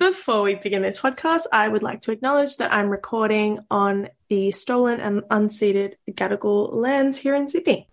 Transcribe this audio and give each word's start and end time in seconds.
Before 0.00 0.40
we 0.40 0.54
begin 0.54 0.80
this 0.80 0.98
podcast, 0.98 1.42
I 1.52 1.68
would 1.68 1.82
like 1.82 2.00
to 2.00 2.10
acknowledge 2.10 2.56
that 2.56 2.72
I'm 2.72 2.88
recording 2.88 3.58
on 3.70 4.08
the 4.30 4.50
stolen 4.50 4.98
and 4.98 5.20
unceded 5.24 5.96
Gadigal 6.12 6.72
lands 6.72 7.18
here 7.18 7.34
in 7.34 7.46
Sydney. 7.46 7.86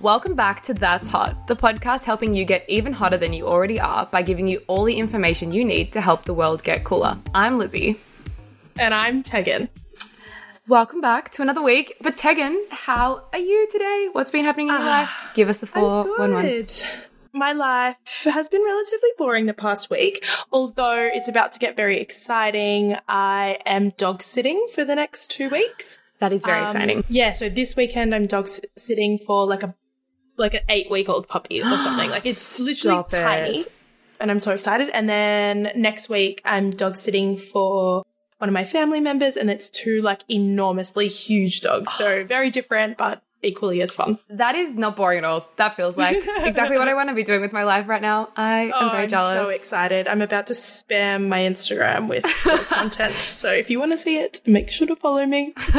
Welcome 0.00 0.34
back 0.34 0.62
to 0.64 0.74
That's 0.74 1.08
Hot, 1.08 1.46
the 1.46 1.56
podcast 1.56 2.04
helping 2.04 2.34
you 2.34 2.44
get 2.44 2.68
even 2.68 2.92
hotter 2.92 3.16
than 3.16 3.32
you 3.32 3.46
already 3.46 3.80
are 3.80 4.04
by 4.04 4.20
giving 4.20 4.46
you 4.46 4.60
all 4.66 4.84
the 4.84 4.98
information 4.98 5.50
you 5.50 5.64
need 5.64 5.92
to 5.92 6.02
help 6.02 6.26
the 6.26 6.34
world 6.34 6.62
get 6.62 6.84
cooler. 6.84 7.18
I'm 7.34 7.56
Lizzie. 7.56 7.98
And 8.78 8.92
I'm 8.92 9.22
Tegan. 9.22 9.70
Welcome 10.68 11.00
back 11.00 11.30
to 11.30 11.42
another 11.42 11.62
week. 11.62 11.96
But 12.02 12.16
Tegan, 12.16 12.62
how 12.70 13.24
are 13.32 13.38
you 13.38 13.66
today? 13.72 14.08
What's 14.12 14.30
been 14.30 14.44
happening 14.44 14.68
in 14.68 14.74
your 14.74 14.84
life? 14.84 15.10
Give 15.34 15.48
us 15.48 15.58
the 15.58 15.66
four 15.66 16.04
one 16.18 16.34
one. 16.34 16.66
My 17.32 17.52
life 17.52 17.96
has 18.24 18.48
been 18.48 18.62
relatively 18.62 19.10
boring 19.16 19.46
the 19.46 19.54
past 19.54 19.90
week, 19.90 20.24
although 20.52 21.08
it's 21.12 21.28
about 21.28 21.52
to 21.52 21.58
get 21.58 21.76
very 21.76 21.98
exciting. 22.00 22.96
I 23.08 23.58
am 23.64 23.90
dog 23.96 24.22
sitting 24.22 24.66
for 24.74 24.84
the 24.84 24.94
next 24.94 25.30
two 25.30 25.48
weeks. 25.48 26.00
That 26.20 26.32
is 26.32 26.44
very 26.44 26.60
Um, 26.60 26.66
exciting. 26.66 27.04
Yeah, 27.08 27.32
so 27.32 27.48
this 27.48 27.74
weekend 27.76 28.14
I'm 28.14 28.26
dog 28.26 28.48
sitting 28.76 29.18
for 29.18 29.46
like 29.46 29.62
a 29.62 29.74
like 30.36 30.54
an 30.54 30.60
eight 30.68 30.90
week 30.90 31.08
old 31.08 31.28
puppy 31.28 31.62
or 31.62 31.78
something. 31.78 32.10
Like 32.10 32.26
it's 32.26 32.60
literally 32.60 32.96
Stop 32.96 33.14
it. 33.14 33.22
tiny, 33.22 33.64
and 34.20 34.30
I'm 34.30 34.40
so 34.40 34.52
excited. 34.52 34.90
And 34.92 35.08
then 35.08 35.70
next 35.76 36.10
week 36.10 36.42
I'm 36.44 36.68
dog 36.70 36.96
sitting 36.96 37.36
for 37.38 38.04
one 38.38 38.48
of 38.48 38.54
my 38.54 38.64
family 38.64 39.00
members, 39.00 39.36
and 39.36 39.50
it's 39.50 39.68
two 39.70 40.00
like 40.00 40.22
enormously 40.30 41.08
huge 41.08 41.60
dogs. 41.60 41.92
So 41.92 42.24
very 42.28 42.50
different, 42.50 42.96
but 42.96 43.22
equally 43.40 43.80
as 43.82 43.94
fun. 43.94 44.18
That 44.30 44.56
is 44.56 44.74
not 44.74 44.96
boring 44.96 45.18
at 45.18 45.24
all. 45.24 45.48
That 45.58 45.76
feels 45.76 45.96
like 45.96 46.16
exactly 46.38 46.76
what 46.76 46.88
I 46.88 46.94
want 46.94 47.08
to 47.10 47.14
be 47.14 47.22
doing 47.22 47.40
with 47.40 47.52
my 47.52 47.62
life 47.62 47.86
right 47.86 48.02
now. 48.02 48.30
I 48.36 48.62
am 48.62 48.72
Oh, 48.74 48.88
very 48.90 49.04
I'm 49.04 49.08
jealous. 49.08 49.32
so 49.32 49.48
excited. 49.50 50.08
I'm 50.08 50.22
about 50.22 50.48
to 50.48 50.54
spam 50.54 51.28
my 51.28 51.38
Instagram 51.38 52.08
with 52.08 52.24
content. 52.68 53.14
So 53.20 53.52
if 53.52 53.70
you 53.70 53.78
want 53.78 53.92
to 53.92 53.98
see 53.98 54.18
it, 54.18 54.40
make 54.44 54.70
sure 54.72 54.88
to 54.88 54.96
follow 54.96 55.24
me. 55.24 55.54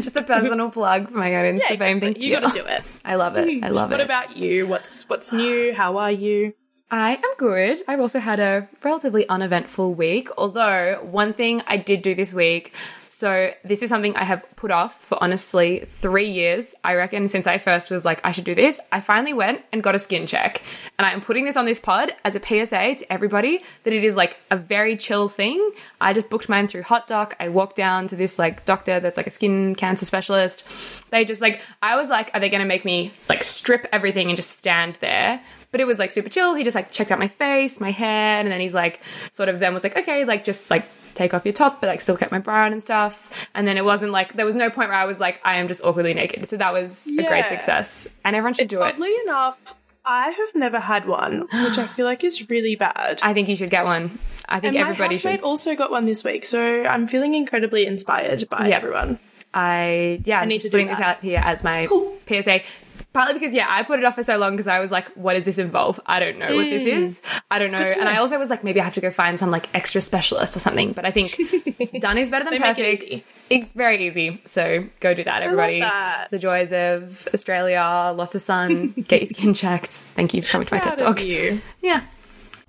Just 0.00 0.16
a 0.16 0.22
personal 0.22 0.70
plug 0.70 1.10
for 1.10 1.18
my 1.18 1.34
own 1.34 1.58
Insta 1.58 1.76
fame. 1.78 1.98
Thank 1.98 2.18
you. 2.22 2.28
you 2.30 2.40
got 2.40 2.52
to 2.52 2.60
do 2.60 2.64
it. 2.64 2.84
I 3.04 3.16
love 3.16 3.36
it. 3.36 3.64
I 3.64 3.70
love 3.70 3.90
What 3.90 3.98
it. 3.98 4.04
What 4.04 4.04
about 4.04 4.36
you? 4.36 4.68
What's 4.68 5.08
what's 5.08 5.32
new? 5.32 5.74
How 5.74 5.96
are 5.98 6.12
you? 6.12 6.54
I 6.92 7.12
am 7.14 7.34
good. 7.38 7.80
I've 7.86 8.00
also 8.00 8.18
had 8.18 8.40
a 8.40 8.68
relatively 8.82 9.28
uneventful 9.28 9.94
week, 9.94 10.28
although 10.36 10.98
one 11.08 11.32
thing 11.34 11.62
I 11.68 11.76
did 11.76 12.02
do 12.02 12.16
this 12.16 12.34
week. 12.34 12.74
So, 13.08 13.52
this 13.64 13.82
is 13.82 13.88
something 13.88 14.16
I 14.16 14.24
have 14.24 14.44
put 14.56 14.70
off 14.70 15.00
for 15.00 15.20
honestly 15.20 15.84
three 15.86 16.28
years. 16.28 16.74
I 16.82 16.94
reckon 16.94 17.28
since 17.28 17.46
I 17.46 17.58
first 17.58 17.90
was 17.90 18.04
like, 18.04 18.20
I 18.24 18.32
should 18.32 18.44
do 18.44 18.54
this, 18.54 18.80
I 18.90 19.00
finally 19.00 19.32
went 19.32 19.64
and 19.72 19.82
got 19.82 19.94
a 19.94 19.98
skin 20.00 20.26
check. 20.26 20.62
And 20.98 21.06
I 21.06 21.12
am 21.12 21.20
putting 21.20 21.44
this 21.44 21.56
on 21.56 21.64
this 21.64 21.80
pod 21.80 22.14
as 22.24 22.34
a 22.34 22.40
PSA 22.40 22.96
to 22.96 23.12
everybody 23.12 23.62
that 23.84 23.92
it 23.92 24.04
is 24.04 24.16
like 24.16 24.36
a 24.50 24.56
very 24.56 24.96
chill 24.96 25.28
thing. 25.28 25.72
I 26.00 26.12
just 26.12 26.28
booked 26.28 26.48
mine 26.48 26.68
through 26.68 26.84
HotDoc. 26.84 27.34
I 27.40 27.48
walked 27.48 27.76
down 27.76 28.06
to 28.08 28.16
this 28.16 28.38
like 28.38 28.64
doctor 28.64 28.98
that's 29.00 29.16
like 29.16 29.26
a 29.26 29.30
skin 29.30 29.74
cancer 29.76 30.04
specialist. 30.04 31.10
They 31.10 31.24
just 31.24 31.40
like, 31.40 31.62
I 31.82 31.96
was 31.96 32.10
like, 32.10 32.30
are 32.34 32.40
they 32.40 32.48
going 32.48 32.62
to 32.62 32.66
make 32.66 32.84
me 32.84 33.12
like 33.28 33.42
strip 33.44 33.86
everything 33.92 34.28
and 34.28 34.36
just 34.36 34.56
stand 34.56 34.96
there? 34.96 35.40
But 35.72 35.80
it 35.80 35.86
was 35.86 35.98
like 35.98 36.10
super 36.10 36.28
chill. 36.28 36.54
He 36.54 36.64
just 36.64 36.74
like 36.74 36.90
checked 36.90 37.10
out 37.10 37.18
my 37.18 37.28
face, 37.28 37.80
my 37.80 37.90
hair, 37.90 38.40
and 38.40 38.50
then 38.50 38.60
he's 38.60 38.74
like, 38.74 39.00
sort 39.32 39.48
of 39.48 39.58
then 39.60 39.72
was 39.74 39.84
like, 39.84 39.96
okay, 39.96 40.24
like 40.24 40.44
just 40.44 40.70
like 40.70 40.84
take 41.14 41.34
off 41.34 41.44
your 41.44 41.52
top, 41.52 41.80
but 41.80 41.88
like 41.88 42.00
still 42.00 42.16
kept 42.16 42.30
my 42.32 42.38
bra 42.38 42.64
on 42.66 42.72
and 42.72 42.82
stuff. 42.82 43.48
And 43.54 43.66
then 43.66 43.76
it 43.76 43.84
wasn't 43.84 44.12
like 44.12 44.34
there 44.34 44.46
was 44.46 44.54
no 44.54 44.70
point 44.70 44.90
where 44.90 44.98
I 44.98 45.04
was 45.04 45.20
like, 45.20 45.40
I 45.44 45.56
am 45.56 45.68
just 45.68 45.82
awkwardly 45.84 46.14
naked. 46.14 46.46
So 46.48 46.56
that 46.56 46.72
was 46.72 47.08
a 47.18 47.26
great 47.26 47.46
success, 47.46 48.12
and 48.24 48.34
everyone 48.36 48.54
should 48.54 48.68
do 48.68 48.78
it. 48.80 48.84
Oddly 48.94 49.14
enough, 49.24 49.76
I 50.04 50.30
have 50.30 50.54
never 50.54 50.80
had 50.80 51.06
one, 51.06 51.40
which 51.64 51.78
I 51.78 51.86
feel 51.86 52.06
like 52.06 52.24
is 52.24 52.48
really 52.48 52.74
bad. 52.76 53.20
I 53.24 53.34
think 53.34 53.48
you 53.48 53.56
should 53.56 53.70
get 53.70 53.84
one. 53.84 54.18
I 54.48 54.58
think 54.58 54.74
and 54.74 54.82
everybody 54.82 55.14
housemate 55.14 55.40
should. 55.40 55.44
also 55.44 55.76
got 55.76 55.90
one 55.92 56.06
this 56.06 56.24
week, 56.24 56.44
so 56.44 56.84
I'm 56.84 57.06
feeling 57.06 57.34
incredibly 57.34 57.86
inspired 57.86 58.48
by 58.48 58.68
Yeah. 58.68 58.76
everyone. 58.76 59.18
I 59.52 60.20
yeah, 60.24 60.40
I 60.40 60.44
need 60.44 60.60
to 60.60 60.68
do 60.70 60.84
this 60.86 61.00
out 61.00 61.20
here 61.22 61.40
as 61.44 61.64
my 61.64 61.86
Cool. 61.86 62.16
PSA. 62.28 62.60
Partly 63.12 63.34
because 63.34 63.52
yeah, 63.54 63.66
I 63.68 63.82
put 63.82 63.98
it 63.98 64.04
off 64.04 64.14
for 64.14 64.22
so 64.22 64.38
long 64.38 64.52
because 64.52 64.68
I 64.68 64.78
was 64.78 64.92
like, 64.92 65.08
what 65.16 65.34
does 65.34 65.44
this 65.44 65.58
involve? 65.58 65.98
I 66.06 66.20
don't 66.20 66.38
know 66.38 66.54
what 66.54 66.64
this 66.64 66.86
is. 66.86 67.20
I 67.50 67.58
don't 67.58 67.72
know. 67.72 67.78
Mm. 67.78 67.98
And 67.98 68.08
I 68.08 68.18
also 68.18 68.38
was 68.38 68.50
like, 68.50 68.62
maybe 68.62 68.80
I 68.80 68.84
have 68.84 68.94
to 68.94 69.00
go 69.00 69.10
find 69.10 69.36
some 69.36 69.50
like 69.50 69.68
extra 69.74 70.00
specialist 70.00 70.54
or 70.54 70.60
something. 70.60 70.92
But 70.92 71.04
I 71.04 71.10
think 71.10 71.36
done 72.00 72.18
is 72.18 72.28
better 72.28 72.44
than 72.44 72.54
it 72.54 72.60
perfect. 72.60 72.78
easy. 73.02 73.24
It's 73.48 73.72
very 73.72 74.06
easy. 74.06 74.40
So 74.44 74.86
go 75.00 75.12
do 75.12 75.24
that, 75.24 75.42
everybody. 75.42 75.80
that. 75.80 76.28
The 76.30 76.38
joys 76.38 76.72
of 76.72 77.26
Australia, 77.34 78.12
lots 78.14 78.36
of 78.36 78.42
sun, 78.42 78.88
get 79.08 79.22
your 79.22 79.26
skin 79.26 79.54
checked. 79.54 79.90
Thank 79.92 80.32
you 80.32 80.42
for 80.42 80.52
coming 80.52 80.66
to 80.68 80.74
my 80.76 80.80
TED 80.80 80.98
talk. 81.00 81.20
you. 81.20 81.60
Yeah. 81.82 82.02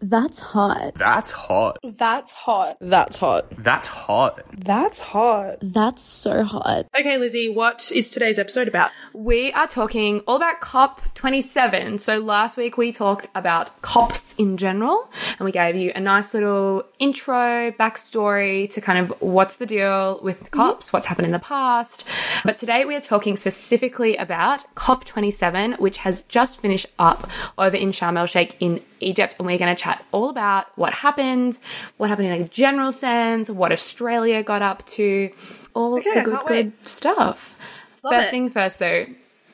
That's 0.02 0.40
hot. 0.40 0.96
That's 0.96 1.30
hot. 1.30 1.78
That's 1.84 2.34
hot. 2.34 2.78
That's 2.82 3.18
hot. 3.18 3.48
That's 3.52 3.88
hot. 3.88 4.42
That's 4.58 5.00
hot. 5.00 5.58
That's 5.62 6.04
so 6.04 6.44
hot. 6.44 6.88
Okay, 7.00 7.20
Lizzie, 7.20 7.50
what 7.50 7.92
is 7.94 8.10
today's 8.10 8.40
episode 8.40 8.68
about? 8.68 8.90
We 9.14 9.52
are 9.54 9.68
talking 9.68 10.22
all 10.22 10.38
about 10.38 10.60
COP27. 10.62 12.00
So 12.00 12.18
last 12.18 12.58
week 12.58 12.78
we 12.78 12.92
talked 12.92 13.28
about 13.36 13.80
COPs 13.84 14.34
in 14.40 14.58
general, 14.58 15.08
and 15.38 15.46
we 15.46 15.52
gave 15.52 15.76
you 15.76 15.92
a 15.94 16.00
nice 16.00 16.34
little 16.34 16.84
intro, 16.98 17.72
backstory 17.72 18.68
to 18.72 18.82
kind 18.82 18.98
of 18.98 19.14
what's 19.22 19.58
the 19.58 19.68
deal 19.68 20.20
with 20.24 20.40
mm-hmm. 20.40 20.60
COPs, 20.60 20.92
what's 20.92 21.06
happened 21.06 21.28
in 21.28 21.32
the 21.32 21.40
past. 21.40 22.08
But 22.44 22.58
today 22.58 22.86
we 22.86 22.96
are 22.96 23.02
talking 23.02 23.36
specifically 23.36 24.18
about 24.18 24.64
COP27, 24.76 25.80
which 25.80 26.00
has 26.00 26.24
just 26.24 26.60
finished 26.60 26.88
up 26.98 27.30
over 27.60 27.76
in 27.76 27.92
Sharm 27.92 28.18
el 28.18 28.26
Sheikh 28.26 28.58
in 28.60 28.84
Egypt, 29.02 29.36
and 29.40 29.46
we're 29.46 29.58
going 29.58 29.76
to 29.76 29.82
chat 29.82 30.04
all 30.12 30.30
about 30.30 30.68
what 30.78 30.94
happened, 30.94 31.58
what 31.98 32.10
happened 32.10 32.28
in 32.30 32.42
a 32.42 32.48
general 32.48 32.92
sense, 32.92 33.50
what 33.50 33.72
Australia 33.72 34.44
got 34.44 34.62
up 34.62 34.86
to, 34.88 35.30
all 35.74 35.98
Okay, 36.00 36.14
the 36.16 36.24
good, 36.26 36.46
good 36.48 36.74
stuff. 36.88 37.56
Love 38.04 38.14
First 38.14 38.28
it. 38.30 38.32
things 38.32 38.54
first, 38.54 38.80
though, 38.80 39.06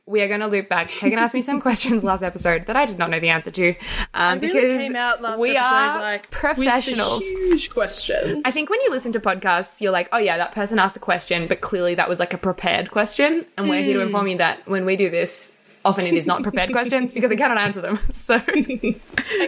we 0.06 0.22
are 0.22 0.30
going 0.30 0.40
to 0.40 0.48
loop 0.48 0.70
back. 0.70 0.88
Tegan 0.88 1.20
asked 1.20 1.34
me 1.34 1.42
some 1.42 1.60
questions 1.68 2.02
last 2.04 2.24
episode 2.24 2.66
that 2.68 2.78
I 2.78 2.86
did 2.86 2.98
not 2.98 3.10
know 3.10 3.20
the 3.20 3.28
answer 3.28 3.52
to, 3.52 3.76
um, 4.14 4.40
Really 4.40 4.54
because 4.54 4.80
came 4.80 4.96
out 4.96 5.22
last 5.22 5.42
we 5.42 5.58
are 5.58 6.00
like 6.00 6.32
professionals. 6.32 7.24
Huge 7.28 7.70
questions. 7.70 8.42
I 8.46 8.52
think 8.52 8.70
when 8.70 8.80
you 8.84 8.90
listen 8.92 9.12
to 9.14 9.20
podcasts, 9.20 9.82
you're 9.82 9.92
like, 9.92 10.08
oh 10.14 10.18
yeah, 10.18 10.38
that 10.38 10.54
person 10.54 10.80
asked 10.80 10.96
a 10.96 11.02
question, 11.02 11.48
but 11.48 11.60
clearly 11.60 11.96
that 11.96 12.08
was 12.08 12.20
like 12.22 12.34
a 12.34 12.38
prepared 12.38 12.90
question, 12.90 13.46
and 13.58 13.68
we're 13.68 13.82
here 13.84 13.96
Hmm. 13.96 14.00
to 14.00 14.06
inform 14.06 14.28
you 14.30 14.38
that 14.38 14.66
when 14.68 14.86
we 14.86 14.96
do 14.96 15.10
this. 15.10 15.58
Often 15.88 16.06
it 16.08 16.14
is 16.14 16.28
not 16.28 16.44
prepared 16.44 16.72
questions 16.72 17.14
because 17.14 17.32
I 17.32 17.36
cannot 17.36 17.58
answer 17.58 17.82
them. 17.82 18.00
So, 18.12 18.36
okay, 18.36 19.00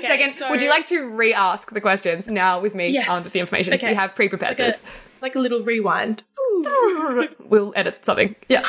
Tegan, 0.01 0.29
so- 0.29 0.49
would 0.49 0.61
you 0.61 0.69
like 0.69 0.85
to 0.87 1.09
re-ask 1.09 1.71
the 1.71 1.81
questions 1.81 2.29
now 2.29 2.59
with 2.61 2.75
me 2.75 2.89
Yes. 2.89 3.09
on 3.09 3.21
the 3.33 3.39
information? 3.39 3.73
Okay. 3.75 3.89
We 3.89 3.95
have 3.95 4.15
pre-prepared 4.15 4.51
like 4.57 4.59
a, 4.59 4.71
this. 4.71 4.83
like 5.21 5.35
a 5.35 5.39
little 5.39 5.61
rewind? 5.63 6.23
We'll 7.49 7.73
edit 7.75 8.05
something. 8.05 8.35
Yeah. 8.47 8.63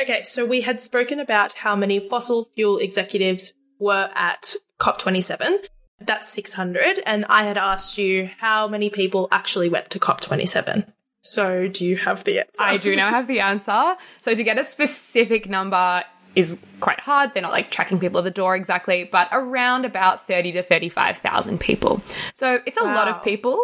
Okay, 0.00 0.22
so 0.24 0.44
we 0.44 0.62
had 0.62 0.80
spoken 0.80 1.20
about 1.20 1.52
how 1.54 1.76
many 1.76 2.00
fossil 2.00 2.48
fuel 2.56 2.78
executives 2.78 3.52
were 3.78 4.10
at 4.14 4.54
COP27. 4.80 5.58
That's 6.00 6.28
600. 6.30 7.00
And 7.06 7.24
I 7.28 7.44
had 7.44 7.56
asked 7.56 7.96
you 7.96 8.28
how 8.38 8.66
many 8.66 8.90
people 8.90 9.28
actually 9.30 9.68
went 9.68 9.90
to 9.90 9.98
COP27. 10.00 10.90
So 11.20 11.68
do 11.68 11.86
you 11.86 11.96
have 11.96 12.24
the 12.24 12.40
answer? 12.40 12.62
I 12.62 12.76
do 12.76 12.94
now 12.96 13.10
have 13.10 13.28
the 13.28 13.40
answer. 13.40 13.96
So 14.20 14.34
to 14.34 14.42
get 14.44 14.58
a 14.58 14.64
specific 14.64 15.48
number 15.48 16.02
is 16.34 16.64
quite 16.80 17.00
hard. 17.00 17.32
They're 17.32 17.42
not 17.42 17.52
like 17.52 17.70
tracking 17.70 17.98
people 18.00 18.18
at 18.18 18.24
the 18.24 18.30
door 18.30 18.56
exactly, 18.56 19.04
but 19.10 19.28
around 19.32 19.84
about 19.84 20.26
30 20.26 20.52
to 20.52 20.62
35,000 20.62 21.58
people. 21.60 22.02
So 22.34 22.60
it's 22.66 22.78
a 22.78 22.82
lot 22.84 23.08
of 23.08 23.22
people, 23.22 23.58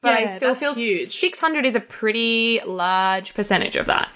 but 0.00 0.12
I 0.12 0.26
still 0.36 0.54
feel 0.54 0.74
huge. 0.74 1.08
600 1.08 1.64
is 1.66 1.74
a 1.74 1.80
pretty 1.80 2.60
large 2.66 3.34
percentage 3.34 3.76
of 3.76 3.86
that. 3.86 4.08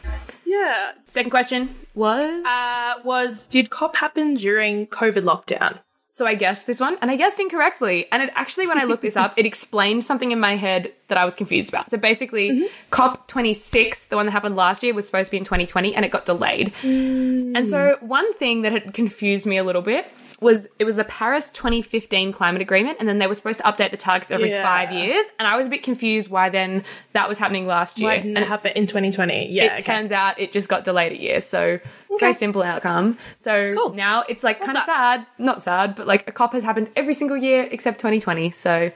Yeah. 0.44 0.92
Second 1.06 1.30
question 1.30 1.74
was 1.94 2.44
Uh, 2.46 2.94
was, 3.04 3.46
did 3.46 3.70
COP 3.70 3.96
happen 3.96 4.34
during 4.34 4.86
COVID 4.86 5.22
lockdown? 5.24 5.80
So 6.16 6.24
I 6.24 6.34
guessed 6.34 6.66
this 6.66 6.80
one, 6.80 6.96
and 7.02 7.10
I 7.10 7.16
guessed 7.16 7.38
incorrectly. 7.38 8.06
And 8.10 8.22
it 8.22 8.30
actually, 8.34 8.66
when 8.66 8.80
I 8.80 8.84
looked 8.84 9.02
this 9.02 9.18
up, 9.18 9.34
it 9.36 9.44
explained 9.44 10.02
something 10.02 10.32
in 10.32 10.40
my 10.40 10.56
head 10.56 10.94
that 11.08 11.18
I 11.18 11.26
was 11.26 11.36
confused 11.36 11.68
about. 11.68 11.90
So 11.90 11.98
basically, 11.98 12.52
mm-hmm. 12.52 12.64
COP26, 12.90 14.08
the 14.08 14.16
one 14.16 14.24
that 14.24 14.32
happened 14.32 14.56
last 14.56 14.82
year, 14.82 14.94
was 14.94 15.04
supposed 15.04 15.26
to 15.26 15.32
be 15.32 15.36
in 15.36 15.44
2020, 15.44 15.94
and 15.94 16.06
it 16.06 16.10
got 16.10 16.24
delayed. 16.24 16.72
Mm. 16.80 17.54
And 17.54 17.68
so 17.68 17.98
one 18.00 18.32
thing 18.38 18.62
that 18.62 18.72
had 18.72 18.94
confused 18.94 19.44
me 19.44 19.58
a 19.58 19.62
little 19.62 19.82
bit 19.82 20.10
was 20.40 20.68
it 20.78 20.84
was 20.84 20.96
the 20.96 21.04
Paris 21.04 21.48
2015 21.50 22.32
climate 22.32 22.60
agreement, 22.60 22.98
and 23.00 23.08
then 23.08 23.18
they 23.18 23.26
were 23.26 23.34
supposed 23.34 23.60
to 23.60 23.66
update 23.66 23.90
the 23.90 23.96
targets 23.96 24.30
every 24.30 24.50
Yeah. 24.50 24.62
five 24.62 24.92
years. 24.92 25.26
And 25.38 25.48
I 25.48 25.56
was 25.56 25.66
a 25.66 25.70
bit 25.70 25.82
confused 25.82 26.28
why 26.28 26.50
then 26.50 26.84
that 27.12 27.28
was 27.28 27.38
happening 27.38 27.66
last 27.66 27.98
year. 27.98 28.10
Why 28.10 28.16
didn't 28.18 28.36
and 28.36 28.44
it 28.44 28.48
happen 28.48 28.72
in 28.76 28.86
2020? 28.86 29.48
Yeah. 29.50 29.64
it 29.64 29.72
okay. 29.72 29.82
turns 29.82 30.12
out 30.12 30.38
it 30.38 30.52
just 30.52 30.68
got 30.68 30.84
delayed 30.84 31.12
a 31.12 31.20
year. 31.20 31.40
So 31.40 31.80
very 32.18 32.34
simple 32.34 32.62
outcome. 32.62 33.18
So 33.36 33.72
Cool. 33.72 33.94
now 33.94 34.24
it's 34.28 34.44
like 34.44 34.60
kind 34.60 34.76
of 34.76 34.84
sad, 34.84 35.26
not 35.38 35.62
sad, 35.62 35.94
but 35.94 36.06
like 36.06 36.28
a 36.28 36.32
cop 36.32 36.52
has 36.52 36.64
happened 36.64 36.90
every 36.96 37.14
single 37.14 37.36
year 37.36 37.66
except 37.70 37.98
2020. 37.98 38.50
So 38.50 38.90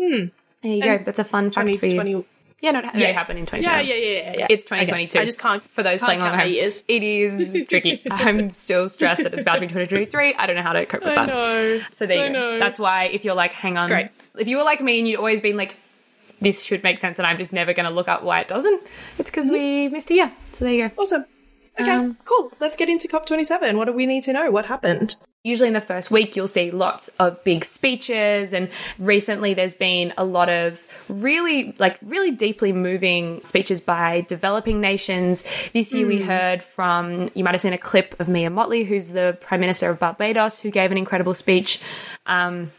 hmm. 0.00 0.26
there 0.62 0.72
you 0.72 0.82
go. 0.82 0.98
That's 0.98 1.18
a 1.18 1.24
fun 1.24 1.50
fact 1.50 1.76
for 1.78 1.86
you. 1.86 2.24
2020 2.60 2.62
Yeah, 2.62 2.70
no, 2.72 2.78
it 2.78 3.08
Yeah. 3.08 3.12
happened 3.12 3.38
in 3.38 3.44
Yeah, 3.44 3.50
2020. 3.50 3.88
yeah, 3.88 3.94
yeah, 3.94 4.04
yeah. 4.30 4.34
yeah. 4.38 4.46
It's 4.50 4.64
Okay. 4.64 4.84
2022. 4.86 5.18
I 5.18 5.24
just 5.24 5.38
can't. 5.40 5.62
For 5.70 5.82
those 5.82 6.00
can't 6.00 6.06
playing 6.06 6.20
along 6.22 6.34
at 6.34 6.40
home, 6.40 6.52
years. 6.52 6.84
it 6.88 7.02
is 7.02 7.66
tricky. 7.68 8.02
I'm 8.10 8.52
still 8.52 8.88
stressed 8.88 9.22
that 9.24 9.32
it's 9.34 9.42
about 9.42 9.54
to 9.56 9.60
be 9.60 9.66
2023. 9.66 10.34
I 10.34 10.46
don't 10.46 10.56
know 10.56 10.62
how 10.62 10.72
to 10.72 10.86
cope 10.86 11.00
with 11.02 11.10
I 11.10 11.14
that. 11.16 11.26
know. 11.26 11.80
So 11.90 12.06
there 12.06 12.16
you 12.18 12.24
I 12.24 12.26
go. 12.28 12.32
know. 12.32 12.58
That's 12.58 12.78
why 12.78 13.04
if 13.04 13.24
you're 13.24 13.34
like, 13.34 13.52
hang 13.52 13.76
on, 13.76 13.88
Great. 13.88 14.08
if 14.38 14.48
you 14.48 14.56
were 14.56 14.64
like 14.64 14.80
me 14.80 14.98
and 14.98 15.08
you'd 15.08 15.18
always 15.18 15.40
been 15.40 15.56
like, 15.56 15.76
this 16.40 16.62
should 16.62 16.82
make 16.82 16.98
sense, 16.98 17.18
and 17.18 17.26
I'm 17.26 17.38
just 17.38 17.52
never 17.52 17.72
going 17.72 17.88
to 17.88 17.92
look 17.94 18.08
up 18.08 18.22
why 18.22 18.40
it 18.40 18.48
doesn't. 18.48 18.82
It's 19.18 19.30
because 19.30 19.50
we 19.50 19.88
missed 19.88 20.10
a 20.10 20.14
year. 20.14 20.32
So 20.52 20.64
there 20.64 20.74
you 20.74 20.88
go. 20.88 20.94
awesome. 21.02 21.24
Okay, 21.80 21.90
Um, 21.90 22.18
cool. 22.24 22.52
Let's 22.60 22.76
get 22.76 22.88
into 22.88 23.08
COP27. 23.08 23.76
What 23.76 23.86
do 23.86 23.92
we 23.92 24.06
need 24.06 24.22
to 24.24 24.32
know? 24.32 24.50
What 24.50 24.66
happened? 24.66 25.16
Usually 25.46 25.66
in 25.68 25.74
the 25.74 25.82
first 25.82 26.10
week 26.10 26.36
you'll 26.36 26.48
see 26.48 26.70
lots 26.70 27.08
of 27.18 27.44
big 27.44 27.66
speeches 27.66 28.54
and 28.54 28.70
recently 28.98 29.52
there's 29.52 29.74
been 29.74 30.14
a 30.16 30.24
lot 30.24 30.48
of 30.48 30.80
really 31.10 31.74
like 31.78 31.98
really 32.02 32.30
deeply 32.30 32.72
moving 32.72 33.42
speeches 33.44 33.82
by 33.82 34.22
developing 34.22 34.80
nations 34.80 35.44
this 35.74 35.92
year 35.92 36.06
we 36.06 36.18
heard 36.22 36.62
from 36.62 37.30
you 37.34 37.44
might 37.44 37.52
have 37.52 37.60
seen 37.60 37.74
a 37.74 37.78
clip 37.78 38.18
of 38.20 38.26
mia 38.26 38.48
Mottley 38.48 38.86
who's 38.86 39.10
the 39.10 39.36
prime 39.42 39.60
minister 39.60 39.90
of 39.90 39.98
barbados 39.98 40.58
who 40.58 40.70
gave 40.70 40.90
an 40.90 40.96
incredible 40.96 41.34
speech 41.34 41.78
um, 42.24 42.72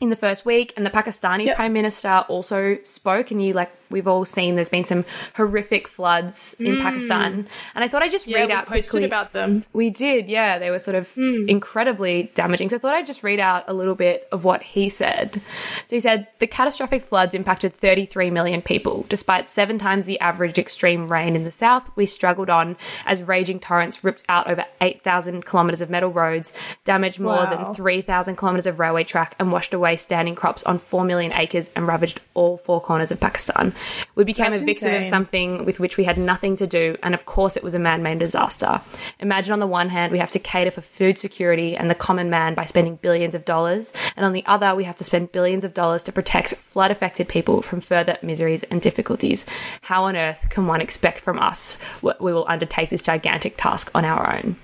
in 0.00 0.08
the 0.08 0.16
first 0.16 0.46
week 0.46 0.72
and 0.78 0.86
the 0.86 0.90
pakistani 0.90 1.44
Yep. 1.44 1.56
prime 1.56 1.74
minister 1.74 2.24
also 2.28 2.78
spoke 2.82 3.30
and 3.30 3.44
you 3.44 3.52
like 3.52 3.70
we've 3.90 4.08
all 4.08 4.24
seen 4.24 4.54
there's 4.54 4.68
been 4.68 4.84
some 4.84 5.04
horrific 5.34 5.88
floods 5.88 6.54
in 6.60 6.76
mm. 6.76 6.82
pakistan 6.82 7.46
and 7.74 7.84
i 7.84 7.88
thought 7.88 8.02
i'd 8.02 8.10
just 8.10 8.26
Yeah, 8.26 8.40
read 8.40 8.50
out 8.50 8.66
posted 8.66 8.90
quickly 8.90 9.04
about 9.06 9.32
them. 9.32 9.62
we 9.72 9.90
did, 9.90 10.28
yeah. 10.28 10.58
They 10.58 10.70
were 10.70 10.78
sort 10.78 10.94
of 10.96 11.10
hmm. 11.14 11.48
incredibly 11.48 12.30
damaging. 12.34 12.68
So 12.68 12.76
I 12.76 12.78
thought 12.78 12.94
I'd 12.94 13.06
just 13.06 13.22
read 13.22 13.40
out 13.40 13.64
a 13.68 13.72
little 13.72 13.94
bit 13.94 14.28
of 14.32 14.44
what 14.44 14.62
he 14.62 14.88
said. 14.88 15.40
So 15.86 15.96
he 15.96 16.00
said 16.00 16.26
the 16.38 16.46
catastrophic 16.46 17.02
floods 17.02 17.34
impacted 17.34 17.74
33 17.74 18.30
million 18.30 18.62
people. 18.62 19.06
Despite 19.08 19.48
seven 19.48 19.78
times 19.78 20.06
the 20.06 20.20
average 20.20 20.58
extreme 20.58 21.10
rain 21.10 21.36
in 21.36 21.44
the 21.44 21.50
south, 21.50 21.90
we 21.96 22.06
struggled 22.06 22.50
on 22.50 22.76
as 23.04 23.22
raging 23.22 23.60
torrents 23.60 24.02
ripped 24.04 24.24
out 24.28 24.48
over 24.50 24.64
8,000 24.80 25.44
kilometres 25.46 25.80
of 25.80 25.90
metal 25.90 26.10
roads, 26.10 26.52
damaged 26.84 27.20
more 27.20 27.36
Wow. 27.36 27.64
than 27.64 27.74
3,000 27.74 28.36
kilometres 28.36 28.66
of 28.66 28.78
railway 28.78 29.04
track, 29.04 29.34
and 29.38 29.52
washed 29.52 29.74
away 29.74 29.96
standing 29.96 30.34
crops 30.34 30.62
on 30.64 30.78
4 30.78 31.04
million 31.04 31.32
acres 31.34 31.70
and 31.76 31.86
ravaged 31.86 32.20
all 32.34 32.56
four 32.56 32.80
corners 32.80 33.12
of 33.12 33.20
Pakistan. 33.20 33.74
We 34.14 34.24
became 34.24 34.50
That's 34.50 34.62
a 34.62 34.64
victim 34.64 34.88
of 34.88 34.94
insane. 34.94 35.10
something 35.10 35.26
something 35.26 35.64
with 35.64 35.80
which 35.80 35.96
we 35.96 36.04
had 36.04 36.18
nothing 36.18 36.56
to 36.56 36.66
do, 36.66 36.96
and 37.02 37.14
of 37.14 37.26
course 37.26 37.56
it 37.56 37.62
was 37.62 37.74
a 37.74 37.78
man 37.78 38.02
made 38.02 38.18
disaster. 38.18 38.80
Imagine 39.18 39.54
on 39.54 39.60
the 39.60 39.66
one 39.66 39.88
hand, 39.88 40.12
we 40.12 40.18
have 40.18 40.30
to 40.30 40.38
cater 40.38 40.70
for 40.70 40.82
food 40.82 41.18
security 41.18 41.76
and 41.76 41.90
the 41.90 41.94
common 41.94 42.30
man 42.30 42.54
by 42.54 42.64
spending 42.64 42.96
billions 42.96 43.34
of 43.34 43.44
dollars, 43.44 43.92
and 44.16 44.24
on 44.24 44.32
the 44.32 44.44
other, 44.46 44.74
we 44.74 44.84
have 44.84 44.96
to 44.96 45.04
spend 45.04 45.32
billions 45.32 45.64
of 45.64 45.74
dollars 45.74 46.02
to 46.04 46.12
protect 46.12 46.54
flood 46.54 46.90
affected 46.90 47.28
people 47.28 47.60
from 47.62 47.80
further 47.80 48.18
miseries 48.22 48.62
and 48.64 48.80
difficulties. 48.80 49.44
How 49.80 50.04
on 50.04 50.16
earth 50.16 50.46
can 50.50 50.66
one 50.66 50.80
expect 50.80 51.18
from 51.20 51.38
us 51.38 51.76
what 52.02 52.20
we 52.20 52.32
will 52.32 52.46
undertake 52.48 52.90
this 52.90 53.02
gigantic 53.02 53.56
task 53.56 53.90
on 53.94 54.04
our 54.04 54.36
own? 54.36 54.54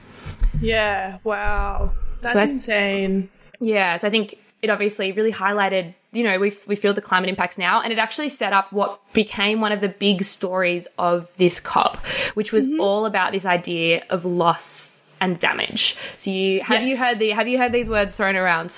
Yeah. 0.60 1.18
Wow. 1.24 1.92
That's 2.20 2.36
I- 2.36 2.44
insane. 2.48 3.30
Yeah, 3.60 3.96
so 3.96 4.06
I 4.08 4.10
think 4.10 4.38
it 4.62 4.70
obviously 4.70 5.12
really 5.12 5.32
highlighted, 5.32 5.94
you 6.12 6.22
know, 6.22 6.38
we, 6.38 6.56
we 6.66 6.76
feel 6.76 6.94
the 6.94 7.02
climate 7.02 7.28
impacts 7.28 7.58
now, 7.58 7.82
and 7.82 7.92
it 7.92 7.98
actually 7.98 8.28
set 8.28 8.52
up 8.52 8.72
what 8.72 9.00
became 9.12 9.60
one 9.60 9.72
of 9.72 9.80
the 9.80 9.88
big 9.88 10.22
stories 10.22 10.86
of 10.98 11.36
this 11.36 11.60
COP, 11.60 11.96
which 12.34 12.52
was 12.52 12.66
mm-hmm. 12.66 12.80
all 12.80 13.04
about 13.04 13.32
this 13.32 13.44
idea 13.44 14.04
of 14.08 14.24
loss 14.24 15.00
and 15.20 15.38
damage. 15.38 15.96
So 16.16 16.30
you 16.30 16.60
have 16.62 16.82
you 16.84 16.96
heard 16.96 17.18
the 17.18 17.30
have 17.30 17.48
you 17.48 17.58
heard 17.58 17.72
these 17.72 17.90
words 17.90 18.16
thrown 18.16 18.36
around? 18.36 18.72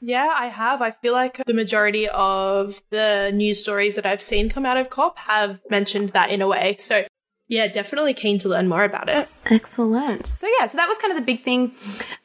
Yeah, 0.00 0.32
I 0.32 0.46
have. 0.46 0.80
I 0.80 0.92
feel 0.92 1.12
like 1.12 1.42
the 1.44 1.54
majority 1.54 2.08
of 2.08 2.80
the 2.90 3.32
news 3.34 3.60
stories 3.60 3.96
that 3.96 4.06
I've 4.06 4.22
seen 4.22 4.48
come 4.48 4.64
out 4.64 4.76
of 4.76 4.90
COP 4.90 5.18
have 5.18 5.60
mentioned 5.70 6.10
that 6.10 6.30
in 6.30 6.40
a 6.40 6.46
way. 6.46 6.76
So, 6.78 7.04
yeah, 7.48 7.66
definitely 7.66 8.14
keen 8.14 8.38
to 8.40 8.48
learn 8.48 8.68
more 8.68 8.84
about 8.84 9.08
it. 9.08 9.26
Excellent. 9.46 10.26
So 10.26 10.46
yeah, 10.60 10.66
so 10.66 10.76
that 10.76 10.86
was 10.86 10.98
kind 10.98 11.10
of 11.10 11.18
the 11.18 11.24
big 11.24 11.42
thing. 11.42 11.72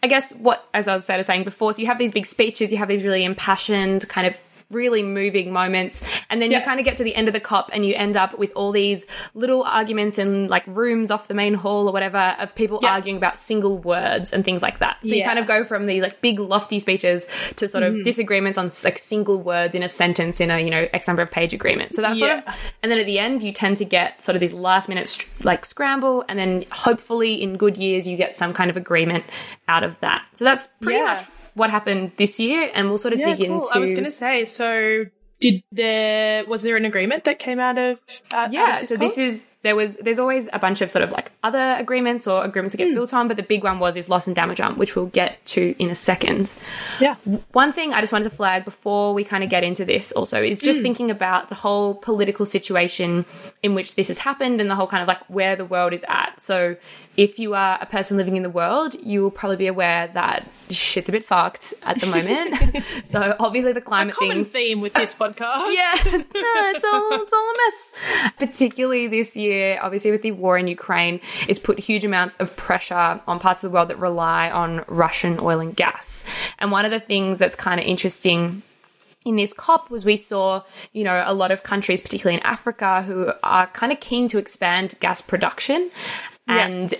I 0.04 0.08
guess 0.08 0.34
what, 0.34 0.68
as 0.74 0.88
I 0.88 0.94
was 0.94 1.06
sort 1.06 1.20
of 1.20 1.25
saying 1.25 1.46
before, 1.46 1.74
so 1.74 1.81
you 1.81 1.88
have 1.88 1.98
these 1.98 2.12
big 2.12 2.25
speeches, 2.25 2.72
you 2.72 2.78
have 2.78 2.90
these 2.90 3.04
really 3.04 3.24
impassioned 3.24 4.08
kind 4.10 4.28
of 4.28 4.38
really 4.74 5.04
moving 5.04 5.52
moments. 5.52 6.04
And 6.30 6.42
then 6.42 6.52
you 6.52 6.62
kind 6.62 6.80
of 6.80 6.86
get 6.86 6.98
to 6.98 7.04
the 7.04 7.16
end 7.16 7.28
of 7.28 7.34
the 7.34 7.40
cop 7.40 7.70
and 7.74 7.86
you 7.86 7.94
end 7.96 8.18
up 8.18 8.38
with 8.38 8.52
all 8.56 8.72
these 8.72 9.06
little 9.34 9.64
arguments 9.64 10.18
in 10.18 10.48
like 10.48 10.64
rooms 10.68 11.12
off 11.12 11.28
the 11.28 11.34
main 11.34 11.54
hall 11.54 11.88
or 11.88 11.94
whatever 11.94 12.36
of 12.40 12.54
people 12.56 12.80
Yeah. 12.81 12.94
arguing 12.94 13.18
about 13.18 13.38
single 13.38 13.78
words 13.78 14.34
and 14.34 14.44
things 14.44 14.62
like 14.62 14.80
that. 14.80 14.98
So 15.04 15.16
you 15.16 15.24
kind 15.24 15.40
of 15.40 15.48
go 15.48 15.64
from 15.64 15.86
these 15.86 16.02
like 16.02 16.22
big 16.22 16.40
lofty 16.40 16.80
speeches 16.80 17.28
to 17.58 17.68
sort 17.68 17.84
of 17.84 17.94
mm-hmm. 17.94 18.04
disagreements 18.04 18.58
on 18.58 18.70
like 18.84 18.98
single 18.98 19.40
words 19.42 19.75
in 19.75 19.84
a 19.84 19.90
sentence 19.90 20.40
in 20.40 20.50
a 20.52 20.60
you 20.60 20.70
know 20.70 20.88
x 20.94 21.08
number 21.08 21.22
of 21.22 21.31
page 21.31 21.54
agreement. 21.54 21.96
So 21.96 22.02
that's 22.02 22.19
sort 22.19 22.31
of 22.38 22.46
and 22.81 22.92
then 22.92 23.00
at 23.00 23.06
the 23.06 23.19
end, 23.19 23.44
you 23.44 23.52
tend 23.52 23.78
to 23.78 23.86
get 23.86 24.22
sort 24.22 24.36
of 24.36 24.40
these 24.40 24.54
last 24.54 24.90
minute 24.90 25.08
str- 25.08 25.30
like 25.44 25.66
scramble, 25.66 26.24
and 26.28 26.38
then 26.40 26.66
hopefully 26.72 27.42
in 27.42 27.58
good 27.58 27.78
years 27.78 28.08
you 28.08 28.18
get 28.18 28.36
some 28.36 28.54
kind 28.54 28.69
of 28.69 28.78
agreement 28.78 29.24
out 29.68 29.84
of 29.84 30.00
that. 30.02 30.26
So 30.34 30.46
that's 30.46 30.68
pretty 30.81 31.00
Yeah. 31.00 31.16
much 31.16 31.26
what 31.54 31.70
happened 31.70 32.12
this 32.18 32.40
year, 32.40 32.70
and 32.74 32.90
we'll 32.90 32.98
sort 32.98 33.14
of 33.14 33.20
Yeah, 33.20 33.36
dig 33.36 33.48
cool. 33.48 33.58
into. 33.60 33.70
I 33.74 33.80
was 33.80 33.92
going 33.92 34.06
to 34.06 34.12
say, 34.12 34.46
so 34.46 35.06
did 35.40 35.64
there, 35.72 36.46
was 36.46 36.64
there 36.64 36.78
an 36.78 36.86
agreement 36.86 37.26
that 37.26 37.38
came 37.40 37.60
out 37.60 37.78
of, 37.78 38.00
uh, 38.34 38.38
out 38.38 38.54
yeah, 38.54 38.76
of 38.76 38.80
this 38.82 38.90
so 38.90 38.96
this 38.98 39.18
is 39.18 39.46
there 39.63 39.75
was 39.75 39.98
there's 39.98 40.19
always 40.19 40.48
a 40.54 40.60
bunch 40.60 40.81
of 40.81 40.92
sort 40.92 41.04
of 41.04 41.12
like 41.12 41.31
other 41.42 41.75
agreements 41.80 42.27
or 42.27 42.44
agreements 42.44 42.74
that 42.74 42.77
get 42.77 42.89
Hmm. 42.89 42.95
built 42.95 43.13
on, 43.13 43.27
but 43.27 43.38
the 43.38 43.44
big 43.44 43.63
one 43.63 43.80
was 43.80 43.95
this 43.95 44.10
loss 44.10 44.27
and 44.27 44.36
damage 44.36 44.60
arm, 44.62 44.77
which 44.77 44.95
we'll 44.95 45.07
get 45.07 45.44
to 45.48 45.74
in 45.80 45.89
a 45.89 45.95
second. 45.95 46.54
Yeah. 47.00 47.15
One 47.54 47.71
thing 47.74 47.94
I 47.94 48.00
just 48.01 48.12
wanted 48.13 48.25
to 48.30 48.36
flag 48.36 48.65
before 48.65 49.13
we 49.13 49.24
kind 49.24 49.44
of 49.44 49.50
get 49.50 49.63
into 49.63 49.86
this 49.86 50.12
also 50.12 50.42
is 50.44 50.60
just 50.60 50.81
thinking 50.81 51.10
about 51.12 51.50
the 51.50 51.56
whole 51.56 51.95
political 51.95 52.45
situation 52.45 53.25
in 53.63 53.74
which 53.75 53.95
this 53.95 54.07
has 54.10 54.19
happened 54.19 54.62
and 54.62 54.69
the 54.69 54.75
whole 54.75 54.88
kind 54.88 55.01
of 55.01 55.07
like 55.07 55.19
where 55.30 55.56
the 55.56 55.66
world 55.66 55.94
is 55.94 56.06
at. 56.07 56.42
So, 56.42 56.75
if 57.16 57.38
you 57.38 57.54
are 57.54 57.77
a 57.80 57.86
person 57.86 58.18
living 58.18 58.38
in 58.38 58.44
the 58.44 58.50
world, 58.50 58.95
you 59.01 59.21
will 59.21 59.30
probably 59.31 59.57
be 59.57 59.68
aware 59.68 60.07
that 60.16 60.48
shit's 60.71 61.09
a 61.09 61.12
bit 61.12 61.24
fucked 61.24 61.74
at 61.83 62.00
the 62.01 62.07
moment. 62.07 62.83
so, 63.07 63.36
obviously, 63.39 63.71
the 63.71 63.81
climate 63.81 64.16
thing. 64.18 64.30
Common 64.30 64.44
things. 64.45 64.51
theme 64.51 64.81
with 64.81 64.94
this 64.94 65.13
podcast. 65.13 65.74
Yeah, 65.75 65.94
no, 66.12 66.71
it's 66.74 66.83
all 66.83 67.09
it's 67.21 67.33
all 67.33 67.50
a 67.50 67.57
mess. 67.66 68.33
Particularly 68.39 69.07
this 69.07 69.36
year, 69.38 69.53
obviously 69.82 70.12
with 70.12 70.22
the 70.22 70.32
war 70.32 70.58
in 70.58 70.68
Ukraine, 70.68 71.20
it's 71.48 71.60
put 71.60 71.80
huge 71.80 72.06
amounts 72.06 72.36
of 72.36 72.56
pressure 72.56 73.22
on 73.28 73.40
parts 73.40 73.64
of 73.64 73.72
the 73.72 73.74
world 73.74 73.90
that 73.90 74.00
rely 74.00 74.50
on 74.50 74.84
Russian 74.88 75.40
oil 75.40 75.60
and 75.60 75.76
gas. 75.76 76.26
And 76.60 76.72
one 76.72 76.86
of 76.86 76.92
the 76.92 77.00
things 77.00 77.40
that's 77.40 77.56
kind 77.56 77.80
of 77.80 77.86
interesting 77.86 78.62
in 79.26 79.36
this 79.36 79.54
COP 79.54 79.90
was 79.90 80.04
we 80.04 80.18
saw, 80.18 80.64
you 80.92 81.04
know, 81.04 81.24
a 81.26 81.34
lot 81.34 81.52
of 81.52 81.64
countries, 81.64 82.02
particularly 82.02 82.40
in 82.40 82.46
Africa, 82.46 83.02
who 83.02 83.32
are 83.42 83.68
kind 83.68 83.92
of 83.92 84.00
keen 84.00 84.28
to 84.30 84.38
expand 84.38 84.96
gas 85.00 85.22
production. 85.22 85.90
And 86.48 86.94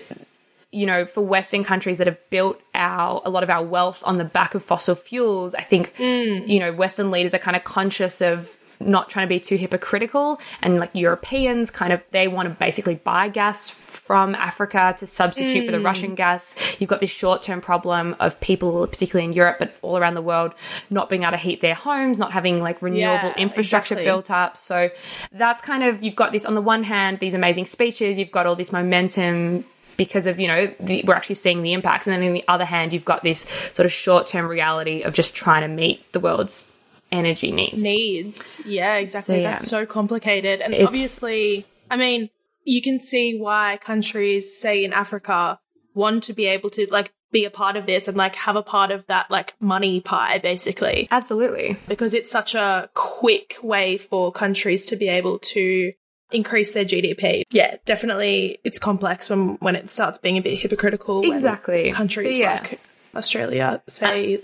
you 0.74 0.86
know, 0.86 1.06
for 1.06 1.20
Western 1.20 1.62
countries 1.62 1.98
that 1.98 2.08
have 2.08 2.18
built 2.30 2.60
our 2.74 3.22
a 3.24 3.30
lot 3.30 3.44
of 3.44 3.50
our 3.50 3.62
wealth 3.62 4.02
on 4.04 4.18
the 4.18 4.24
back 4.24 4.56
of 4.56 4.64
fossil 4.64 4.96
fuels, 4.96 5.54
I 5.54 5.62
think 5.62 5.94
mm. 5.96 6.48
you 6.48 6.58
know 6.58 6.72
Western 6.72 7.10
leaders 7.10 7.32
are 7.32 7.38
kind 7.38 7.56
of 7.56 7.62
conscious 7.62 8.20
of 8.20 8.56
not 8.84 9.10
trying 9.10 9.26
to 9.26 9.28
be 9.28 9.40
too 9.40 9.56
hypocritical 9.56 10.40
and 10.62 10.78
like 10.78 10.90
Europeans 10.94 11.70
kind 11.70 11.92
of 11.92 12.02
they 12.10 12.28
want 12.28 12.48
to 12.48 12.54
basically 12.54 12.94
buy 12.96 13.28
gas 13.28 13.70
from 13.70 14.34
Africa 14.34 14.94
to 14.98 15.06
substitute 15.06 15.66
for 15.66 15.72
the 15.72 15.78
hmm. 15.78 15.86
Russian 15.86 16.14
gas. 16.14 16.76
You've 16.80 16.90
got 16.90 17.00
this 17.00 17.10
short-term 17.10 17.60
problem 17.60 18.16
of 18.20 18.38
people 18.40 18.86
particularly 18.86 19.24
in 19.24 19.32
Europe 19.32 19.56
but 19.58 19.74
all 19.82 19.96
around 19.96 20.14
the 20.14 20.22
world 20.22 20.52
not 20.90 21.08
being 21.08 21.22
able 21.22 21.32
to 21.32 21.38
heat 21.38 21.60
their 21.60 21.74
homes, 21.74 22.18
not 22.18 22.32
having 22.32 22.60
like 22.60 22.82
renewable 22.82 23.28
Yeah, 23.28 23.36
infrastructure 23.36 23.94
exactly. 23.94 24.06
built 24.06 24.30
up. 24.30 24.56
So 24.56 24.90
that's 25.32 25.60
kind 25.60 25.82
of 25.82 26.02
you've 26.02 26.16
got 26.16 26.32
this 26.32 26.44
on 26.44 26.54
the 26.54 26.62
one 26.62 26.84
hand 26.84 27.18
these 27.20 27.34
amazing 27.34 27.66
speeches, 27.66 28.18
you've 28.18 28.32
got 28.32 28.46
all 28.46 28.56
this 28.56 28.72
momentum 28.72 29.64
because 29.96 30.26
of 30.26 30.40
you 30.40 30.48
know 30.48 30.66
the, 30.80 31.04
we're 31.06 31.14
actually 31.14 31.36
seeing 31.36 31.62
the 31.62 31.72
impacts 31.72 32.06
and 32.06 32.14
then 32.14 32.26
on 32.26 32.34
the 32.34 32.44
other 32.48 32.64
hand 32.64 32.92
you've 32.92 33.04
got 33.04 33.22
this 33.22 33.40
sort 33.72 33.86
of 33.86 33.92
short-term 33.92 34.46
reality 34.46 35.02
of 35.02 35.14
just 35.14 35.34
trying 35.34 35.62
to 35.62 35.68
meet 35.68 36.12
the 36.12 36.20
world's 36.20 36.70
energy 37.12 37.52
needs 37.52 37.82
needs. 37.82 38.60
Yeah, 38.66 38.96
exactly. 38.96 39.36
So, 39.36 39.40
yeah. 39.40 39.50
That's 39.50 39.66
so 39.68 39.86
complicated. 39.86 40.60
And 40.60 40.72
It's- 40.74 40.86
obviously, 40.86 41.64
I 41.90 41.96
mean, 41.96 42.30
you 42.64 42.82
can 42.82 42.98
see 42.98 43.38
why 43.38 43.78
countries, 43.82 44.58
say 44.58 44.84
in 44.84 44.92
Africa, 44.92 45.58
want 45.94 46.22
to 46.24 46.32
be 46.32 46.46
able 46.46 46.70
to 46.70 46.86
like 46.90 47.12
be 47.30 47.44
a 47.44 47.50
part 47.50 47.76
of 47.76 47.86
this 47.86 48.06
and 48.08 48.16
like 48.16 48.34
have 48.36 48.56
a 48.56 48.62
part 48.62 48.90
of 48.90 49.06
that 49.06 49.30
like 49.30 49.54
money 49.60 50.00
pie, 50.00 50.38
basically, 50.38 51.08
absolutely 51.10 51.76
because 51.88 52.14
it's 52.14 52.30
such 52.30 52.54
a 52.54 52.88
quick 52.94 53.56
way 53.62 53.96
for 53.98 54.30
countries 54.32 54.86
to 54.86 54.96
be 54.96 55.08
able 55.08 55.38
to 55.40 55.92
increase 56.32 56.72
their 56.72 56.84
GDP. 56.84 57.42
Yeah, 57.50 57.76
definitely 57.84 58.58
it's 58.64 58.78
complex 58.78 59.28
when 59.28 59.56
when 59.60 59.76
it 59.76 59.90
starts 59.90 60.18
being 60.18 60.38
a 60.38 60.42
bit 60.42 60.58
hypocritical. 60.58 61.22
when 61.22 61.32
Exactly. 61.32 61.92
Countries 61.92 62.36
So, 62.36 62.40
yeah. 62.42 62.54
like 62.54 62.80
Australia 63.14 63.82
say 63.88 64.40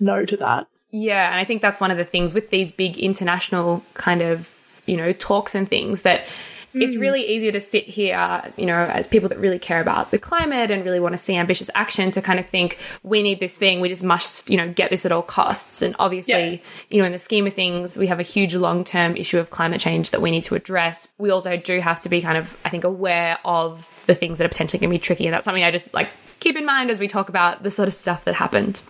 no 0.00 0.24
to 0.24 0.36
that. 0.38 0.66
Yeah 0.92 1.30
and 1.30 1.40
i 1.40 1.44
think 1.44 1.60
that's 1.60 1.80
one 1.80 1.90
of 1.90 1.96
the 1.96 2.04
things 2.04 2.32
with 2.32 2.50
these 2.50 2.70
big 2.70 2.96
international 2.96 3.84
kind 3.94 4.22
of 4.22 4.54
you 4.86 4.96
know 4.96 5.12
talks 5.12 5.54
and 5.54 5.68
things 5.68 6.02
that 6.02 6.24
it's 6.74 6.94
mm. 6.94 7.00
really 7.00 7.22
easier 7.34 7.52
to 7.52 7.60
sit 7.60 7.84
here, 7.84 8.42
you 8.56 8.64
know, 8.64 8.78
as 8.78 9.06
people 9.06 9.28
that 9.28 9.38
really 9.38 9.58
care 9.58 9.80
about 9.80 10.10
the 10.10 10.18
climate 10.18 10.70
and 10.70 10.84
really 10.84 11.00
want 11.00 11.12
to 11.12 11.18
see 11.18 11.36
ambitious 11.36 11.68
action 11.74 12.10
to 12.12 12.22
kind 12.22 12.40
of 12.40 12.46
think 12.46 12.78
we 13.02 13.22
need 13.22 13.40
this 13.40 13.56
thing, 13.56 13.80
we 13.80 13.88
just 13.88 14.02
must, 14.02 14.48
you 14.48 14.56
know, 14.56 14.72
get 14.72 14.90
this 14.90 15.04
at 15.04 15.12
all 15.12 15.22
costs. 15.22 15.82
And 15.82 15.94
obviously, 15.98 16.32
Yeah. 16.32 16.58
you 16.88 16.98
know, 17.00 17.04
in 17.04 17.12
the 17.12 17.18
scheme 17.18 17.46
of 17.46 17.54
things, 17.54 17.96
we 17.96 18.06
have 18.06 18.20
a 18.20 18.24
huge 18.24 18.54
long 18.54 18.84
term 18.84 19.16
issue 19.16 19.38
of 19.38 19.50
climate 19.50 19.80
change 19.80 20.10
that 20.12 20.22
we 20.22 20.30
need 20.30 20.44
to 20.44 20.54
address. 20.54 21.08
We 21.18 21.30
also 21.30 21.56
do 21.56 21.78
have 21.80 22.00
to 22.00 22.08
be 22.08 22.22
kind 22.22 22.38
of, 22.38 22.56
I 22.64 22.70
think, 22.70 22.84
aware 22.84 23.38
of 23.44 23.94
the 24.06 24.14
things 24.14 24.38
that 24.38 24.44
are 24.44 24.48
potentially 24.48 24.80
going 24.80 24.90
to 24.90 24.94
be 24.94 24.98
tricky. 24.98 25.26
And 25.26 25.34
that's 25.34 25.44
something 25.44 25.64
I 25.64 25.70
just 25.70 25.92
like 25.92 26.08
keep 26.40 26.56
in 26.56 26.64
mind 26.64 26.90
as 26.90 26.98
we 26.98 27.06
talk 27.06 27.28
about 27.28 27.62
the 27.62 27.70
sort 27.70 27.86
of 27.86 27.94
stuff 27.94 28.24
that 28.24 28.34
happened. 28.34 28.80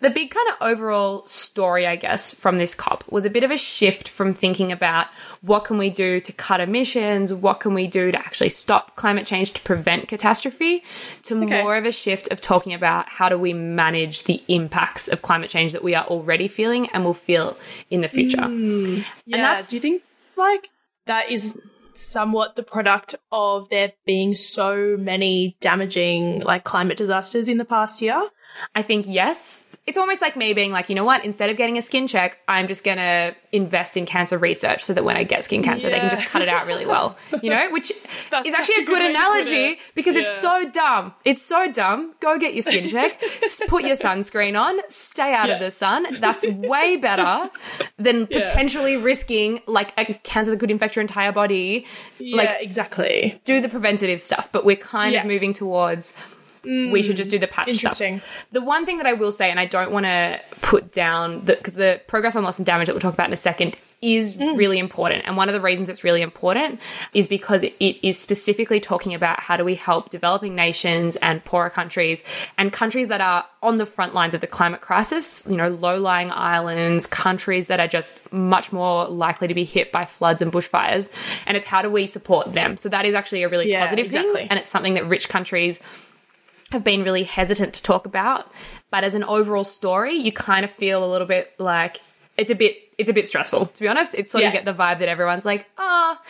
The 0.00 0.10
big 0.10 0.30
kind 0.30 0.46
of 0.50 0.56
overall 0.60 1.24
story, 1.26 1.86
I 1.86 1.96
guess, 1.96 2.34
from 2.34 2.58
this 2.58 2.74
COP 2.74 3.02
was 3.10 3.24
a 3.24 3.30
bit 3.30 3.44
of 3.44 3.50
a 3.50 3.56
shift 3.56 4.08
from 4.10 4.34
thinking 4.34 4.70
about 4.70 5.06
what 5.40 5.64
can 5.64 5.78
we 5.78 5.88
do 5.88 6.20
to 6.20 6.32
cut 6.32 6.60
emissions, 6.60 7.32
what 7.32 7.60
can 7.60 7.72
we 7.72 7.86
do 7.86 8.12
to 8.12 8.18
actually 8.18 8.50
stop 8.50 8.94
climate 8.96 9.26
change 9.26 9.52
to 9.54 9.60
prevent 9.62 10.06
catastrophe, 10.08 10.84
to 11.22 11.42
Okay. 11.42 11.62
more 11.62 11.76
of 11.76 11.86
a 11.86 11.92
shift 11.92 12.28
of 12.30 12.40
talking 12.42 12.74
about 12.74 13.08
how 13.08 13.28
do 13.30 13.38
we 13.38 13.54
manage 13.54 14.24
the 14.24 14.42
impacts 14.48 15.08
of 15.08 15.22
climate 15.22 15.48
change 15.48 15.72
that 15.72 15.82
we 15.82 15.94
are 15.94 16.04
already 16.06 16.46
feeling 16.48 16.90
and 16.90 17.02
will 17.04 17.14
feel 17.14 17.56
in 17.90 18.02
the 18.02 18.08
future. 18.08 18.44
Hmm. 18.44 19.00
Yeah. 19.24 19.38
that's- 19.38 19.70
Do 19.70 19.76
you 19.76 19.80
think 19.80 20.02
like 20.36 20.68
that 21.06 21.30
is 21.30 21.56
somewhat 21.94 22.56
the 22.56 22.62
product 22.62 23.14
of 23.32 23.70
there 23.70 23.92
being 24.04 24.34
so 24.34 24.96
many 24.98 25.56
damaging 25.60 26.40
like 26.40 26.64
climate 26.64 26.98
disasters 26.98 27.48
in 27.48 27.56
the 27.56 27.64
past 27.64 28.02
year? 28.02 28.28
I 28.74 28.80
think 28.82 29.04
yes. 29.06 29.64
It's 29.86 29.96
almost 29.96 30.20
like 30.20 30.36
me 30.36 30.52
being 30.52 30.72
like, 30.72 30.88
you 30.88 30.94
know 30.96 31.04
what? 31.04 31.24
Instead 31.24 31.48
of 31.48 31.56
getting 31.56 31.78
a 31.78 31.82
skin 31.82 32.08
check, 32.08 32.38
I'm 32.48 32.66
just 32.66 32.82
going 32.82 32.96
to 32.96 33.36
invest 33.52 33.96
in 33.96 34.04
cancer 34.04 34.36
research 34.36 34.82
so 34.84 34.92
that 34.94 35.04
when 35.04 35.16
I 35.16 35.22
get 35.22 35.44
skin 35.44 35.62
cancer, 35.62 35.88
they 35.88 36.00
can 36.00 36.10
just 36.10 36.26
cut 36.26 36.42
it 36.42 36.48
out 36.48 36.66
really 36.66 36.84
well. 36.86 37.16
You 37.40 37.50
know, 37.50 37.70
which 37.70 37.90
is 38.44 38.54
actually 38.54 38.82
a 38.82 38.86
good 38.86 38.86
good 38.86 39.02
way 39.02 39.12
to 39.12 39.14
put 39.14 39.26
analogy 39.46 39.78
because 39.94 40.16
it's 40.16 40.32
so 40.38 40.68
dumb. 40.70 41.14
It's 41.24 41.40
so 41.40 41.70
dumb. 41.70 42.14
Go 42.20 42.36
get 42.38 42.54
your 42.54 42.62
skin 42.62 42.90
check, 42.90 43.20
put 43.68 43.84
your 43.84 43.94
sunscreen 43.96 44.60
on, 44.60 44.80
stay 44.88 45.32
out 45.32 45.50
of 45.50 45.60
the 45.60 45.70
sun. 45.70 46.06
That's 46.18 46.44
way 46.46 46.96
better 46.96 47.48
than 47.96 48.26
Yeah. 48.28 48.40
potentially 48.40 48.96
risking 48.96 49.60
like 49.66 49.92
a 49.96 50.14
cancer 50.24 50.50
that 50.50 50.58
could 50.58 50.70
infect 50.72 50.96
your 50.96 51.02
entire 51.02 51.30
body. 51.32 51.86
Yeah, 52.18 52.36
Like, 52.38 52.56
exactly. 52.60 53.40
do 53.44 53.60
the 53.60 53.68
preventative 53.68 54.20
stuff, 54.20 54.50
but 54.50 54.64
we're 54.64 54.76
kind 54.76 55.12
Yeah. 55.12 55.20
of 55.20 55.26
moving 55.26 55.52
towards 55.52 56.16
we 56.66 57.02
should 57.02 57.16
just 57.16 57.30
do 57.30 57.38
the 57.38 57.46
patch 57.46 57.68
Interesting. 57.68 58.18
stuff. 58.18 58.46
The 58.52 58.60
one 58.60 58.84
thing 58.86 58.98
that 58.98 59.06
I 59.06 59.12
will 59.14 59.32
say, 59.32 59.50
and 59.50 59.58
I 59.60 59.66
don't 59.66 59.92
want 59.92 60.04
to 60.06 60.40
put 60.60 60.92
down 60.92 61.40
because 61.40 61.74
the, 61.74 62.00
progress 62.06 62.36
on 62.36 62.44
loss 62.44 62.58
and 62.58 62.66
damage 62.66 62.86
that 62.88 62.92
we'll 62.94 63.00
talk 63.00 63.14
about 63.14 63.28
in 63.28 63.32
a 63.32 63.36
second 63.36 63.76
is 64.02 64.36
Mm. 64.36 64.58
really 64.58 64.78
important. 64.78 65.22
And 65.24 65.38
one 65.38 65.48
of 65.48 65.54
the 65.54 65.60
reasons 65.60 65.88
it's 65.88 66.04
really 66.04 66.20
important 66.20 66.80
is 67.14 67.26
because 67.26 67.62
it, 67.62 67.74
it 67.80 67.96
is 68.06 68.18
specifically 68.18 68.78
talking 68.78 69.14
about 69.14 69.40
how 69.40 69.56
do 69.56 69.64
we 69.64 69.74
help 69.74 70.10
developing 70.10 70.54
nations 70.54 71.16
and 71.16 71.42
poorer 71.44 71.70
countries 71.70 72.22
and 72.58 72.70
countries 72.70 73.08
that 73.08 73.22
are 73.22 73.46
on 73.62 73.76
the 73.78 73.86
front 73.86 74.12
lines 74.14 74.34
of 74.34 74.42
the 74.42 74.46
climate 74.46 74.82
crisis, 74.82 75.46
you 75.48 75.56
know, 75.56 75.68
low 75.70 75.98
lying 75.98 76.30
islands, 76.30 77.06
countries 77.06 77.68
that 77.68 77.80
are 77.80 77.88
just 77.88 78.20
much 78.32 78.70
more 78.70 79.06
likely 79.08 79.48
to 79.48 79.54
be 79.54 79.64
hit 79.64 79.90
by 79.92 80.04
floods 80.04 80.42
and 80.42 80.52
bushfires. 80.52 81.10
And 81.46 81.56
it's 81.56 81.64
how 81.66 81.80
do 81.80 81.88
we 81.88 82.06
support 82.06 82.52
them? 82.52 82.76
So 82.76 82.90
that 82.90 83.06
is 83.06 83.14
actually 83.14 83.44
a 83.44 83.48
really 83.48 83.70
Yeah, 83.70 83.84
positive 83.84 84.06
exactly. 84.06 84.34
thing. 84.42 84.48
And 84.50 84.58
it's 84.58 84.68
something 84.68 84.92
that 84.94 85.06
rich 85.08 85.30
countries 85.30 85.80
have 86.76 86.84
been 86.84 87.02
really 87.02 87.24
hesitant 87.24 87.74
to 87.74 87.82
talk 87.82 88.06
about. 88.06 88.50
But 88.90 89.02
as 89.04 89.14
an 89.14 89.24
overall 89.24 89.64
story, 89.64 90.14
you 90.14 90.30
kind 90.32 90.64
of 90.64 90.70
feel 90.70 91.04
a 91.04 91.10
little 91.10 91.26
bit 91.26 91.52
like 91.58 92.00
it's 92.36 92.50
a 92.50 92.54
bit 92.54 92.76
it's 92.98 93.10
a 93.10 93.12
bit 93.12 93.26
stressful. 93.26 93.66
To 93.66 93.80
be 93.80 93.88
honest, 93.88 94.14
it's 94.14 94.30
sort 94.30 94.44
of 94.44 94.52
get 94.52 94.64
the 94.64 94.72
vibe 94.72 95.00
that 95.00 95.08
everyone's 95.08 95.44
like, 95.44 95.66
ah, 95.76 96.20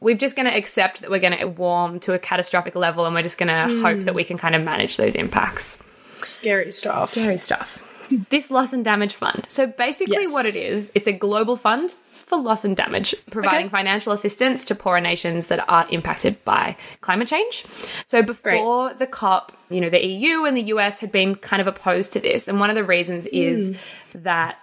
we're 0.00 0.16
just 0.16 0.36
going 0.36 0.46
to 0.48 0.54
accept 0.56 1.00
that 1.00 1.10
we're 1.10 1.18
going 1.20 1.36
to 1.38 1.46
warm 1.46 1.98
to 2.00 2.12
a 2.12 2.18
catastrophic 2.18 2.74
level, 2.76 3.06
and 3.06 3.14
we're 3.14 3.22
just 3.22 3.38
going 3.38 3.48
to 3.48 3.74
Hmm. 3.74 3.82
hope 3.82 4.00
that 4.00 4.14
we 4.14 4.22
can 4.24 4.36
kind 4.38 4.54
of 4.54 4.62
manage 4.62 4.96
those 4.98 5.14
impacts. 5.14 5.82
Scary 6.24 6.70
stuff. 6.72 7.10
Scary 7.12 7.38
stuff. 7.38 7.82
this 8.30 8.50
loss 8.52 8.72
and 8.72 8.84
damage 8.84 9.14
fund. 9.14 9.46
So 9.48 9.66
basically, 9.66 10.18
Yes. 10.20 10.32
what 10.32 10.46
it 10.46 10.54
is, 10.54 10.92
it's 10.94 11.08
a 11.08 11.12
global 11.12 11.56
fund 11.56 11.94
for 12.26 12.38
loss 12.38 12.64
and 12.64 12.76
damage, 12.76 13.14
providing 13.30 13.66
Okay. 13.66 13.70
financial 13.70 14.12
assistance 14.12 14.64
to 14.66 14.74
poorer 14.74 15.00
nations 15.00 15.46
that 15.46 15.64
are 15.68 15.86
impacted 15.90 16.44
by 16.44 16.76
climate 17.00 17.28
change. 17.28 17.64
So 18.06 18.22
before 18.22 18.92
the 18.94 19.06
COP, 19.06 19.52
you 19.70 19.80
know, 19.80 19.88
the 19.90 20.04
EU 20.04 20.44
and 20.44 20.56
the 20.56 20.62
US 20.74 20.98
had 21.00 21.10
been 21.12 21.36
kind 21.36 21.60
of 21.60 21.68
opposed 21.68 22.12
to 22.14 22.20
this, 22.20 22.48
and 22.48 22.58
one 22.60 22.68
of 22.68 22.74
the 22.76 22.84
reasons 22.84 23.26
is 23.28 23.68
Hmm. 24.12 24.22
that 24.24 24.56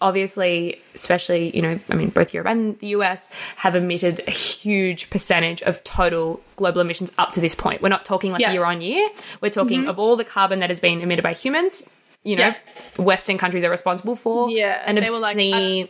obviously, 0.00 0.80
especially, 0.94 1.54
you 1.56 1.62
know, 1.62 1.78
I 1.88 1.94
mean, 1.94 2.10
both 2.10 2.34
Europe 2.34 2.48
and 2.50 2.78
the 2.80 2.88
US 2.88 3.30
have 3.56 3.74
emitted 3.76 4.22
a 4.26 4.30
huge 4.32 5.08
percentage 5.08 5.62
of 5.62 5.82
total 5.84 6.40
global 6.56 6.80
emissions 6.80 7.10
up 7.16 7.32
to 7.32 7.40
this 7.40 7.54
point. 7.54 7.80
We're 7.80 7.88
not 7.88 8.04
talking 8.04 8.32
like 8.32 8.40
Yeah. 8.40 8.52
year 8.52 8.64
on 8.64 8.80
year. 8.82 9.08
We're 9.40 9.50
talking 9.50 9.86
of 9.88 9.98
all 9.98 10.16
the 10.16 10.24
carbon 10.24 10.60
that 10.60 10.68
has 10.68 10.80
been 10.80 11.00
emitted 11.00 11.22
by 11.22 11.32
humans, 11.32 11.88
you 12.22 12.36
know, 12.36 12.48
Yeah. 12.48 13.02
Western 13.02 13.38
countries 13.38 13.64
are 13.64 13.70
responsible 13.70 14.14
for. 14.16 14.50
Yeah, 14.50 14.82
An 14.84 14.96
they 14.96 15.10
were 15.10 15.18
like, 15.20 15.36
obscene, 15.36 15.88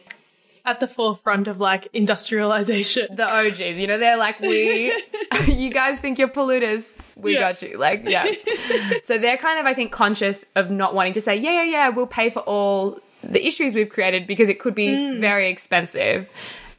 At 0.66 0.80
the 0.80 0.88
forefront 0.88 1.46
of 1.46 1.60
like 1.60 1.88
industrialization. 1.92 3.14
the 3.14 3.28
OGs, 3.28 3.78
you 3.78 3.86
know, 3.86 3.98
they're 3.98 4.16
like, 4.16 4.40
we, 4.40 4.86
you 5.46 5.70
guys 5.70 6.00
think 6.00 6.18
you're 6.18 6.28
polluters. 6.28 6.98
We 7.16 7.34
Yeah. 7.34 7.40
got 7.52 7.62
you. 7.62 7.76
Like, 7.78 8.02
yeah. 8.08 8.26
so 9.02 9.18
they're 9.18 9.36
kind 9.36 9.58
of, 9.60 9.66
I 9.66 9.74
think, 9.74 9.92
conscious 9.92 10.46
of 10.56 10.70
not 10.70 10.94
wanting 10.94 11.12
to 11.14 11.20
say, 11.20 11.36
yeah, 11.36 11.50
yeah, 11.50 11.64
yeah, 11.64 11.88
we'll 11.90 12.06
pay 12.06 12.30
for 12.30 12.40
all 12.40 12.98
the 13.22 13.46
issues 13.46 13.74
we've 13.74 13.90
created 13.90 14.26
because 14.26 14.48
it 14.48 14.58
could 14.58 14.74
be 14.74 15.18
very 15.20 15.50
expensive. 15.50 16.30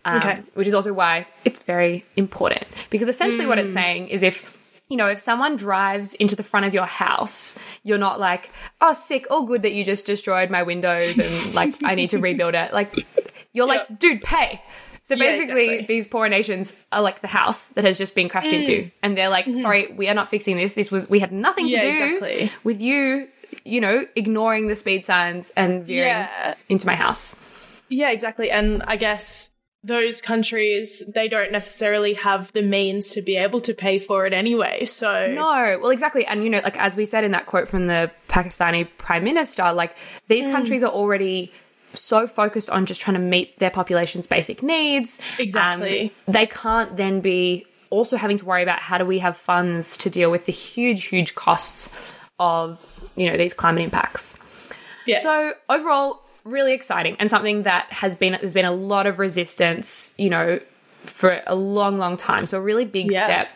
Um, 0.04 0.18
Okay. 0.18 0.42
Which 0.56 0.68
is 0.68 0.74
also 0.74 0.94
why 0.94 1.27
it's 1.44 1.60
very 1.62 2.06
important. 2.15 2.65
Because 2.89 3.08
essentially 3.08 3.46
what 3.46 3.58
it's 3.60 3.74
saying 3.74 4.08
is 4.10 4.24
if, 4.24 4.56
you 4.89 4.98
know, 4.98 5.08
if 5.08 5.18
someone 5.20 5.56
drives 5.56 6.13
into 6.15 6.36
the 6.36 6.44
front 6.44 6.65
of 6.68 6.74
your 6.74 6.86
house, 6.86 7.58
you're 7.84 7.98
not 7.98 8.20
like, 8.20 8.50
oh, 8.82 8.94
sick, 8.94 9.25
all 9.32 9.44
good 9.44 9.62
that 9.63 9.74
you 9.74 9.84
just 9.84 10.06
destroyed 10.06 10.50
my 10.51 10.62
windows 10.63 11.18
and 11.18 11.54
like 11.56 11.74
I 11.84 11.96
need 11.96 12.12
to 12.12 12.20
rebuild 12.20 12.54
it. 12.56 12.72
Like, 12.74 12.94
you're 13.55 13.65
like, 13.67 13.97
dude, 14.00 14.21
pay. 14.21 14.62
So 15.03 15.13
Yeah, 15.15 15.19
basically, 15.29 15.65
exactly. 15.69 15.85
these 15.95 16.07
poor 16.07 16.27
nations 16.29 16.83
are 16.91 17.01
like 17.01 17.21
the 17.21 17.27
house 17.27 17.67
that 17.69 17.83
has 17.83 17.97
just 17.97 18.15
been 18.15 18.27
crashed 18.27 18.50
Mm. 18.51 18.59
into, 18.59 18.91
and 19.03 19.15
they're 19.17 19.29
like, 19.29 19.45
"Sorry, 19.55 19.93
we 19.95 20.09
are 20.09 20.15
not 20.15 20.29
fixing 20.29 20.57
this. 20.57 20.74
This 20.74 20.91
was 20.91 21.07
we 21.09 21.19
had 21.19 21.31
nothing 21.31 21.65
Mm-hmm. 21.67 21.75
Yeah, 21.75 21.81
to 21.81 21.93
do 21.93 22.03
exactly. 22.15 22.51
with 22.63 22.81
you, 22.81 23.27
you 23.63 23.81
know, 23.81 24.05
ignoring 24.15 24.67
the 24.67 24.75
speed 24.75 25.05
signs 25.05 25.51
and 25.55 25.85
veering 25.85 26.07
Yeah. 26.09 26.55
into 26.69 26.88
my 26.88 26.95
house." 26.95 27.35
Yeah, 27.88 28.09
exactly. 28.12 28.50
And 28.50 28.81
I 28.88 28.95
guess 28.95 29.51
those 29.83 30.19
countries, 30.21 31.03
they 31.13 31.27
don't 31.27 31.51
necessarily 31.51 32.15
have 32.15 32.51
the 32.53 32.63
means 32.63 33.12
to 33.13 33.21
be 33.21 33.38
able 33.38 33.62
to 33.62 33.75
pay 33.75 34.00
for 34.00 34.25
it 34.25 34.33
anyway. 34.33 34.85
So, 34.85 35.27
No, 35.31 35.77
well, 35.79 35.91
exactly, 35.91 36.25
and 36.25 36.43
you 36.43 36.50
know, 36.50 36.62
like 36.63 36.77
as 36.79 36.95
we 36.97 37.05
said 37.05 37.24
in 37.24 37.29
that 37.33 37.45
quote 37.45 37.67
from 37.67 37.85
the 37.85 38.09
Pakistani 38.27 38.88
prime 38.97 39.24
minister, 39.24 39.71
like 39.71 39.95
these 40.27 40.47
countries 40.47 40.83
are 40.83 40.91
already 40.91 41.53
so 41.96 42.28
focused 42.28 42.70
on 42.70 42.86
just 42.86 43.02
trying 43.02 43.16
to 43.16 43.20
meet 43.22 43.58
their 43.60 43.70
population's 43.72 44.28
basic 44.28 44.62
needs. 44.64 45.20
Exactly. 45.40 46.14
Um, 46.28 46.34
they 46.34 46.46
can't 46.48 46.96
then 46.98 47.22
be 47.22 47.66
also 47.90 48.18
having 48.18 48.38
to 48.38 48.46
worry 48.46 48.64
about 48.64 48.80
how 48.80 48.98
do 48.98 49.06
we 49.06 49.20
have 49.20 49.38
funds 49.38 49.98
to 49.98 50.10
deal 50.10 50.30
with 50.32 50.46
the 50.46 50.52
huge, 50.52 51.06
huge 51.06 51.36
costs 51.36 52.14
of 52.40 52.80
you 53.16 53.30
know 53.32 53.38
these 53.38 53.54
climate 53.54 53.84
impacts. 53.84 54.36
yeah. 55.06 55.22
So 55.22 55.54
overall, 55.70 56.22
really 56.44 56.74
exciting 56.74 57.16
and 57.20 57.30
something 57.30 57.64
that 57.64 57.92
has 57.92 58.16
been 58.16 58.34
there's 58.34 58.54
been 58.54 58.66
a 58.66 58.72
lot 58.74 59.08
of 59.08 59.20
resistance, 59.20 60.14
you 60.18 60.30
know, 60.30 60.60
for 61.06 61.42
a 61.48 61.56
long, 61.56 61.98
long 61.98 62.18
time. 62.18 62.46
So 62.46 62.58
a 62.58 62.62
really 62.62 62.86
big 62.86 63.12
Yeah. 63.12 63.25
step. 63.25 63.48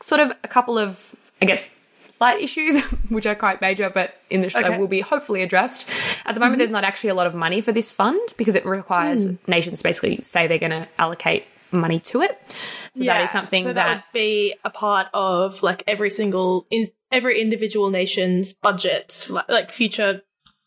Sort 0.00 0.20
of 0.20 0.32
a 0.42 0.48
couple 0.48 0.78
of, 0.78 1.14
I 1.40 1.44
guess, 1.46 1.74
slight 2.14 2.40
issues, 2.40 2.80
which 3.08 3.26
are 3.26 3.34
quite 3.34 3.60
major, 3.60 3.90
but 3.90 4.14
in 4.30 4.42
the 4.42 4.48
show 4.48 4.60
Okay. 4.60 4.78
will 4.78 4.88
be 4.88 5.00
hopefully 5.00 5.42
addressed. 5.42 5.88
At 6.24 6.34
the 6.34 6.40
moment, 6.40 6.54
mm-hmm. 6.54 6.58
there's 6.58 6.70
not 6.70 6.84
actually 6.84 7.10
a 7.10 7.14
lot 7.14 7.26
of 7.26 7.34
money 7.34 7.60
for 7.60 7.72
this 7.72 7.90
fund 7.90 8.20
because 8.36 8.54
it 8.54 8.64
requires 8.64 9.22
hmm. 9.22 9.34
nations 9.46 9.82
basically 9.82 10.22
say 10.22 10.46
they're 10.46 10.58
going 10.58 10.70
to 10.70 10.88
allocate 10.98 11.44
money 11.72 11.98
to 11.98 12.22
it. 12.22 12.40
So 12.96 13.04
that 13.04 13.22
is 13.22 13.30
something 13.30 13.62
so 13.62 13.72
that, 13.72 13.96
would 13.96 14.02
be 14.12 14.54
a 14.64 14.70
part 14.70 15.08
of 15.12 15.62
like 15.62 15.82
every 15.86 16.10
single 16.10 16.66
in 16.70 16.90
every 17.10 17.40
individual 17.40 17.90
nation's 17.90 18.54
budgets, 18.54 19.28
like, 19.28 19.48
like 19.48 19.70
future 19.70 20.22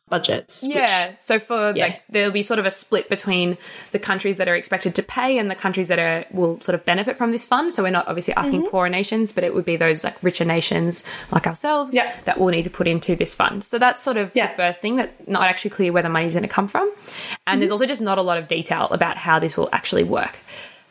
budgets. 0.10 0.64
which- 0.66 0.76
Yeah. 0.76 1.14
so 1.20 1.38
for 1.40 1.74
Yeah. 1.76 1.86
like 1.88 2.02
there'll 2.10 2.32
be 2.32 2.44
sort 2.44 2.60
of 2.60 2.66
a 2.66 2.72
split 2.72 3.10
between 3.10 3.58
the 3.92 4.00
countries 4.00 4.38
that 4.38 4.48
are 4.48 4.56
expected 4.56 4.96
to 4.96 5.04
pay 5.04 5.38
and 5.38 5.52
the 5.52 5.56
countries 5.56 5.88
that 5.90 6.00
are 6.00 6.26
will 6.32 6.60
sort 6.62 6.76
of 6.76 6.86
benefit 6.86 7.18
from 7.18 7.32
this 7.32 7.46
fund. 7.46 7.74
So 7.74 7.84
we're 7.84 7.90
not 7.92 8.08
obviously 8.08 8.34
asking 8.36 8.62
Mm-hmm. 8.62 8.70
poorer 8.72 8.90
nations, 8.90 9.32
but 9.32 9.44
it 9.44 9.54
would 9.54 9.66
be 9.66 9.76
those 9.76 10.04
like 10.04 10.16
richer 10.22 10.46
nations 10.46 11.04
like 11.32 11.46
ourselves 11.48 11.94
Yeah. 11.94 12.12
that 12.26 12.40
will 12.40 12.48
need 12.48 12.64
to 12.64 12.70
put 12.70 12.88
into 12.88 13.16
this 13.16 13.34
fund. 13.34 13.64
So 13.64 13.78
that's 13.78 14.02
sort 14.02 14.18
of 14.18 14.32
Yeah. 14.34 14.48
the 14.48 14.54
first 14.56 14.82
thing 14.82 14.96
that 14.98 15.28
not 15.28 15.44
actually 15.44 15.72
clear 15.72 15.92
where 15.92 16.04
the 16.04 16.10
money's 16.10 16.34
going 16.34 16.44
to 16.44 16.48
come 16.50 16.68
from. 16.68 16.84
And 17.46 17.56
Mm-hmm. 17.56 17.60
there's 17.60 17.72
also 17.72 17.86
just 17.86 18.02
not 18.02 18.18
a 18.18 18.22
lot 18.22 18.38
of 18.38 18.48
detail 18.48 18.88
about 18.92 19.18
how 19.18 19.40
this 19.40 19.58
will 19.58 19.70
actually 19.74 20.04
work. 20.04 20.40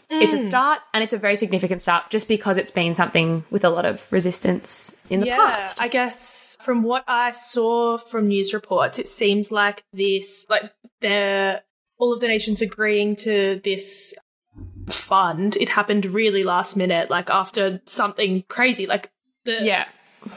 It's 0.09 0.33
Mm. 0.33 0.41
a 0.41 0.47
start 0.47 0.81
and 0.95 1.03
it's 1.03 1.13
a 1.13 1.19
very 1.19 1.35
significant 1.35 1.83
start 1.83 2.11
just 2.11 2.29
because 2.29 2.57
it's 2.57 2.71
been 2.71 2.95
something 2.95 3.45
with 3.51 3.65
a 3.65 3.71
lot 3.71 3.85
of 3.85 4.07
resistance 4.13 4.97
in 5.11 5.21
the 5.21 5.27
yeah, 5.27 5.37
past. 5.37 5.81
I 5.83 5.89
guess 5.89 6.57
from 6.61 6.85
what 6.85 7.03
I 7.09 7.33
saw 7.33 7.99
from 7.99 8.29
news 8.29 8.55
reports, 8.55 8.99
it 9.01 9.09
seems 9.09 9.51
like 9.51 9.83
this, 9.93 10.47
like 10.49 10.71
they're 11.01 11.63
all 11.99 12.13
of 12.13 12.21
the 12.21 12.29
nations 12.29 12.63
agreeing 12.63 13.17
to 13.17 13.61
this 13.65 14.15
fund, 14.89 15.57
it 15.57 15.69
happened 15.71 16.07
really 16.07 16.45
last 16.45 16.77
minute, 16.77 17.11
like 17.11 17.29
after 17.31 17.81
something 17.87 18.45
crazy. 18.49 18.87
Like 18.87 19.11
the 19.45 19.65
Yeah. 19.65 19.87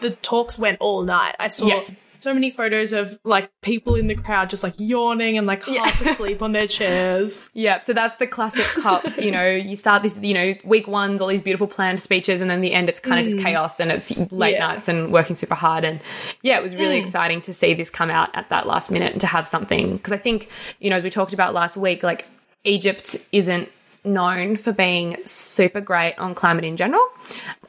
the 0.02 0.12
talks 0.12 0.58
went 0.58 0.78
all 0.82 1.04
night. 1.04 1.36
I 1.40 1.48
saw 1.50 1.68
Yeah. 1.68 1.82
So 2.22 2.34
many 2.34 2.52
photos 2.52 2.92
of 2.92 3.18
like 3.24 3.50
people 3.62 3.96
in 3.96 4.08
the 4.08 4.16
crowd 4.16 4.50
just 4.50 4.64
like 4.64 4.74
yawning 4.78 5.38
and 5.38 5.48
like 5.48 5.64
half 5.64 6.02
asleep 6.02 6.42
on 6.42 6.52
their 6.52 6.68
chairs. 6.68 7.42
Yeah, 7.54 7.82
so 7.82 7.94
that's 7.94 8.16
the 8.18 8.28
classic 8.28 8.64
COP. 8.82 9.04
You 9.18 9.32
know, 9.32 9.48
you 9.50 9.76
start 9.76 10.02
this, 10.02 10.22
you 10.22 10.34
know, 10.34 10.54
week 10.64 10.88
one's 10.88 11.20
all 11.20 11.28
these 11.28 11.42
beautiful 11.42 11.68
planned 11.68 12.02
speeches, 12.02 12.40
and 12.42 12.50
then 12.50 12.62
the 12.62 12.74
end, 12.74 12.88
it's 12.88 13.00
kind 13.00 13.20
of 13.20 13.26
just 13.26 13.38
mm. 13.38 13.44
chaos 13.44 13.80
and 13.80 13.92
it's 13.92 14.16
late 14.32 14.54
Yeah. 14.54 14.68
nights 14.68 14.88
and 14.88 15.12
working 15.12 15.36
super 15.36 15.56
hard. 15.56 15.84
And 15.84 16.00
yeah, 16.42 16.58
it 16.58 16.64
was 16.64 16.76
really 16.76 16.98
mm. 16.98 17.02
exciting 17.02 17.42
to 17.42 17.54
see 17.54 17.74
this 17.74 17.90
come 17.90 18.10
out 18.10 18.30
at 18.36 18.50
that 18.50 18.66
last 18.66 18.92
minute 18.92 19.12
and 19.12 19.22
to 19.22 19.28
have 19.28 19.48
something. 19.48 19.98
Because 19.98 20.14
I 20.14 20.18
think, 20.18 20.50
you 20.80 20.90
know, 20.90 20.98
as 20.98 21.04
we 21.04 21.10
talked 21.10 21.34
about 21.34 21.54
last 21.54 21.76
week, 21.76 22.02
like 22.04 22.28
Egypt 22.64 23.16
isn't 23.32 23.70
known 24.04 24.56
for 24.56 24.72
being 24.72 25.18
super 25.26 25.82
great 25.82 26.18
on 26.18 26.34
climate 26.36 26.64
in 26.66 26.78
general. 26.78 27.06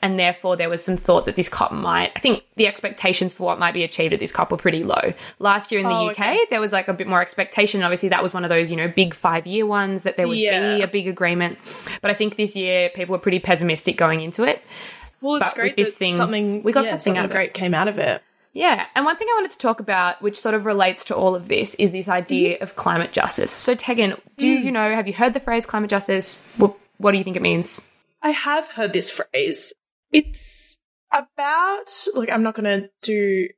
And 0.02 0.18
therefore, 0.18 0.56
there 0.56 0.70
was 0.70 0.82
some 0.84 0.96
thought 0.96 1.26
that 1.26 1.36
this 1.36 1.48
COP 1.48 1.72
might, 1.72 2.12
I 2.16 2.20
think 2.20 2.42
the 2.56 2.66
expectations 2.66 3.32
for 3.34 3.44
what 3.44 3.58
might 3.58 3.72
be 3.74 3.84
achieved 3.84 4.12
at 4.14 4.18
this 4.20 4.32
COP 4.32 4.50
were 4.50 4.56
pretty 4.56 4.82
low. 4.82 5.12
Last 5.38 5.70
year 5.72 5.80
in 5.80 5.86
the 5.88 5.94
Oh, 5.94 6.06
UK, 6.08 6.12
okay. 6.12 6.40
there 6.50 6.60
was 6.60 6.72
like 6.72 6.88
a 6.88 6.94
bit 6.94 7.06
more 7.06 7.20
expectation. 7.20 7.82
Obviously, 7.82 8.08
that 8.10 8.22
was 8.22 8.32
one 8.32 8.44
of 8.44 8.48
those, 8.48 8.70
you 8.70 8.76
know, 8.76 8.88
big 8.88 9.12
five 9.12 9.46
year 9.46 9.66
ones 9.66 10.04
that 10.04 10.16
there 10.16 10.26
would 10.26 10.38
Yeah. 10.38 10.76
be 10.76 10.82
a 10.82 10.88
big 10.88 11.06
agreement. 11.08 11.58
But 12.00 12.10
I 12.10 12.14
think 12.14 12.36
this 12.36 12.56
year, 12.56 12.88
people 12.90 13.12
were 13.12 13.18
pretty 13.18 13.40
pessimistic 13.40 13.96
going 13.96 14.20
into 14.22 14.44
it. 14.44 14.62
Well, 15.20 15.36
it's 15.36 15.50
But 15.50 15.54
great 15.56 15.76
that 15.76 15.86
thing, 15.88 16.12
something 16.12 16.62
we 16.62 16.72
got 16.72 16.84
yeah, 16.86 16.92
something 16.92 17.18
out 17.18 17.26
of 17.26 17.30
it. 17.30 17.34
great 17.34 17.54
came 17.54 17.74
out 17.74 17.88
of 17.88 17.98
it. 17.98 18.22
Yeah. 18.52 18.86
And 18.94 19.04
one 19.04 19.16
thing 19.16 19.28
I 19.30 19.36
wanted 19.36 19.52
to 19.52 19.58
talk 19.58 19.80
about, 19.80 20.20
which 20.22 20.38
sort 20.38 20.54
of 20.54 20.64
relates 20.64 21.04
to 21.06 21.16
all 21.16 21.34
of 21.34 21.48
this, 21.48 21.74
is 21.76 21.92
this 21.92 22.08
idea 22.08 22.54
Mm-hmm. 22.54 22.62
of 22.62 22.76
climate 22.76 23.12
justice. 23.12 23.52
So, 23.52 23.74
Tegan, 23.74 24.16
do 24.36 24.46
you 24.48 24.72
know, 24.72 24.94
have 24.94 25.06
you 25.06 25.14
heard 25.14 25.34
the 25.34 25.40
phrase 25.40 25.66
climate 25.66 25.90
justice? 25.90 26.42
What, 26.56 26.74
what 26.98 27.12
do 27.12 27.18
you 27.18 27.24
think 27.24 27.36
it 27.36 27.42
means? 27.42 27.80
I 28.22 28.30
have 28.30 28.68
heard 28.68 28.92
this 28.92 29.10
phrase. 29.10 29.72
It's 30.12 30.78
about 31.12 31.90
like 32.14 32.30
I'm 32.30 32.42
not 32.42 32.54
going 32.54 32.64
to 32.82 32.88
do 33.02 33.48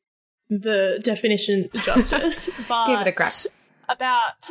the 0.50 1.00
definition 1.02 1.68
justice, 1.84 2.50
but 2.68 2.86
Give 2.86 3.00
it 3.00 3.06
a 3.08 3.12
crack. 3.12 3.32
About 3.88 4.50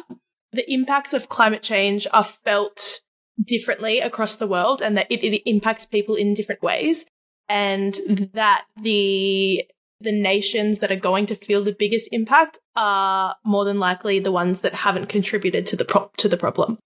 the 0.51 0.65
impacts 0.67 1.13
of 1.13 1.29
climate 1.29 1.63
change 1.63 2.07
are 2.13 2.23
felt 2.23 3.01
differently 3.43 3.99
across 3.99 4.35
the 4.35 4.47
world, 4.47 4.81
and 4.81 4.97
that 4.97 5.07
it, 5.09 5.23
it 5.23 5.49
impacts 5.49 5.85
people 5.85 6.15
in 6.15 6.33
different 6.33 6.61
ways, 6.61 7.05
and 7.47 7.95
that 8.33 8.65
the 8.81 9.63
the 10.03 10.11
nations 10.11 10.79
that 10.79 10.91
are 10.91 10.95
going 10.95 11.25
to 11.27 11.35
feel 11.35 11.63
the 11.63 11.73
biggest 11.73 12.09
impact 12.11 12.59
are 12.75 13.35
more 13.43 13.65
than 13.65 13.79
likely 13.79 14.19
the 14.19 14.31
ones 14.31 14.61
that 14.61 14.73
haven't 14.73 15.07
contributed 15.09 15.65
to 15.67 15.75
the 15.75 15.85
pro- 15.85 16.11
to 16.17 16.27
the 16.27 16.37
problem. 16.37 16.77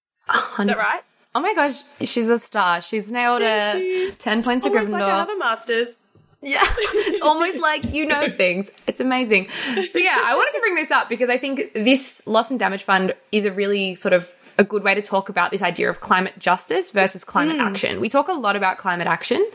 Is 0.59 0.67
that 0.67 0.77
right? 0.77 1.01
Oh 1.35 1.41
my 1.41 1.53
gosh, 1.53 1.81
she's 2.01 2.29
a 2.29 2.39
star. 2.39 2.81
She's 2.81 3.11
nailed 3.11 3.41
Thank 3.41 3.83
it. 3.83 3.85
you. 3.85 4.11
10 4.13 4.43
points 4.43 4.63
to 4.63 4.69
Almost 4.69 4.89
Gryffindor. 4.89 4.93
like 4.93 5.03
I 5.03 5.17
have 5.19 5.29
a 5.29 5.37
master's. 5.37 5.97
Yeah, 6.41 6.61
it's 6.63 7.21
almost 7.23 7.59
like 7.61 7.91
you 7.93 8.05
know 8.05 8.29
things. 8.37 8.71
It's 8.87 8.99
amazing. 8.99 9.49
So 9.49 9.97
yeah, 9.99 10.17
I 10.23 10.35
wanted 10.35 10.51
to 10.53 10.59
bring 10.61 10.75
this 10.75 10.91
up 10.91 11.09
because 11.09 11.29
I 11.29 11.37
think 11.37 11.73
this 11.73 12.25
loss 12.27 12.51
and 12.51 12.59
damage 12.59 12.83
fund 12.83 13.13
is 13.31 13.45
a 13.45 13.51
really 13.51 13.95
sort 13.95 14.13
of 14.13 14.31
a 14.57 14.63
good 14.63 14.83
way 14.83 14.95
to 14.95 15.01
talk 15.01 15.29
about 15.29 15.51
this 15.51 15.61
idea 15.61 15.89
of 15.89 16.01
climate 16.01 16.37
justice 16.39 16.91
versus 16.91 17.23
climate 17.23 17.57
hmm. 17.57 17.61
action. 17.61 17.99
We 17.99 18.09
talk 18.09 18.27
a 18.27 18.33
lot 18.33 18.55
about 18.55 18.77
climate 18.77 19.07
action, 19.07 19.45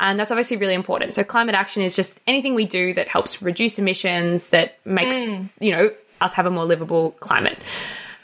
and 0.00 0.18
that's 0.18 0.30
obviously 0.30 0.56
really 0.56 0.74
important. 0.74 1.14
So 1.14 1.24
climate 1.24 1.54
action 1.54 1.82
is 1.82 1.94
just 1.94 2.20
anything 2.26 2.54
we 2.54 2.66
do 2.66 2.94
that 2.94 3.08
helps 3.08 3.42
reduce 3.42 3.78
emissions, 3.78 4.50
that 4.50 4.78
makes 4.84 5.28
hmm. 5.28 5.44
you 5.60 5.72
know 5.72 5.90
us 6.20 6.34
have 6.34 6.46
a 6.46 6.50
more 6.50 6.64
livable 6.64 7.12
climate. 7.12 7.58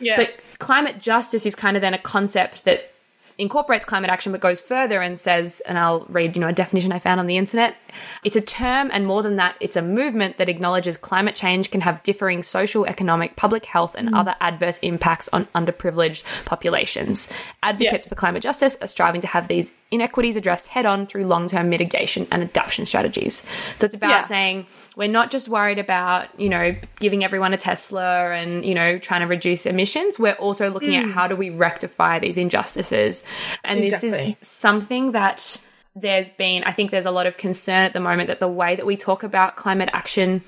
Yeah. 0.01 0.17
But 0.17 0.35
climate 0.59 1.01
justice 1.01 1.47
is 1.47 1.55
kind 1.55 1.77
of 1.77 1.81
then 1.81 1.95
a 1.95 1.99
concept 1.99 2.65
that 2.65 2.91
incorporates 3.39 3.85
climate 3.85 4.11
action 4.11 4.31
but 4.33 4.41
goes 4.41 4.61
further 4.61 5.03
and 5.03 5.19
says 5.19 5.61
and 5.67 5.77
I'll 5.77 6.07
read 6.09 6.37
you 6.37 6.41
know 6.41 6.49
a 6.49 6.53
definition 6.53 6.93
I 6.93 7.01
found 7.01 7.19
on 7.19 7.27
the 7.27 7.37
internet 7.37 7.77
it's 8.23 8.37
a 8.37 8.41
term 8.41 8.91
and 8.93 9.07
more 9.07 9.23
than 9.23 9.37
that 9.37 9.57
it's 9.61 9.77
a 9.77 9.83
movement 9.83 10.39
that 10.39 10.49
acknowledges 10.49 10.97
climate 10.97 11.35
change 11.35 11.71
can 11.71 11.81
have 11.81 12.03
differing 12.03 12.43
social 12.43 12.85
economic 12.87 13.37
public 13.37 13.65
health 13.65 13.95
and 13.97 14.11
mm. 14.11 14.19
other 14.19 14.35
adverse 14.41 14.79
impacts 14.79 15.29
on 15.33 15.47
underprivileged 15.55 16.23
populations. 16.45 17.33
Advocates 17.63 18.07
for 18.07 18.15
climate 18.15 18.43
justice 18.43 18.77
are 18.81 18.87
striving 18.87 19.21
to 19.21 19.27
have 19.27 19.49
these 19.49 19.73
inequities 19.91 20.37
addressed 20.37 20.69
head 20.69 20.87
on 20.87 21.07
through 21.07 21.25
long-term 21.25 21.69
mitigation 21.69 22.27
and 22.31 22.43
adaptation 22.43 22.87
strategies. 22.87 23.43
So 23.79 23.87
it's 23.87 23.95
about 23.95 24.11
Yeah. 24.11 24.23
saying 24.23 24.67
we're 24.97 25.09
not 25.09 25.31
just 25.31 25.49
worried 25.49 25.79
about 25.79 26.29
you 26.39 26.49
know 26.49 26.75
giving 27.01 27.25
everyone 27.25 27.53
a 27.53 27.57
tesla 27.57 28.31
and 28.31 28.65
you 28.65 28.75
know 28.75 28.99
trying 28.99 29.21
to 29.21 29.27
reduce 29.27 29.67
emissions. 29.67 30.19
We're 30.19 30.33
also 30.33 30.71
looking 30.71 30.97
at 30.97 31.07
mm. 31.07 31.13
how 31.13 31.27
do 31.29 31.37
we 31.37 31.51
rectify 31.51 32.19
these 32.19 32.37
injustices. 32.39 33.25
And 33.63 33.83
this 33.83 34.05
is 34.05 34.37
something 34.41 35.13
that 35.13 35.59
there's 35.97 36.29
been 36.31 36.65
i 36.65 36.73
think 36.73 36.91
there's 36.91 37.07
a 37.07 37.11
lot 37.11 37.27
of 37.27 37.37
concern 37.37 37.85
at 37.85 37.93
the 37.93 38.01
moment 38.01 38.29
that 38.29 38.41
the 38.41 38.49
way 38.49 38.75
that 38.77 38.87
we 38.87 38.97
talk 38.97 39.23
about 39.23 39.57
climate 39.57 39.89
action 39.93 40.43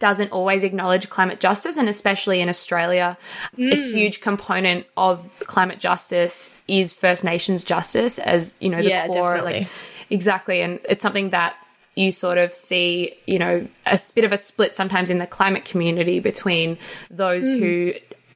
doesn't 0.00 0.30
always 0.30 0.62
acknowledge 0.62 1.08
climate 1.08 1.40
justice 1.40 1.76
and 1.76 1.88
especially 1.88 2.40
in 2.40 2.48
australia 2.48 3.16
a 3.58 3.74
huge 3.76 4.20
component 4.20 4.86
of 4.96 5.28
climate 5.46 5.78
justice 5.80 6.60
is 6.68 6.92
first 6.92 7.24
nations 7.24 7.64
justice 7.64 8.18
as 8.18 8.54
you 8.60 8.68
know 8.68 8.82
the 8.82 8.88
Yeah, 8.88 9.06
core 9.06 9.34
definitely. 9.34 9.60
like 9.60 9.68
exactly 10.10 10.60
and 10.62 10.80
it's 10.88 11.02
something 11.02 11.30
that 11.30 11.54
you 11.94 12.12
sort 12.12 12.38
of 12.38 12.54
see 12.54 13.14
you 13.26 13.38
know 13.40 13.66
a 13.86 13.98
bit 14.14 14.24
of 14.24 14.32
a 14.32 14.38
split 14.38 14.74
sometimes 14.74 15.10
in 15.10 15.18
the 15.18 15.26
climate 15.26 15.64
community 15.64 16.20
between 16.20 16.78
those 17.10 17.44
Hmm. 17.44 17.58
who 17.58 17.92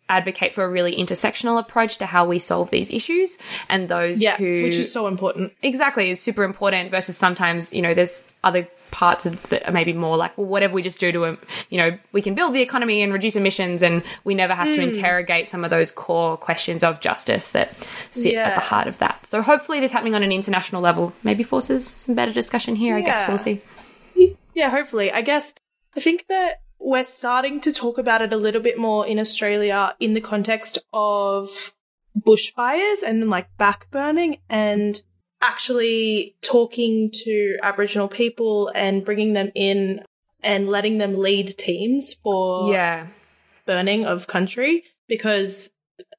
advocate 0.08 0.54
for 0.54 0.64
a 0.64 0.68
really 0.68 0.94
intersectional 0.96 1.58
approach 1.58 1.98
to 1.98 2.06
how 2.06 2.26
we 2.26 2.38
solve 2.38 2.70
these 2.70 2.90
issues 2.90 3.38
and 3.68 3.88
those 3.88 4.20
Yeah, 4.20 4.36
who 4.36 4.62
which 4.62 4.74
is 4.76 4.92
so 4.92 5.06
important. 5.06 5.52
exactly 5.62 6.10
is 6.10 6.20
super 6.20 6.44
important 6.44 6.90
versus 6.90 7.16
sometimes 7.16 7.72
you 7.72 7.80
know 7.82 7.94
there's 7.94 8.26
other 8.44 8.68
parts 8.90 9.24
of 9.24 9.48
that 9.48 9.66
are 9.66 9.72
maybe 9.72 9.94
more 9.94 10.18
like 10.18 10.36
well 10.36 10.46
whatever 10.46 10.74
we 10.74 10.82
just 10.82 11.00
do 11.00 11.10
to 11.12 11.38
you 11.70 11.78
know 11.78 11.96
we 12.12 12.20
can 12.20 12.34
build 12.34 12.52
the 12.52 12.60
economy 12.60 13.00
and 13.02 13.10
reduce 13.10 13.36
emissions 13.36 13.82
and 13.82 14.02
we 14.24 14.34
never 14.34 14.54
have 14.54 14.66
to 14.68 14.74
Hmm. 14.82 14.88
interrogate 14.88 15.48
some 15.48 15.64
of 15.64 15.70
those 15.70 15.90
core 15.90 16.36
questions 16.36 16.84
of 16.84 17.00
justice 17.00 17.52
that 17.52 17.74
sit 18.10 18.34
at 18.34 18.54
the 18.54 18.60
heart 18.60 18.88
of 18.88 18.98
that 18.98 19.24
so 19.24 19.40
hopefully 19.40 19.80
this 19.80 19.92
happening 19.92 20.14
on 20.14 20.22
an 20.22 20.30
international 20.32 20.82
level 20.82 21.14
maybe 21.22 21.42
forces 21.42 21.86
some 21.86 22.14
better 22.14 22.32
discussion 22.34 22.76
here 22.76 22.94
i 22.96 23.00
guess 23.00 23.20
Yeah. 23.20 23.28
we'll 23.28 23.38
see 23.38 23.62
Yeah, 24.54 24.68
hopefully. 24.68 25.10
I 25.10 25.22
guess 25.22 25.54
I 25.96 26.00
think 26.00 26.26
that 26.28 26.60
we're 26.82 27.04
starting 27.04 27.60
to 27.60 27.72
talk 27.72 27.96
about 27.96 28.22
it 28.22 28.32
a 28.32 28.36
little 28.36 28.60
bit 28.60 28.78
more 28.78 29.06
in 29.06 29.18
Australia 29.18 29.94
in 30.00 30.14
the 30.14 30.20
context 30.20 30.78
of 30.92 31.72
bushfires 32.18 33.02
and 33.06 33.30
like 33.30 33.48
backburning 33.58 34.38
and 34.50 35.02
actually 35.40 36.36
talking 36.42 37.10
to 37.12 37.56
Aboriginal 37.62 38.08
people 38.08 38.70
and 38.74 39.04
bringing 39.04 39.32
them 39.32 39.50
in 39.54 40.02
and 40.42 40.68
letting 40.68 40.98
them 40.98 41.16
lead 41.16 41.56
teams 41.56 42.14
for 42.14 42.72
yeah. 42.72 43.06
burning 43.64 44.04
of 44.04 44.26
country 44.26 44.84
because 45.08 45.70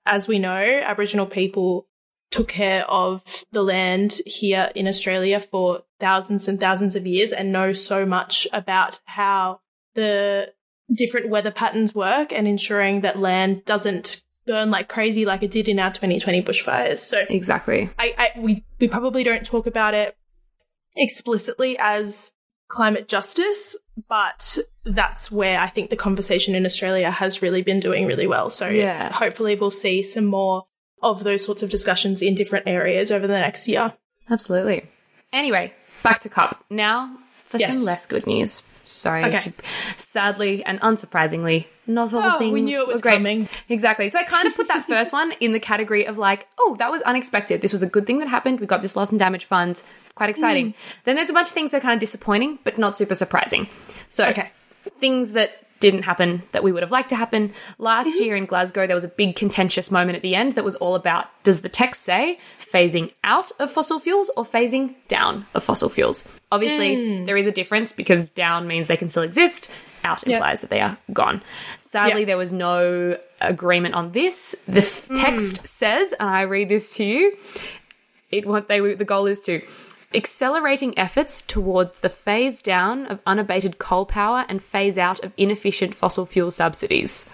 as 0.06 0.28
we 0.28 0.39
know 0.39 0.82
aboriginal 0.86 1.26
people 1.26 1.88
took 2.32 2.47
care 2.47 2.86
of 2.89 3.43
the 3.52 3.63
land 3.63 4.19
here 4.26 4.69
in 4.76 4.88
australia 4.88 5.39
for 5.39 5.82
thousands 5.99 6.47
and 6.47 6.60
thousands 6.60 6.95
of 6.95 7.06
years 7.06 7.34
and 7.34 7.52
know 7.52 7.73
so 7.73 8.06
much 8.06 8.47
about 8.54 8.99
how 9.06 9.60
the 9.95 10.53
different 10.93 11.29
weather 11.29 11.51
patterns 11.51 11.93
work 11.95 12.32
and 12.32 12.47
ensuring 12.47 13.01
that 13.01 13.17
land 13.19 13.63
doesn't 13.65 14.23
burn 14.45 14.69
like 14.69 14.89
crazy 14.89 15.25
like 15.25 15.41
it 15.41 15.51
did 15.51 15.67
in 15.69 15.79
our 15.79 15.89
2020 15.89 16.41
bushfires 16.43 16.97
so 16.97 17.23
exactly 17.29 17.89
I, 17.97 18.13
I 18.36 18.39
we 18.39 18.65
we 18.79 18.89
probably 18.89 19.23
don't 19.23 19.45
talk 19.45 19.65
about 19.67 19.93
it 19.93 20.17
explicitly 20.95 21.75
as 21.79 22.34
climate 22.67 23.08
justice, 23.08 23.77
but 24.10 24.58
that's 24.84 25.32
where 25.32 25.60
I 25.60 25.67
think 25.67 25.89
the 25.89 25.95
conversation 25.95 26.56
in 26.56 26.65
Australia 26.65 27.12
has 27.12 27.41
really 27.41 27.62
been 27.62 27.79
doing 27.79 28.08
really 28.08 28.25
well. 28.25 28.49
So 28.49 28.67
Yeah. 28.67 29.12
hopefully 29.13 29.56
we'll 29.56 29.69
see 29.71 30.01
some 30.01 30.25
more 30.25 30.63
of 31.03 31.23
those 31.23 31.43
sorts 31.45 31.62
of 31.62 31.69
discussions 31.69 32.21
in 32.21 32.34
different 32.36 32.67
areas 32.67 33.12
over 33.12 33.27
the 33.27 33.39
next 33.39 33.67
year. 33.67 33.93
absolutely 34.32 34.89
anyway 35.32 35.73
back 36.01 36.21
to 36.21 36.29
COP. 36.29 36.63
now 36.69 37.15
for 37.45 37.58
Yes. 37.58 37.75
some 37.77 37.86
less 37.86 38.06
good 38.06 38.25
news 38.25 38.63
sorry 38.84 39.24
Okay. 39.26 39.39
to- 39.39 39.54
sadly 39.98 40.63
and 40.65 40.80
unsurprisingly 40.82 41.65
not 41.86 42.13
all 42.13 42.22
the 42.22 42.36
Oh, 42.36 42.39
things 42.39 42.54
we 42.54 42.62
knew 42.62 42.82
it 42.82 42.88
was 42.88 43.02
great. 43.02 43.15
coming. 43.15 43.50
Exactly. 43.67 44.10
So 44.10 44.17
I 44.17 44.24
kind 44.24 44.48
of 44.48 44.56
put 44.56 44.69
that 44.69 44.86
first 44.86 45.12
one 45.12 45.34
in 45.41 45.52
the 45.52 45.60
category 45.60 46.06
of 46.06 46.17
like, 46.17 46.48
oh, 46.58 46.78
that 46.80 46.89
was 46.89 47.02
unexpected. 47.02 47.62
This 47.62 47.74
was 47.74 47.84
a 47.84 47.88
good 47.88 48.08
thing 48.08 48.19
that 48.19 48.30
happened. 48.30 48.62
We 48.62 48.67
got 48.67 48.82
this 48.82 48.96
loss 48.96 49.10
and 49.12 49.19
damage 49.19 49.43
fund. 49.46 49.82
Quite 50.15 50.30
exciting. 50.30 50.69
Mm. 50.69 50.76
Then 51.04 51.15
there's 51.17 51.30
a 51.30 51.34
bunch 51.34 51.50
of 51.50 51.54
things 51.54 51.72
that 51.72 51.78
are 51.78 51.82
kind 51.82 51.93
of 51.93 52.00
disappointing, 52.00 52.60
but 52.63 52.78
not 52.78 52.96
super 52.96 53.15
surprising. 53.15 53.67
So 54.08 54.28
Okay. 54.28 54.50
things 55.00 55.34
that 55.34 55.62
didn't 55.84 56.04
happen 56.04 56.41
that 56.54 56.63
we 56.63 56.72
would 56.72 56.82
have 56.82 56.91
liked 56.91 57.10
to 57.10 57.15
happen. 57.15 57.52
Last 57.78 58.08
Mm-hmm. 58.08 58.24
year 58.24 58.36
in 58.38 58.46
Glasgow, 58.46 58.88
there 58.88 58.96
was 58.96 59.04
a 59.04 59.10
big 59.10 59.36
contentious 59.36 59.91
moment 59.91 60.15
at 60.15 60.22
the 60.22 60.34
end 60.34 60.54
that 60.54 60.63
was 60.63 60.76
all 60.76 60.96
about 60.96 61.28
does 61.43 61.60
the 61.62 61.69
text 61.69 62.02
say 62.04 62.39
phasing 62.60 63.12
out 63.24 63.52
of 63.60 63.69
fossil 63.69 64.00
fuels 64.00 64.32
or 64.38 64.46
phasing 64.46 64.96
down 65.10 65.46
of 65.54 65.63
fossil 65.63 65.89
fuels? 65.89 66.24
Obviously, 66.52 66.96
Mm. 66.96 67.26
there 67.26 67.36
is 67.38 67.48
a 67.48 67.52
difference 67.52 67.91
because 67.91 68.30
down 68.30 68.65
means 68.67 68.88
they 68.88 68.98
can 68.98 69.10
still 69.10 69.24
exist, 69.24 69.69
out 70.06 70.24
Yeah. 70.26 70.38
implies 70.38 70.62
that 70.62 70.69
they 70.69 70.80
are 70.80 70.98
gone. 71.12 71.41
Sadly, 71.82 72.22
Yeah. 72.22 72.26
there 72.28 72.38
was 72.38 72.52
no 72.54 73.17
agreement 73.41 73.93
on 73.96 74.12
this. 74.13 74.56
The 74.67 74.80
f- 74.80 75.10
Mm. 75.10 75.22
text 75.22 75.67
says, 75.67 76.13
and 76.19 76.30
I 76.30 76.41
read 76.43 76.69
this 76.69 76.96
to 76.96 77.04
you 77.04 77.34
it 78.32 78.46
what 78.48 78.67
they 78.67 78.80
the 78.96 79.06
goal 79.06 79.28
is 79.28 79.41
to 79.41 79.62
accelerating 80.15 80.97
efforts 80.97 81.41
towards 81.41 81.99
the 81.99 82.10
phase 82.10 82.62
down 82.62 83.06
of 83.08 83.19
unabated 83.26 83.80
coal 83.80 84.06
power 84.06 84.45
and 84.49 84.63
phase 84.63 84.97
out 84.97 85.23
of 85.23 85.34
inefficient 85.38 85.95
fossil 85.95 86.26
fuel 86.26 86.52
subsidies, 86.52 87.30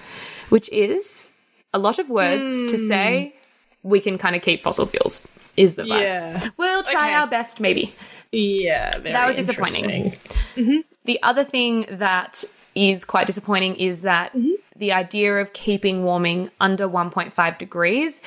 which 0.49 0.69
is 0.69 1.31
a 1.73 1.79
lot 1.79 1.99
of 1.99 2.09
words 2.09 2.71
to 2.71 2.77
hmm. 2.77 2.87
say 2.87 3.35
we 3.83 3.99
can 3.99 4.17
kind 4.17 4.35
of 4.35 4.41
keep 4.41 4.61
fossil 4.61 4.85
fuels. 4.85 5.27
Is 5.57 5.75
the 5.75 5.83
vibe? 5.83 6.01
Yeah. 6.01 6.49
We'll 6.57 6.83
try 6.83 7.09
Okay. 7.09 7.13
our 7.15 7.27
best, 7.27 7.59
maybe. 7.59 7.93
Yeah. 8.31 8.97
that 8.97 9.27
was 9.27 9.35
disappointing. 9.35 10.11
Mm-hmm. 10.55 10.77
The 11.05 11.21
other 11.23 11.43
thing 11.43 11.85
that 11.89 12.43
is 12.75 13.03
quite 13.03 13.27
disappointing 13.27 13.75
is 13.75 14.01
that 14.01 14.31
mm-hmm. 14.33 14.51
the 14.75 14.93
idea 14.93 15.37
of 15.37 15.53
keeping 15.53 16.03
warming 16.03 16.49
under 16.61 16.87
1.5 16.87 17.57
degrees 17.57 18.21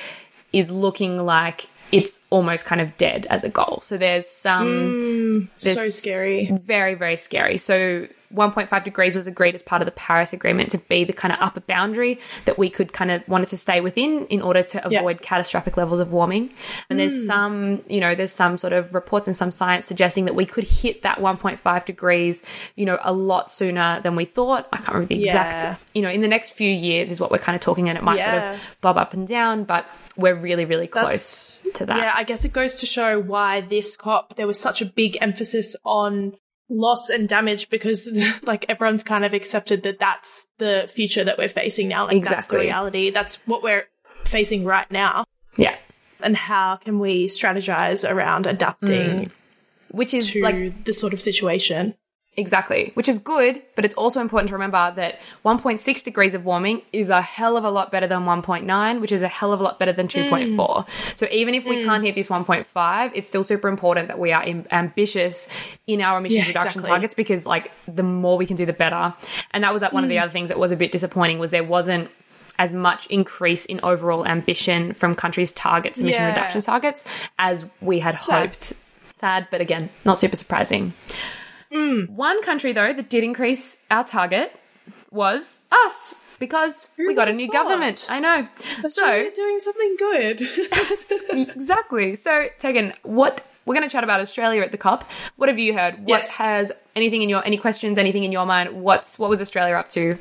is 0.51 0.69
looking 0.69 1.17
like 1.17 1.67
it's 1.97 2.19
almost 2.31 2.65
kind 2.65 2.81
of 2.81 2.89
dead 2.97 3.27
as 3.29 3.43
a 3.43 3.49
goal. 3.49 3.79
So 3.83 3.97
there's 3.97 4.27
some 4.27 4.67
mm, 4.67 5.47
So 5.55 5.73
This- 5.75 5.99
scary. 6.01 6.49
very, 6.65 6.95
very 6.95 7.15
scary. 7.17 7.57
So 7.57 8.07
1.5 8.33 8.83
degrees 8.83 9.15
was 9.15 9.27
agreed 9.27 9.55
as 9.55 9.61
part 9.61 9.81
of 9.81 9.85
the 9.85 9.91
Paris 9.91 10.33
Agreement 10.33 10.71
to 10.71 10.77
be 10.77 11.03
the 11.03 11.13
kind 11.13 11.31
of 11.31 11.39
upper 11.41 11.59
boundary 11.61 12.19
that 12.45 12.57
we 12.57 12.69
could 12.69 12.93
kind 12.93 13.11
of 13.11 13.27
wanted 13.27 13.49
to 13.49 13.57
stay 13.57 13.81
within 13.81 14.25
in 14.27 14.41
order 14.41 14.63
to 14.63 14.81
Yeah. 14.89 14.99
avoid 14.99 15.21
catastrophic 15.21 15.77
levels 15.77 15.99
of 15.99 16.11
warming. 16.11 16.53
And 16.89 16.99
there's 16.99 17.21
hmm. 17.21 17.27
some, 17.27 17.83
you 17.87 17.99
know, 17.99 18.15
there's 18.15 18.31
some 18.31 18.57
sort 18.57 18.73
of 18.73 18.93
reports 18.93 19.27
and 19.27 19.35
some 19.35 19.51
science 19.51 19.87
suggesting 19.87 20.25
that 20.25 20.35
we 20.35 20.45
could 20.45 20.63
hit 20.63 21.03
that 21.03 21.19
1.5 21.19 21.85
degrees, 21.85 22.43
you 22.75 22.85
know, 22.85 22.97
a 23.03 23.13
lot 23.13 23.49
sooner 23.49 23.99
than 24.01 24.15
we 24.15 24.25
thought. 24.25 24.67
I 24.73 24.77
can't 24.77 24.89
remember 24.89 25.09
the 25.09 25.15
Yeah. 25.15 25.27
exact, 25.27 25.81
you 25.93 26.01
know, 26.01 26.09
in 26.09 26.21
the 26.21 26.27
next 26.27 26.51
few 26.51 26.71
years 26.71 27.11
is 27.11 27.19
what 27.19 27.31
we're 27.31 27.37
kind 27.37 27.55
of 27.55 27.61
talking, 27.61 27.89
and 27.89 27.97
it 27.97 28.03
might 28.03 28.21
sort 28.21 28.35
of 28.35 28.59
bob 28.81 28.97
up 28.97 29.13
and 29.13 29.27
down, 29.27 29.63
but 29.63 29.85
we're 30.15 30.35
really, 30.35 30.65
really 30.65 30.87
close 30.87 31.61
That's- 31.63 31.77
to 31.79 31.85
that. 31.87 31.97
Yeah, 31.97 32.13
I 32.15 32.23
guess 32.23 32.45
it 32.45 32.53
goes 32.53 32.75
to 32.75 32.85
show 32.85 33.19
why 33.19 33.61
this 33.61 33.95
COP, 33.95 34.35
there 34.35 34.47
was 34.47 34.59
such 34.59 34.81
a 34.81 34.85
big 34.85 35.17
emphasis 35.21 35.75
on 35.83 36.33
loss 36.73 37.09
and 37.09 37.27
damage 37.27 37.69
because 37.69 38.09
like 38.43 38.65
everyone's 38.67 39.03
kind 39.03 39.23
of 39.23 39.33
accepted 39.33 39.83
that 39.83 39.99
that's 39.99 40.47
the 40.57 40.89
future 40.93 41.23
that 41.23 41.37
we're 41.37 41.47
facing 41.47 41.87
now. 41.87 42.07
Like 42.07 42.23
that's 42.23 42.47
the 42.47 42.57
reality. 42.57 43.11
That's 43.11 43.35
what 43.45 43.63
we're 43.63 43.87
facing 44.25 44.65
right 44.65 44.89
now. 44.91 45.25
yeah. 45.57 45.75
And 46.19 46.37
how 46.37 46.77
can 46.77 46.99
we 46.99 47.27
strategize 47.27 48.09
around 48.09 48.45
adapting 48.45 49.25
mm. 49.25 49.31
Which 49.91 50.15
is 50.15 50.31
to 50.31 50.41
like 50.41 50.85
this 50.85 50.99
sort 50.99 51.13
of 51.13 51.21
situation? 51.21 51.93
Exactly, 52.35 52.91
which 52.95 53.07
is 53.07 53.19
good, 53.19 53.61
but 53.75 53.85
it's 53.85 53.93
also 53.93 54.19
important 54.19 54.47
to 54.49 54.55
remember 54.55 54.91
that 54.95 55.19
1.6 55.45 56.03
degrees 56.03 56.33
of 56.33 56.45
warming 56.45 56.81
is 56.91 57.09
a 57.09 57.21
hell 57.21 57.57
of 57.57 57.63
a 57.63 57.69
lot 57.69 57.91
better 57.91 58.07
than 58.07 58.21
1.9, 58.21 59.01
which 59.01 59.11
is 59.11 59.21
a 59.21 59.27
hell 59.27 59.53
of 59.53 59.59
a 59.59 59.63
lot 59.63 59.77
better 59.77 59.93
than 59.93 60.07
2.4. 60.07 60.55
Mm. 60.55 61.17
So 61.17 61.27
even 61.29 61.53
if 61.53 61.65
we 61.65 61.77
mm. 61.77 61.85
can't 61.85 62.03
hit 62.03 62.15
this 62.15 62.29
1.5, 62.29 63.11
it's 63.13 63.27
still 63.27 63.43
super 63.43 63.67
important 63.67 64.07
that 64.07 64.17
we 64.17 64.31
are 64.31 64.41
am- 64.41 64.65
ambitious 64.71 65.47
in 65.85 66.01
our 66.01 66.17
emissions 66.17 66.39
Yeah, 66.39 66.47
reduction 66.47 66.79
exactly. 66.79 66.89
targets 66.89 67.13
because 67.13 67.45
like 67.45 67.71
the 67.87 68.01
more 68.03 68.35
we 68.35 68.47
can 68.47 68.55
do 68.55 68.65
the 68.65 68.73
better. 68.73 69.13
And 69.51 69.63
that 69.63 69.71
was 69.71 69.83
like 69.83 69.93
one 69.93 70.03
of 70.03 70.09
the 70.09 70.15
mm. 70.15 70.23
other 70.23 70.31
things 70.31 70.49
that 70.49 70.57
was 70.57 70.71
a 70.71 70.75
bit 70.75 70.91
disappointing 70.91 71.37
was 71.37 71.51
there 71.51 71.63
wasn't 71.63 72.09
as 72.57 72.73
much 72.73 73.05
increase 73.07 73.65
in 73.65 73.79
overall 73.83 74.25
ambition 74.25 74.93
from 74.93 75.13
countries' 75.13 75.51
targets, 75.51 75.99
emission 75.99 76.21
Yeah. 76.21 76.29
reduction 76.29 76.61
targets, 76.61 77.03
as 77.37 77.65
we 77.81 77.99
had 77.99 78.19
Sad. 78.21 78.47
hoped. 78.47 78.73
Sad, 79.13 79.47
but 79.51 79.61
again, 79.61 79.89
not 80.03 80.17
super 80.17 80.35
surprising. 80.35 80.93
Mm. 81.73 82.09
One 82.09 82.41
country, 82.43 82.71
though, 82.73 82.93
that 82.93 83.09
did 83.09 83.23
increase 83.23 83.83
our 83.89 84.03
target 84.03 84.55
was 85.11 85.65
us 85.71 86.23
because 86.39 86.89
we 86.97 87.13
got 87.13 87.27
a 87.27 87.33
new 87.33 87.47
thought? 87.47 87.53
government. 87.53 88.07
I 88.09 88.19
know. 88.19 88.47
Australia 88.83 89.31
doing 89.33 89.59
something 89.59 89.95
good. 89.97 90.41
exactly. 91.31 92.15
So, 92.15 92.47
Tegan, 92.59 92.93
what 93.03 93.45
we're 93.65 93.75
going 93.75 93.87
to 93.87 93.91
chat 93.91 94.03
about 94.03 94.19
Australia 94.19 94.61
at 94.61 94.71
the 94.71 94.77
COP. 94.77 95.09
What 95.37 95.49
have 95.49 95.57
you 95.57 95.73
heard? 95.73 95.99
What 95.99 96.07
Yes. 96.09 96.37
has 96.37 96.71
anything 96.95 97.21
in 97.21 97.29
your 97.29 97.45
any 97.45 97.57
questions? 97.57 97.97
Anything 97.97 98.23
in 98.23 98.31
your 98.31 98.45
mind? 98.45 98.81
What's 98.81 99.17
what 99.17 99.29
was 99.29 99.39
Australia 99.41 99.75
up 99.75 99.89
to? 99.89 100.17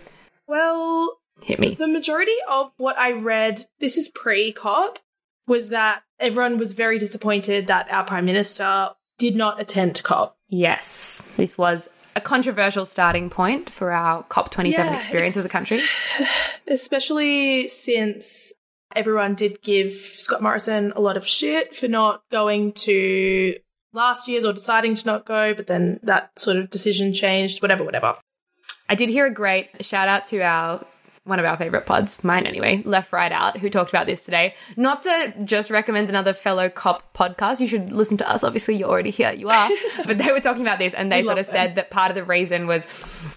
well, 0.47 1.19
Hit 1.43 1.59
me. 1.59 1.75
The 1.75 1.89
majority 1.89 2.37
of 2.49 2.71
what 2.77 2.97
I 2.99 3.11
read, 3.13 3.67
this 3.81 3.97
is 3.97 4.09
pre 4.09 4.53
COP, 4.53 5.01
was 5.49 5.71
that 5.71 6.03
everyone 6.21 6.57
was 6.57 6.73
very 6.75 7.01
disappointed 7.01 7.67
that 7.67 7.91
our 7.91 8.05
Prime 8.05 8.27
Minister 8.27 8.91
did 9.19 9.35
not 9.35 9.61
attend 9.61 10.01
COP. 10.05 10.37
Yes, 10.53 11.27
this 11.39 11.57
was 11.57 11.89
a 12.15 12.21
controversial 12.21 12.85
starting 12.85 13.31
point 13.31 13.71
for 13.71 13.91
our 13.91 14.23
COP27 14.25 14.73
Yeah, 14.73 14.97
experience 14.99 15.35
as 15.39 15.47
a 15.47 15.49
country. 15.49 15.81
Especially 16.69 17.69
since 17.69 18.53
everyone 18.95 19.35
did 19.35 19.63
give 19.63 19.95
Scott 19.95 20.43
Morrison 20.43 20.93
a 20.95 21.01
lot 21.01 21.17
of 21.17 21.27
shit 21.27 21.75
for 21.75 21.89
not 21.89 22.23
going 22.31 22.73
to 22.73 23.55
last 23.95 24.29
year's 24.29 24.45
or 24.45 24.53
deciding 24.53 24.95
to 24.97 25.07
not 25.07 25.25
go, 25.25 25.55
but 25.55 25.69
then 25.69 25.99
that 26.03 26.39
sort 26.39 26.59
of 26.59 26.69
decision 26.69 27.15
changed, 27.15 27.63
whatever, 27.63 27.83
whatever. 27.83 28.19
I 28.91 28.95
did 28.95 29.09
hear 29.09 29.25
a 29.25 29.33
great 29.33 29.71
shout 29.83 30.07
out 30.07 30.27
to 30.27 30.43
our 30.43 30.85
one 31.25 31.39
of 31.39 31.45
our 31.45 31.57
favorite 31.57 31.87
pods, 31.87 32.25
mine 32.25 32.47
anyway, 32.47 32.83
Left 32.85 33.13
Right 33.13 33.31
Out, 33.31 33.57
who 33.57 33.71
talked 33.71 33.91
about 33.91 34.07
this 34.07 34.25
today. 34.25 34.55
Not 34.77 35.03
to 35.03 35.35
just 35.45 35.71
recommend 35.71 36.09
another 36.09 36.33
fellow 36.33 36.69
cop 36.69 37.15
podcast. 37.15 37.61
You 37.61 37.69
should 37.69 37.93
listen 37.93 38.17
to 38.17 38.29
us. 38.29 38.43
Obviously, 38.43 38.75
you're 38.75 38.89
already 38.89 39.11
here. 39.11 39.31
You 39.33 39.49
are. 39.49 39.71
but 40.07 40.19
they 40.19 40.33
were 40.33 40.41
talking 40.41 40.63
about 40.63 40.81
this 40.81 40.95
and 40.95 41.13
they 41.13 41.23
sort 41.23 41.39
of 41.39 41.47
said 41.47 41.77
that 41.77 41.91
part 41.91 42.11
of 42.11 42.17
the 42.17 42.25
reason 42.25 42.67
was 42.67 42.89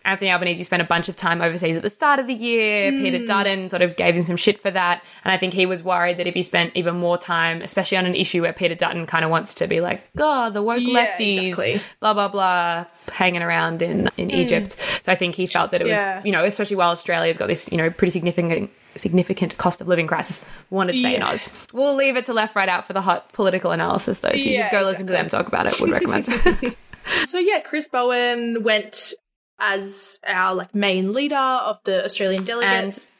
Anthony 0.03 0.31
Albanese 0.31 0.63
spent 0.63 0.81
a 0.81 0.85
bunch 0.85 1.09
of 1.09 1.15
time 1.15 1.43
overseas 1.43 1.77
at 1.77 1.83
the 1.83 1.89
start 1.91 2.19
of 2.19 2.25
the 2.25 2.33
year. 2.33 2.91
Peter 2.91 3.19
Hmm. 3.19 3.25
Dutton 3.25 3.69
sort 3.69 3.83
of 3.83 3.95
gave 3.95 4.15
him 4.15 4.23
some 4.23 4.37
shit 4.37 4.59
for 4.59 4.71
that. 4.71 5.03
And 5.23 5.31
I 5.31 5.37
think 5.37 5.53
he 5.53 5.67
was 5.67 5.83
worried 5.83 6.17
that 6.17 6.25
if 6.25 6.33
he 6.33 6.41
spent 6.41 6.71
even 6.75 6.95
more 6.95 7.19
time, 7.19 7.61
especially 7.61 7.97
on 7.97 8.07
an 8.07 8.15
issue 8.15 8.41
where 8.41 8.53
Peter 8.53 8.73
Dutton 8.75 9.05
kind 9.05 9.23
of 9.23 9.29
wants 9.29 9.53
to 9.55 9.67
be 9.67 9.79
like, 9.79 10.01
God, 10.15 10.55
the 10.55 10.63
woke 10.63 10.79
Yeah, 10.81 11.05
lefties, 11.05 11.47
exactly. 11.49 11.81
blah, 11.99 12.13
blah, 12.15 12.29
blah, 12.29 12.85
hanging 13.09 13.41
around 13.41 13.81
in, 13.81 14.09
in 14.17 14.29
hmm. 14.29 14.35
Egypt. 14.35 14.75
So 15.01 15.11
I 15.11 15.15
think 15.15 15.35
he 15.35 15.47
felt 15.47 15.71
that 15.71 15.81
it 15.81 15.85
was. 15.85 15.93
Yeah. 15.93 16.21
you 16.23 16.31
know, 16.31 16.43
especially 16.43 16.75
while 16.75 16.91
Australia's 16.91 17.37
got 17.37 17.47
this, 17.47 17.71
you 17.71 17.77
know, 17.77 17.89
pretty 17.89 18.11
significant 18.11 18.71
significant 18.95 19.57
cost 19.57 19.81
of 19.81 19.87
living 19.87 20.07
crisis. 20.07 20.45
Wanted 20.69 20.93
to 20.93 20.99
stay 20.99 21.15
in 21.15 21.23
Oz. 21.23 21.67
We'll 21.73 21.95
leave 21.95 22.15
it 22.15 22.25
to 22.25 22.33
left 22.33 22.55
right 22.55 22.69
out 22.69 22.85
for 22.85 22.93
the 22.93 23.01
hot 23.01 23.31
political 23.33 23.71
analysis 23.71 24.19
though. 24.21 24.29
So 24.29 24.35
you 24.35 24.51
Yeah, 24.51 24.69
should 24.69 24.79
go 24.79 24.85
listen 24.85 25.07
to 25.07 25.13
them 25.13 25.29
talk 25.29 25.47
about 25.47 25.65
it. 25.65 25.79
Would 25.81 25.91
recommend. 25.91 26.77
So 27.27 27.37
yeah, 27.37 27.59
Chris 27.59 27.87
Bowen 27.87 28.63
went 28.63 29.13
as 29.59 30.19
our 30.27 30.55
like 30.55 30.73
main 30.73 31.13
leader 31.13 31.35
of 31.35 31.79
the 31.83 32.03
Australian 32.03 32.43
delegates. 32.43 33.11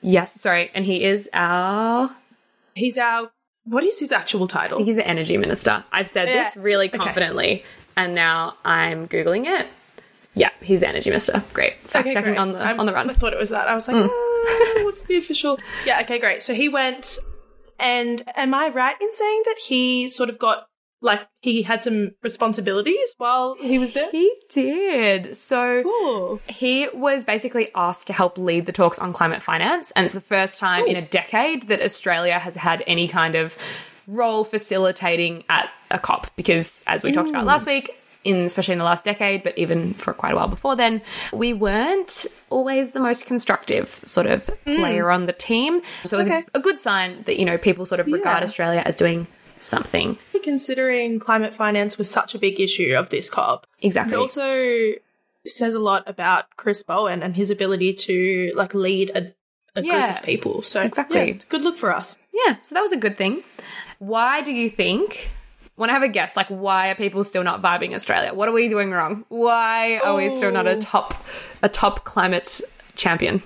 yes, 0.00 0.40
sorry. 0.40 0.70
And 0.74 0.84
he 0.84 1.04
is 1.04 1.28
our 1.32 2.14
He's 2.74 2.98
our 2.98 3.30
what 3.64 3.84
is 3.84 4.00
his 4.00 4.12
actual 4.12 4.46
title? 4.46 4.82
he's 4.82 4.96
an 4.96 5.04
energy 5.04 5.36
minister. 5.36 5.84
I've 5.92 6.08
said 6.08 6.28
Yes, 6.28 6.54
this 6.54 6.64
really 6.64 6.88
okay. 6.88 7.62
And 7.98 8.14
now 8.14 8.54
I'm 8.64 9.06
Googling 9.08 9.44
it. 9.46 9.66
Yeah, 10.34 10.50
he's 10.62 10.80
the 10.80 10.88
energy 10.88 11.10
mister. 11.10 11.42
Great. 11.52 11.74
Fact 11.80 12.06
Okay, 12.06 12.14
checking 12.14 12.30
great. 12.34 12.38
on 12.38 12.52
the 12.52 12.60
I'm- 12.60 12.78
on 12.80 12.86
the 12.86 12.92
run. 12.94 13.10
I 13.10 13.12
thought 13.12 13.32
it 13.34 13.38
was 13.38 13.50
that. 13.50 13.66
I 13.68 13.74
was 13.74 13.88
like, 13.88 13.96
"Ah, 13.96 14.84
what's 14.84 15.04
the 15.04 15.16
official? 15.16 15.58
Yeah, 15.84 16.00
okay, 16.02 16.18
great. 16.18 16.40
So 16.42 16.54
he 16.54 16.68
went, 16.68 17.18
and 17.80 18.22
am 18.36 18.54
I 18.54 18.68
right 18.68 18.96
in 19.00 19.12
saying 19.12 19.42
that 19.46 19.56
he 19.68 20.08
sort 20.08 20.30
of 20.30 20.38
got 20.38 20.66
like 21.00 21.28
he 21.40 21.62
had 21.62 21.82
some 21.84 22.12
responsibilities 22.22 23.14
while 23.18 23.56
he 23.60 23.78
was 23.78 23.92
there? 23.92 24.10
He 24.12 24.32
did. 24.50 25.36
So 25.36 25.82
Cool. 25.82 26.40
He 26.48 26.88
was 26.94 27.24
basically 27.24 27.70
asked 27.74 28.06
to 28.08 28.12
help 28.12 28.38
lead 28.38 28.66
the 28.66 28.72
talks 28.72 28.98
on 28.98 29.12
climate 29.12 29.42
finance, 29.42 29.90
and 29.96 30.04
it's 30.04 30.14
the 30.14 30.20
first 30.20 30.58
time 30.60 30.86
in 30.86 30.96
a 30.96 31.02
decade 31.02 31.68
that 31.68 31.80
Australia 31.82 32.38
has 32.38 32.54
had 32.54 32.82
any 32.86 33.08
kind 33.08 33.34
of 33.34 33.56
role 34.08 34.42
facilitating 34.42 35.44
at 35.48 35.70
a 35.92 35.98
COP. 36.00 36.34
Because, 36.34 36.82
as 36.88 37.04
we 37.04 37.12
talked 37.12 37.28
about 37.28 37.46
last 37.46 37.64
mm. 37.64 37.74
week, 37.74 37.94
in 38.24 38.38
especially 38.38 38.72
in 38.72 38.78
the 38.78 38.84
last 38.84 39.04
decade, 39.04 39.44
but 39.44 39.56
even 39.56 39.94
for 39.94 40.12
quite 40.12 40.32
a 40.32 40.36
while 40.36 40.48
before 40.48 40.74
then, 40.74 41.00
we 41.32 41.52
weren't 41.52 42.26
always 42.50 42.90
the 42.90 43.00
most 43.00 43.26
constructive 43.26 43.88
sort 44.04 44.26
of 44.26 44.46
mm. 44.66 44.76
player 44.76 45.10
on 45.10 45.26
the 45.26 45.32
team. 45.32 45.82
So 46.06 46.16
it 46.16 46.18
was 46.18 46.26
Okay. 46.26 46.42
a, 46.52 46.58
a 46.58 46.60
good 46.60 46.78
sign 46.80 47.22
that 47.26 47.38
you 47.38 47.44
know 47.44 47.58
people 47.58 47.86
sort 47.86 48.00
of 48.00 48.06
regard 48.08 48.42
Australia 48.42 48.82
as 48.84 48.96
doing 48.96 49.28
something. 49.58 50.18
Considering 50.42 51.18
climate 51.20 51.54
finance 51.54 51.98
was 51.98 52.10
such 52.10 52.34
a 52.34 52.38
big 52.38 52.58
issue 52.60 52.94
of 52.96 53.10
this 53.10 53.28
COP, 53.28 53.66
Exactly. 53.80 54.14
it 54.14 54.16
also 54.16 54.92
says 55.46 55.74
a 55.74 55.78
lot 55.78 56.08
about 56.08 56.44
Chris 56.56 56.82
Bowen 56.82 57.22
and 57.22 57.36
his 57.36 57.50
ability 57.50 57.92
to 57.94 58.52
like 58.56 58.74
lead 58.74 59.10
a, 59.10 59.34
a 59.78 59.84
Yeah, 59.84 60.06
group 60.06 60.18
of 60.18 60.22
people. 60.24 60.62
So 60.62 60.82
exactly. 60.82 61.18
yeah, 61.18 61.24
it's 61.24 61.44
a 61.44 61.48
good 61.48 61.62
look 61.62 61.76
for 61.76 61.92
us. 61.92 62.16
Yeah, 62.32 62.56
so 62.62 62.74
that 62.74 62.80
was 62.82 62.92
a 62.92 62.96
good 62.96 63.16
thing. 63.18 63.42
Why 63.98 64.40
do 64.42 64.52
you 64.52 64.70
think? 64.70 65.30
Want 65.76 65.90
to 65.90 65.94
have 65.94 66.02
a 66.02 66.08
guess? 66.08 66.36
Like, 66.36 66.48
why 66.48 66.90
are 66.90 66.94
people 66.94 67.22
still 67.22 67.44
not 67.44 67.62
vibing 67.62 67.94
Australia? 67.94 68.34
What 68.34 68.48
are 68.48 68.52
we 68.52 68.68
doing 68.68 68.90
wrong? 68.90 69.24
Why 69.28 70.00
are 70.04 70.16
we 70.16 70.30
still 70.30 70.50
not 70.50 70.66
a 70.66 70.76
Oh. 70.76 70.80
top, 70.80 71.14
a 71.62 71.68
top 71.68 72.04
climate 72.04 72.60
champion? 72.96 73.42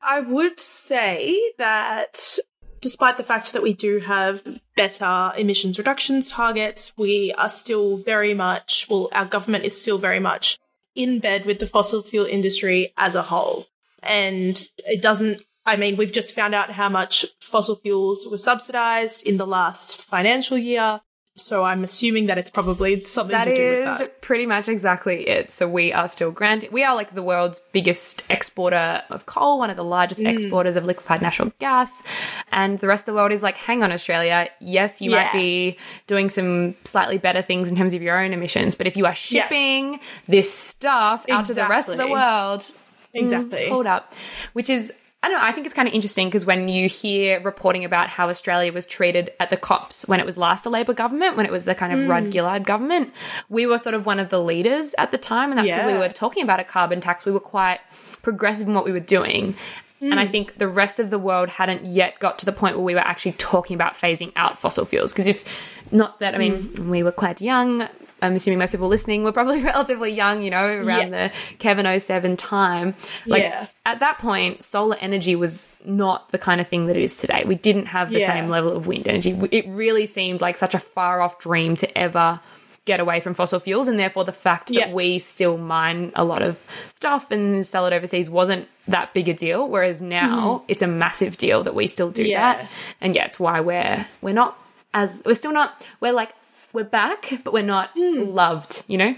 I 0.00 0.20
would 0.20 0.58
say 0.60 1.52
that 1.58 2.38
despite 2.80 3.16
the 3.16 3.22
fact 3.22 3.52
that 3.52 3.62
we 3.62 3.72
do 3.72 4.00
have 4.00 4.42
better 4.76 5.32
emissions 5.36 5.78
reductions 5.78 6.30
targets, 6.30 6.92
we 6.96 7.32
are 7.38 7.50
still 7.50 7.96
very 7.96 8.34
much, 8.34 8.86
well, 8.90 9.08
our 9.12 9.24
government 9.24 9.64
is 9.64 9.80
still 9.80 9.98
very 9.98 10.18
much 10.18 10.58
in 10.94 11.20
bed 11.20 11.46
with 11.46 11.58
the 11.58 11.66
fossil 11.66 12.02
fuel 12.02 12.26
industry 12.26 12.92
as 12.96 13.14
a 13.14 13.22
whole. 13.22 13.66
And 14.02 14.68
it 14.78 15.00
doesn't 15.00 15.42
I 15.64 15.76
mean, 15.76 15.96
we've 15.96 16.12
just 16.12 16.34
found 16.34 16.54
out 16.54 16.70
how 16.72 16.88
much 16.88 17.24
fossil 17.40 17.76
fuels 17.76 18.26
were 18.30 18.38
subsidized 18.38 19.26
in 19.26 19.36
the 19.36 19.46
last 19.46 20.02
financial 20.02 20.58
year. 20.58 21.00
So 21.34 21.64
I'm 21.64 21.82
assuming 21.82 22.26
that 22.26 22.36
it's 22.36 22.50
probably 22.50 23.02
something 23.04 23.32
That 23.32 23.44
to 23.44 23.56
do 23.56 23.68
with 23.70 23.84
that. 23.84 23.98
That 24.00 24.04
is 24.08 24.10
pretty 24.20 24.44
much 24.44 24.68
exactly 24.68 25.26
it. 25.26 25.50
So 25.50 25.66
we 25.66 25.90
are 25.90 26.06
still 26.06 26.30
granted, 26.30 26.72
we 26.72 26.84
are 26.84 26.94
like 26.94 27.14
the 27.14 27.22
world's 27.22 27.58
biggest 27.72 28.22
exporter 28.28 29.02
of 29.08 29.24
coal, 29.24 29.58
one 29.58 29.70
of 29.70 29.76
the 29.76 29.84
largest 29.84 30.20
Mm. 30.20 30.30
exporters 30.30 30.76
of 30.76 30.84
liquefied 30.84 31.22
natural 31.22 31.50
gas. 31.58 32.02
And 32.50 32.78
the 32.80 32.86
rest 32.86 33.02
of 33.02 33.06
the 33.06 33.14
world 33.14 33.32
is 33.32 33.42
like, 33.42 33.56
hang 33.56 33.82
on, 33.82 33.92
Australia. 33.92 34.50
Yes, 34.60 35.00
you 35.00 35.10
might 35.10 35.32
be 35.32 35.78
doing 36.06 36.28
some 36.28 36.74
slightly 36.84 37.16
better 37.16 37.40
things 37.40 37.70
in 37.70 37.76
terms 37.76 37.94
of 37.94 38.02
your 38.02 38.18
own 38.18 38.34
emissions. 38.34 38.74
But 38.74 38.86
if 38.86 38.96
you 38.98 39.06
are 39.06 39.16
Yeah. 39.30 39.44
shipping 39.44 40.00
this 40.28 40.52
stuff 40.52 41.24
out 41.30 41.46
to 41.46 41.54
the 41.54 41.66
rest 41.66 41.88
of 41.88 41.96
the 41.96 42.08
world, 42.08 42.70
Exactly. 43.14 43.70
hold 43.70 43.86
up, 43.86 44.12
which 44.52 44.68
is 44.68 44.92
I 45.24 45.28
don't 45.28 45.38
know. 45.38 45.44
I 45.46 45.52
think 45.52 45.66
it's 45.66 45.74
kind 45.74 45.86
of 45.86 45.94
interesting 45.94 46.26
because 46.28 46.44
when 46.44 46.68
you 46.68 46.88
hear 46.88 47.40
reporting 47.42 47.84
about 47.84 48.08
how 48.08 48.28
Australia 48.28 48.72
was 48.72 48.84
treated 48.84 49.30
at 49.38 49.50
the 49.50 49.56
COPs 49.56 50.08
when 50.08 50.18
it 50.18 50.26
was 50.26 50.36
last 50.36 50.66
a 50.66 50.70
Labor 50.70 50.94
government, 50.94 51.36
when 51.36 51.46
it 51.46 51.52
was 51.52 51.64
the 51.64 51.76
kind 51.76 51.92
of 51.92 52.00
Mm. 52.00 52.08
Rudd 52.08 52.32
Gillard 52.32 52.64
government, 52.64 53.12
we 53.48 53.64
were 53.66 53.78
sort 53.78 53.94
of 53.94 54.04
one 54.04 54.18
of 54.18 54.30
the 54.30 54.40
leaders 54.42 54.94
at 54.98 55.12
the 55.12 55.18
time, 55.18 55.50
and 55.50 55.58
that's 55.58 55.70
because 55.70 55.92
we 55.92 55.98
were 55.98 56.08
talking 56.08 56.42
about 56.42 56.58
a 56.58 56.64
carbon 56.64 57.00
tax. 57.00 57.24
We 57.24 57.30
were 57.30 57.38
quite 57.40 57.78
progressive 58.22 58.66
in 58.66 58.74
what 58.74 58.84
we 58.84 58.90
were 58.92 59.00
doing. 59.00 59.54
And. 60.00 60.18
I 60.18 60.26
think 60.26 60.58
the 60.58 60.66
rest 60.66 60.98
of 60.98 61.10
the 61.10 61.18
world 61.20 61.48
hadn't 61.48 61.84
yet 61.86 62.18
got 62.18 62.40
to 62.40 62.44
the 62.44 62.50
point 62.50 62.74
where 62.76 62.84
we 62.84 62.94
were 62.94 63.00
actually 63.06 63.32
talking 63.38 63.74
about 63.76 63.94
phasing 63.94 64.32
out 64.34 64.58
fossil 64.58 64.84
fuels. 64.84 65.12
Because 65.12 65.28
if 65.28 65.44
not 65.92 66.18
that, 66.18 66.34
I 66.34 66.38
mean, 66.38 66.70
Mm. 66.70 66.88
we 66.88 67.04
were 67.04 67.12
quite 67.12 67.40
young. 67.40 67.86
I'm 68.22 68.34
assuming 68.34 68.58
most 68.58 68.70
people 68.72 68.88
listening 68.88 69.24
were 69.24 69.32
probably 69.32 69.60
relatively 69.72 70.10
young, 70.12 70.42
you 70.42 70.50
know, 70.50 70.64
around 70.64 71.12
Yeah. 71.12 71.28
the 71.28 71.56
Kevin 71.58 71.86
07 72.00 72.36
time. 72.36 72.94
Like 73.26 73.42
Yeah. 73.42 73.66
at 73.84 74.00
that 74.00 74.18
point, 74.18 74.62
solar 74.62 74.96
energy 75.00 75.36
was 75.36 75.76
not 75.84 76.30
the 76.30 76.38
kind 76.38 76.60
of 76.60 76.68
thing 76.68 76.86
that 76.86 76.96
it 76.96 77.02
is 77.02 77.16
today. 77.16 77.42
We 77.44 77.56
didn't 77.56 77.86
have 77.86 78.10
the 78.10 78.20
Yeah. 78.20 78.28
same 78.32 78.48
level 78.48 78.74
of 78.74 78.86
wind 78.86 79.08
energy. 79.08 79.36
It 79.50 79.66
really 79.68 80.06
seemed 80.06 80.40
like 80.40 80.56
such 80.56 80.74
a 80.74 80.78
far 80.78 81.20
off 81.20 81.38
dream 81.38 81.76
to 81.76 81.98
ever 81.98 82.40
get 82.84 82.98
away 82.98 83.20
from 83.20 83.34
fossil 83.34 83.60
fuels. 83.60 83.86
And 83.86 83.98
therefore, 83.98 84.24
the 84.24 84.32
fact 84.32 84.68
that 84.68 84.74
Yeah. 84.74 84.92
we 84.92 85.18
still 85.18 85.56
mine 85.56 86.12
a 86.16 86.24
lot 86.24 86.42
of 86.42 86.58
stuff 86.88 87.30
and 87.30 87.64
sell 87.66 87.86
it 87.86 87.92
overseas 87.92 88.28
wasn't 88.28 88.66
that 88.88 89.14
big 89.14 89.28
a 89.28 89.34
deal. 89.34 89.68
Whereas 89.68 90.02
now 90.02 90.58
hmm. 90.58 90.64
it's 90.68 90.82
a 90.82 90.88
massive 90.88 91.36
deal 91.36 91.62
that 91.64 91.74
we 91.74 91.86
still 91.86 92.10
do. 92.10 92.24
Yeah. 92.24 92.54
that. 92.54 92.70
And 93.00 93.14
yeah, 93.14 93.24
it's 93.26 93.38
why 93.38 93.60
we're, 93.60 94.04
we're 94.20 94.34
not 94.34 94.58
as, 94.94 95.22
we're 95.24 95.34
still 95.34 95.52
not, 95.52 95.86
we're 96.00 96.12
like, 96.12 96.34
we're 96.72 96.84
back, 96.84 97.32
but 97.44 97.52
we're 97.52 97.62
not 97.62 97.90
Hmm. 97.94 98.24
loved, 98.30 98.84
you 98.86 98.98
know? 98.98 99.14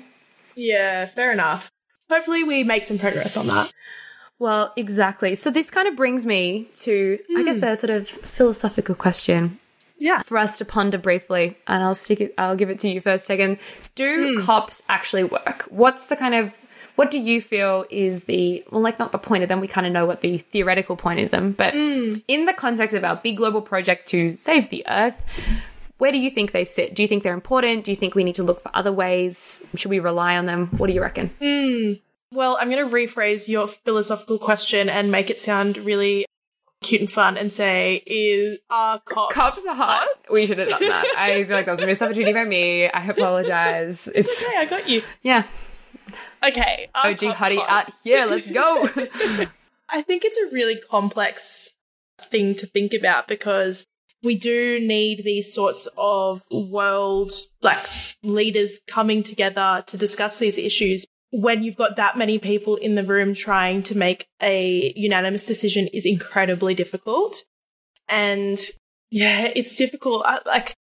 Yeah, 0.54 1.06
fair 1.06 1.32
enough. 1.32 1.70
Hopefully, 2.10 2.44
we 2.44 2.64
make 2.64 2.84
some 2.84 2.98
progress 2.98 3.36
on 3.36 3.46
that. 3.48 3.72
Well, 4.38 4.72
exactly. 4.76 5.34
So 5.34 5.50
this 5.50 5.70
kind 5.70 5.88
of 5.88 5.96
brings 5.96 6.26
me 6.26 6.68
to, 6.76 7.18
I 7.36 7.42
guess, 7.44 7.60
hmm. 7.60 7.66
a 7.66 7.76
sort 7.76 7.90
of 7.90 8.08
philosophical 8.08 8.94
question 8.94 9.58
Yeah. 9.98 10.22
for 10.22 10.38
us 10.38 10.58
to 10.58 10.64
ponder 10.64 10.98
briefly, 10.98 11.56
and 11.66 11.82
I'll 11.82 11.94
stick 11.94 12.20
it. 12.20 12.34
I'll 12.36 12.56
give 12.56 12.70
it 12.70 12.78
to 12.80 12.88
you 12.88 13.00
first, 13.00 13.26
Tegan. 13.26 13.58
Do 13.94 14.34
hmm. 14.36 14.44
cops 14.44 14.82
actually 14.88 15.24
work? 15.24 15.66
What's 15.70 16.06
the 16.06 16.16
kind 16.16 16.34
of 16.34 16.56
what 16.96 17.10
do 17.10 17.18
you 17.18 17.40
feel 17.40 17.86
is 17.90 18.24
the 18.24 18.64
well, 18.70 18.80
like 18.80 18.98
not 18.98 19.12
the 19.12 19.18
point 19.18 19.42
of 19.42 19.48
them? 19.48 19.60
We 19.60 19.66
kind 19.68 19.86
of 19.86 19.92
know 19.92 20.06
what 20.06 20.20
the 20.20 20.38
theoretical 20.38 20.96
point 20.96 21.20
of 21.20 21.30
them, 21.30 21.52
but 21.52 21.74
hmm. 21.74 22.14
in 22.28 22.44
the 22.44 22.52
context 22.52 22.96
of 22.96 23.04
our 23.04 23.16
big 23.16 23.36
global 23.36 23.62
project 23.62 24.08
to 24.08 24.36
save 24.36 24.68
the 24.68 24.84
Earth. 24.88 25.20
Where 26.04 26.12
do 26.12 26.18
you 26.18 26.28
think 26.28 26.52
they 26.52 26.64
sit? 26.64 26.94
Do 26.94 27.00
you 27.00 27.08
think 27.08 27.22
they're 27.22 27.32
important? 27.32 27.86
Do 27.86 27.90
you 27.90 27.96
think 27.96 28.14
we 28.14 28.24
need 28.24 28.34
to 28.34 28.42
look 28.42 28.60
for 28.60 28.70
other 28.74 28.92
ways? 28.92 29.66
Should 29.74 29.88
we 29.88 30.00
rely 30.00 30.36
on 30.36 30.44
them? 30.44 30.66
What 30.76 30.88
do 30.88 30.92
you 30.92 31.00
reckon? 31.00 31.30
Hmm. 31.40 31.94
Well, 32.30 32.58
I'm 32.60 32.68
going 32.68 32.86
to 32.86 32.94
rephrase 32.94 33.48
your 33.48 33.66
philosophical 33.66 34.36
question 34.36 34.90
and 34.90 35.10
make 35.10 35.30
it 35.30 35.40
sound 35.40 35.78
really 35.78 36.26
cute 36.82 37.00
and 37.00 37.10
fun 37.10 37.38
and 37.38 37.50
say, 37.50 38.02
is 38.04 38.58
are 38.68 39.00
cops, 39.00 39.34
Cops 39.34 39.66
are 39.66 39.74
hot. 39.74 40.06
We 40.30 40.44
should 40.44 40.58
have 40.58 40.68
done 40.68 40.82
that. 40.82 41.14
I 41.16 41.42
feel 41.44 41.56
like 41.56 41.64
that 41.64 41.72
was 41.72 41.80
a 41.80 41.86
missed 41.86 42.02
opportunity 42.02 42.34
by 42.34 42.44
me. 42.44 42.86
I 42.86 43.06
apologize. 43.06 44.06
It's 44.14 44.44
Okay, 44.44 44.56
I 44.58 44.66
got 44.66 44.86
you. 44.86 45.00
yeah. 45.22 45.44
Okay. 46.46 46.90
OG 46.94 47.22
Huddy 47.32 47.56
hot? 47.56 47.88
out 47.88 47.94
here. 48.04 48.26
Let's 48.26 48.52
go. 48.52 48.90
I 49.88 50.02
think 50.02 50.26
it's 50.26 50.36
a 50.36 50.52
really 50.52 50.76
complex 50.78 51.70
thing 52.20 52.56
to 52.56 52.66
think 52.66 52.92
about 52.92 53.26
because 53.26 53.86
we 54.24 54.34
do 54.34 54.80
need 54.80 55.22
these 55.22 55.52
sorts 55.52 55.86
of 55.96 56.42
world 56.50 57.30
like 57.62 57.78
leaders 58.22 58.80
coming 58.88 59.22
together 59.22 59.84
to 59.86 59.96
discuss 59.96 60.38
these 60.38 60.58
issues. 60.58 61.06
When 61.30 61.62
you've 61.62 61.76
got 61.76 61.96
that 61.96 62.16
many 62.16 62.38
people 62.38 62.76
in 62.76 62.94
the 62.94 63.02
room 63.02 63.34
trying 63.34 63.82
to 63.84 63.96
make 63.96 64.26
a 64.40 64.92
unanimous 64.96 65.44
decision 65.44 65.88
is 65.92 66.06
incredibly 66.06 66.74
difficult. 66.74 67.44
And 68.08 68.58
yeah, 69.10 69.50
it's 69.54 69.76
difficult. 69.76 70.22
I, 70.26 70.40
like, 70.46 70.74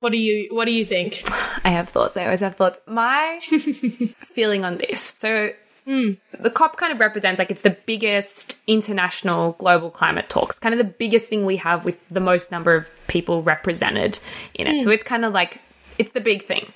what 0.00 0.10
do 0.10 0.18
you, 0.18 0.48
what 0.50 0.64
do 0.64 0.72
you 0.72 0.84
think? 0.84 1.22
I 1.64 1.70
have 1.70 1.88
thoughts. 1.88 2.16
I 2.16 2.24
always 2.24 2.40
have 2.40 2.56
thoughts. 2.56 2.80
My 2.86 3.38
feeling 4.24 4.64
on 4.64 4.78
this. 4.78 5.00
So 5.00 5.50
the 5.86 6.50
COP 6.54 6.76
kind 6.76 6.92
of 6.92 7.00
represents 7.00 7.38
like 7.38 7.50
it's 7.50 7.62
the 7.62 7.76
biggest 7.86 8.58
international 8.66 9.52
global 9.52 9.90
climate 9.90 10.28
talks, 10.28 10.58
kind 10.58 10.74
of 10.74 10.78
the 10.78 10.92
biggest 10.92 11.28
thing 11.28 11.44
we 11.44 11.56
have 11.56 11.84
with 11.84 11.96
the 12.10 12.20
most 12.20 12.50
number 12.50 12.74
of 12.74 12.90
people 13.08 13.42
represented 13.42 14.18
in 14.54 14.66
it. 14.66 14.76
Hmm. 14.76 14.82
So 14.82 14.90
it's 14.90 15.02
kind 15.02 15.24
of 15.24 15.32
like 15.32 15.60
it's 15.98 16.12
the 16.12 16.20
big 16.20 16.46
thing. 16.46 16.72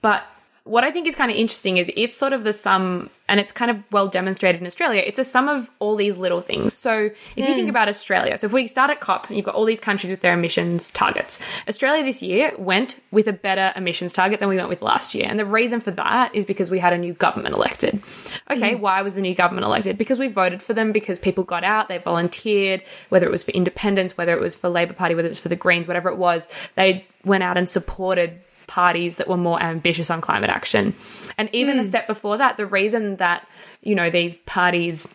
But 0.00 0.24
what 0.64 0.82
I 0.82 0.90
think 0.90 1.06
is 1.06 1.14
kind 1.14 1.30
of 1.30 1.36
interesting 1.36 1.76
is 1.76 1.92
it's 1.94 2.16
sort 2.16 2.32
of 2.32 2.42
the 2.42 2.52
sum, 2.52 3.10
and 3.28 3.38
it's 3.38 3.52
kind 3.52 3.70
of 3.70 3.82
well 3.92 4.08
demonstrated 4.08 4.62
in 4.62 4.66
Australia. 4.66 5.02
It's 5.04 5.18
a 5.18 5.24
sum 5.24 5.46
of 5.46 5.68
all 5.78 5.94
these 5.94 6.16
little 6.16 6.40
things. 6.40 6.72
So 6.72 7.10
if 7.36 7.36
you 7.36 7.44
think 7.44 7.64
hmm. 7.64 7.68
about 7.68 7.90
Australia, 7.90 8.38
so 8.38 8.46
if 8.46 8.52
we 8.54 8.66
start 8.66 8.90
at 8.90 8.98
COP, 8.98 9.30
you've 9.30 9.44
got 9.44 9.54
all 9.54 9.66
these 9.66 9.78
countries 9.78 10.10
with 10.10 10.22
their 10.22 10.32
emissions 10.32 10.90
targets. 10.90 11.38
Australia 11.68 12.02
this 12.02 12.22
year 12.22 12.54
went 12.56 12.98
with 13.10 13.28
a 13.28 13.32
better 13.34 13.74
emissions 13.76 14.14
target 14.14 14.40
than 14.40 14.48
we 14.48 14.56
went 14.56 14.70
with 14.70 14.80
last 14.80 15.14
year. 15.14 15.26
And 15.28 15.38
the 15.38 15.44
reason 15.44 15.80
for 15.80 15.90
that 15.92 16.34
is 16.34 16.46
because 16.46 16.70
we 16.70 16.78
had 16.78 16.94
a 16.94 16.98
new 16.98 17.12
government 17.12 17.54
elected. 17.54 18.02
Okay, 18.50 18.74
hmm. 18.74 18.80
why 18.80 19.02
was 19.02 19.16
the 19.16 19.20
new 19.20 19.34
government 19.34 19.66
elected? 19.66 19.98
Because 19.98 20.18
we 20.18 20.28
voted 20.28 20.62
for 20.62 20.72
them, 20.72 20.92
because 20.92 21.18
people 21.18 21.44
got 21.44 21.62
out, 21.62 21.88
they 21.88 21.98
volunteered, 21.98 22.82
whether 23.10 23.26
it 23.26 23.30
was 23.30 23.44
for 23.44 23.50
independence, 23.50 24.16
whether 24.16 24.32
it 24.32 24.40
was 24.40 24.54
for 24.54 24.70
Labor 24.70 24.94
Party, 24.94 25.14
whether 25.14 25.28
it 25.28 25.32
was 25.32 25.40
for 25.40 25.50
the 25.50 25.56
Greens, 25.56 25.86
whatever 25.86 26.08
it 26.08 26.16
was, 26.16 26.48
they 26.74 27.06
went 27.22 27.42
out 27.42 27.58
and 27.58 27.68
supported 27.68 28.40
parties 28.66 29.16
that 29.16 29.28
were 29.28 29.36
more 29.36 29.62
ambitious 29.62 30.10
on 30.10 30.20
climate 30.20 30.50
action. 30.50 30.94
And 31.38 31.48
even 31.52 31.78
a 31.78 31.82
hmm. 31.82 31.88
step 31.88 32.06
before 32.06 32.38
that, 32.38 32.56
the 32.56 32.66
reason 32.66 33.16
that, 33.16 33.46
you 33.82 33.94
know, 33.94 34.10
these 34.10 34.34
parties 34.34 35.12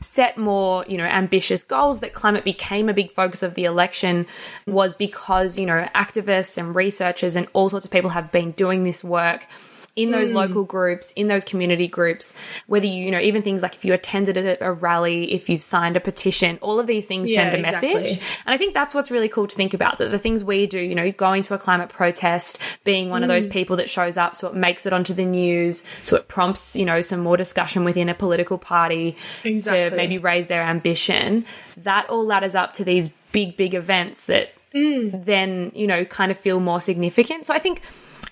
set 0.00 0.36
more, 0.36 0.84
you 0.88 0.96
know, 0.96 1.04
ambitious 1.04 1.62
goals 1.62 2.00
that 2.00 2.12
climate 2.12 2.44
became 2.44 2.88
a 2.88 2.94
big 2.94 3.10
focus 3.10 3.42
of 3.42 3.54
the 3.54 3.64
election 3.64 4.26
was 4.66 4.94
because, 4.94 5.58
you 5.58 5.66
know, 5.66 5.88
activists 5.94 6.58
and 6.58 6.74
researchers 6.74 7.36
and 7.36 7.46
all 7.52 7.70
sorts 7.70 7.84
of 7.84 7.90
people 7.90 8.10
have 8.10 8.32
been 8.32 8.50
doing 8.52 8.84
this 8.84 9.04
work 9.04 9.46
in 9.94 10.10
those 10.10 10.32
local 10.32 10.64
groups, 10.64 11.12
in 11.12 11.28
those 11.28 11.44
community 11.44 11.86
groups, 11.86 12.34
whether 12.66 12.86
you, 12.86 13.04
you 13.04 13.10
know, 13.10 13.18
even 13.20 13.42
things 13.42 13.60
like 13.62 13.74
if 13.74 13.84
you 13.84 13.92
attended 13.92 14.38
a, 14.38 14.64
a 14.64 14.72
rally, 14.72 15.30
if 15.34 15.50
you've 15.50 15.60
signed 15.62 15.96
a 15.96 16.00
petition, 16.00 16.58
all 16.62 16.80
of 16.80 16.86
these 16.86 17.06
things 17.06 17.30
Yeah, 17.30 17.42
send 17.50 17.54
a 17.56 17.58
exactly. 17.58 17.92
message. 17.94 18.18
And 18.46 18.54
I 18.54 18.56
think 18.56 18.72
that's 18.72 18.94
what's 18.94 19.10
really 19.10 19.28
cool 19.28 19.46
to 19.46 19.54
think 19.54 19.74
about 19.74 19.98
that 19.98 20.10
the 20.10 20.18
things 20.18 20.42
we 20.42 20.66
do, 20.66 20.80
you 20.80 20.94
know, 20.94 21.12
going 21.12 21.42
to 21.42 21.52
a 21.54 21.58
climate 21.58 21.90
protest, 21.90 22.58
being 22.84 23.10
one 23.10 23.22
of 23.22 23.28
those 23.28 23.46
Mm. 23.46 23.50
people 23.50 23.76
that 23.76 23.90
shows 23.90 24.16
up 24.16 24.34
so 24.34 24.48
it 24.48 24.54
makes 24.54 24.86
it 24.86 24.94
onto 24.94 25.12
the 25.12 25.26
news, 25.26 25.84
so 26.02 26.16
it 26.16 26.26
prompts, 26.26 26.74
you 26.74 26.86
know, 26.86 27.02
some 27.02 27.20
more 27.20 27.36
discussion 27.36 27.84
within 27.84 28.08
a 28.08 28.14
political 28.14 28.56
party 28.56 29.16
to 29.42 29.90
maybe 29.94 30.16
raise 30.16 30.46
their 30.46 30.62
ambition. 30.62 31.44
That 31.76 32.08
all 32.08 32.24
ladders 32.24 32.54
up 32.54 32.72
to 32.74 32.84
these 32.84 33.10
big, 33.32 33.56
big 33.58 33.74
events 33.74 34.24
that 34.24 34.54
Mm. 34.74 35.26
then, 35.26 35.70
you 35.74 35.86
know, 35.86 36.06
kind 36.06 36.30
of 36.30 36.38
feel 36.38 36.58
more 36.60 36.80
significant. 36.80 37.44
So 37.44 37.52
I 37.52 37.58
think 37.58 37.82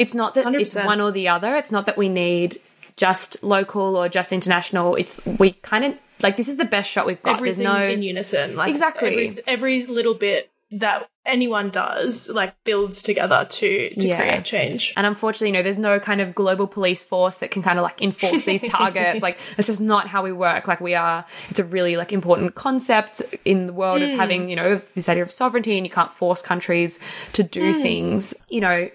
it's 0.00 0.14
not 0.14 0.34
that 0.34 0.46
it's 0.54 0.74
100%. 0.74 0.86
one 0.86 1.00
or 1.00 1.12
the 1.12 1.28
other. 1.28 1.54
It's 1.56 1.70
not 1.70 1.84
that 1.86 1.98
we 1.98 2.08
need 2.08 2.58
just 2.96 3.42
local 3.44 3.96
or 3.96 4.08
just 4.08 4.32
international. 4.32 4.96
It's 4.96 5.24
we 5.38 5.52
kind 5.52 5.84
of 5.84 5.94
like 6.22 6.38
this 6.38 6.48
is 6.48 6.56
the 6.56 6.64
best 6.64 6.90
shot 6.90 7.06
we've 7.06 7.22
got. 7.22 7.36
Everything 7.36 7.64
There's 7.64 7.78
no 7.78 7.86
in 7.86 8.02
unison. 8.02 8.56
Like, 8.56 8.70
Exactly. 8.70 9.28
Every, 9.28 9.42
every 9.46 9.86
little 9.86 10.14
bit 10.14 10.50
that 10.72 11.08
anyone 11.26 11.70
does, 11.70 12.30
like, 12.32 12.54
builds 12.64 13.02
together 13.02 13.44
to, 13.50 13.90
to 13.90 14.06
Yeah. 14.06 14.16
create 14.18 14.44
change. 14.44 14.94
And 14.96 15.04
unfortunately, 15.04 15.48
you 15.48 15.52
know, 15.52 15.62
there's 15.62 15.78
no 15.78 15.98
kind 15.98 16.20
of 16.20 16.34
global 16.34 16.66
police 16.66 17.02
force 17.02 17.38
that 17.38 17.50
can 17.50 17.62
kind 17.62 17.78
of 17.78 17.82
like 17.82 18.00
enforce 18.00 18.44
these 18.44 18.62
targets. 18.68 19.20
like, 19.20 19.36
it's 19.58 19.66
just 19.66 19.80
not 19.80 20.06
how 20.06 20.22
we 20.22 20.32
work. 20.32 20.68
Like, 20.68 20.80
we 20.80 20.94
are, 20.94 21.24
it's 21.48 21.58
a 21.58 21.64
really 21.64 21.96
like 21.96 22.12
important 22.12 22.54
concept 22.54 23.20
in 23.44 23.66
the 23.66 23.72
world 23.72 24.00
of 24.00 24.10
hmm. 24.10 24.16
having, 24.16 24.48
you 24.48 24.56
know, 24.56 24.80
this 24.94 25.08
idea 25.08 25.24
of 25.24 25.32
sovereignty 25.32 25.76
and 25.76 25.86
you 25.86 25.92
can't 25.92 26.12
force 26.12 26.40
countries 26.40 27.00
to 27.32 27.42
do 27.42 27.72
hmm. 27.72 27.82
things. 27.82 28.34
You 28.48 28.60
know, 28.60 28.90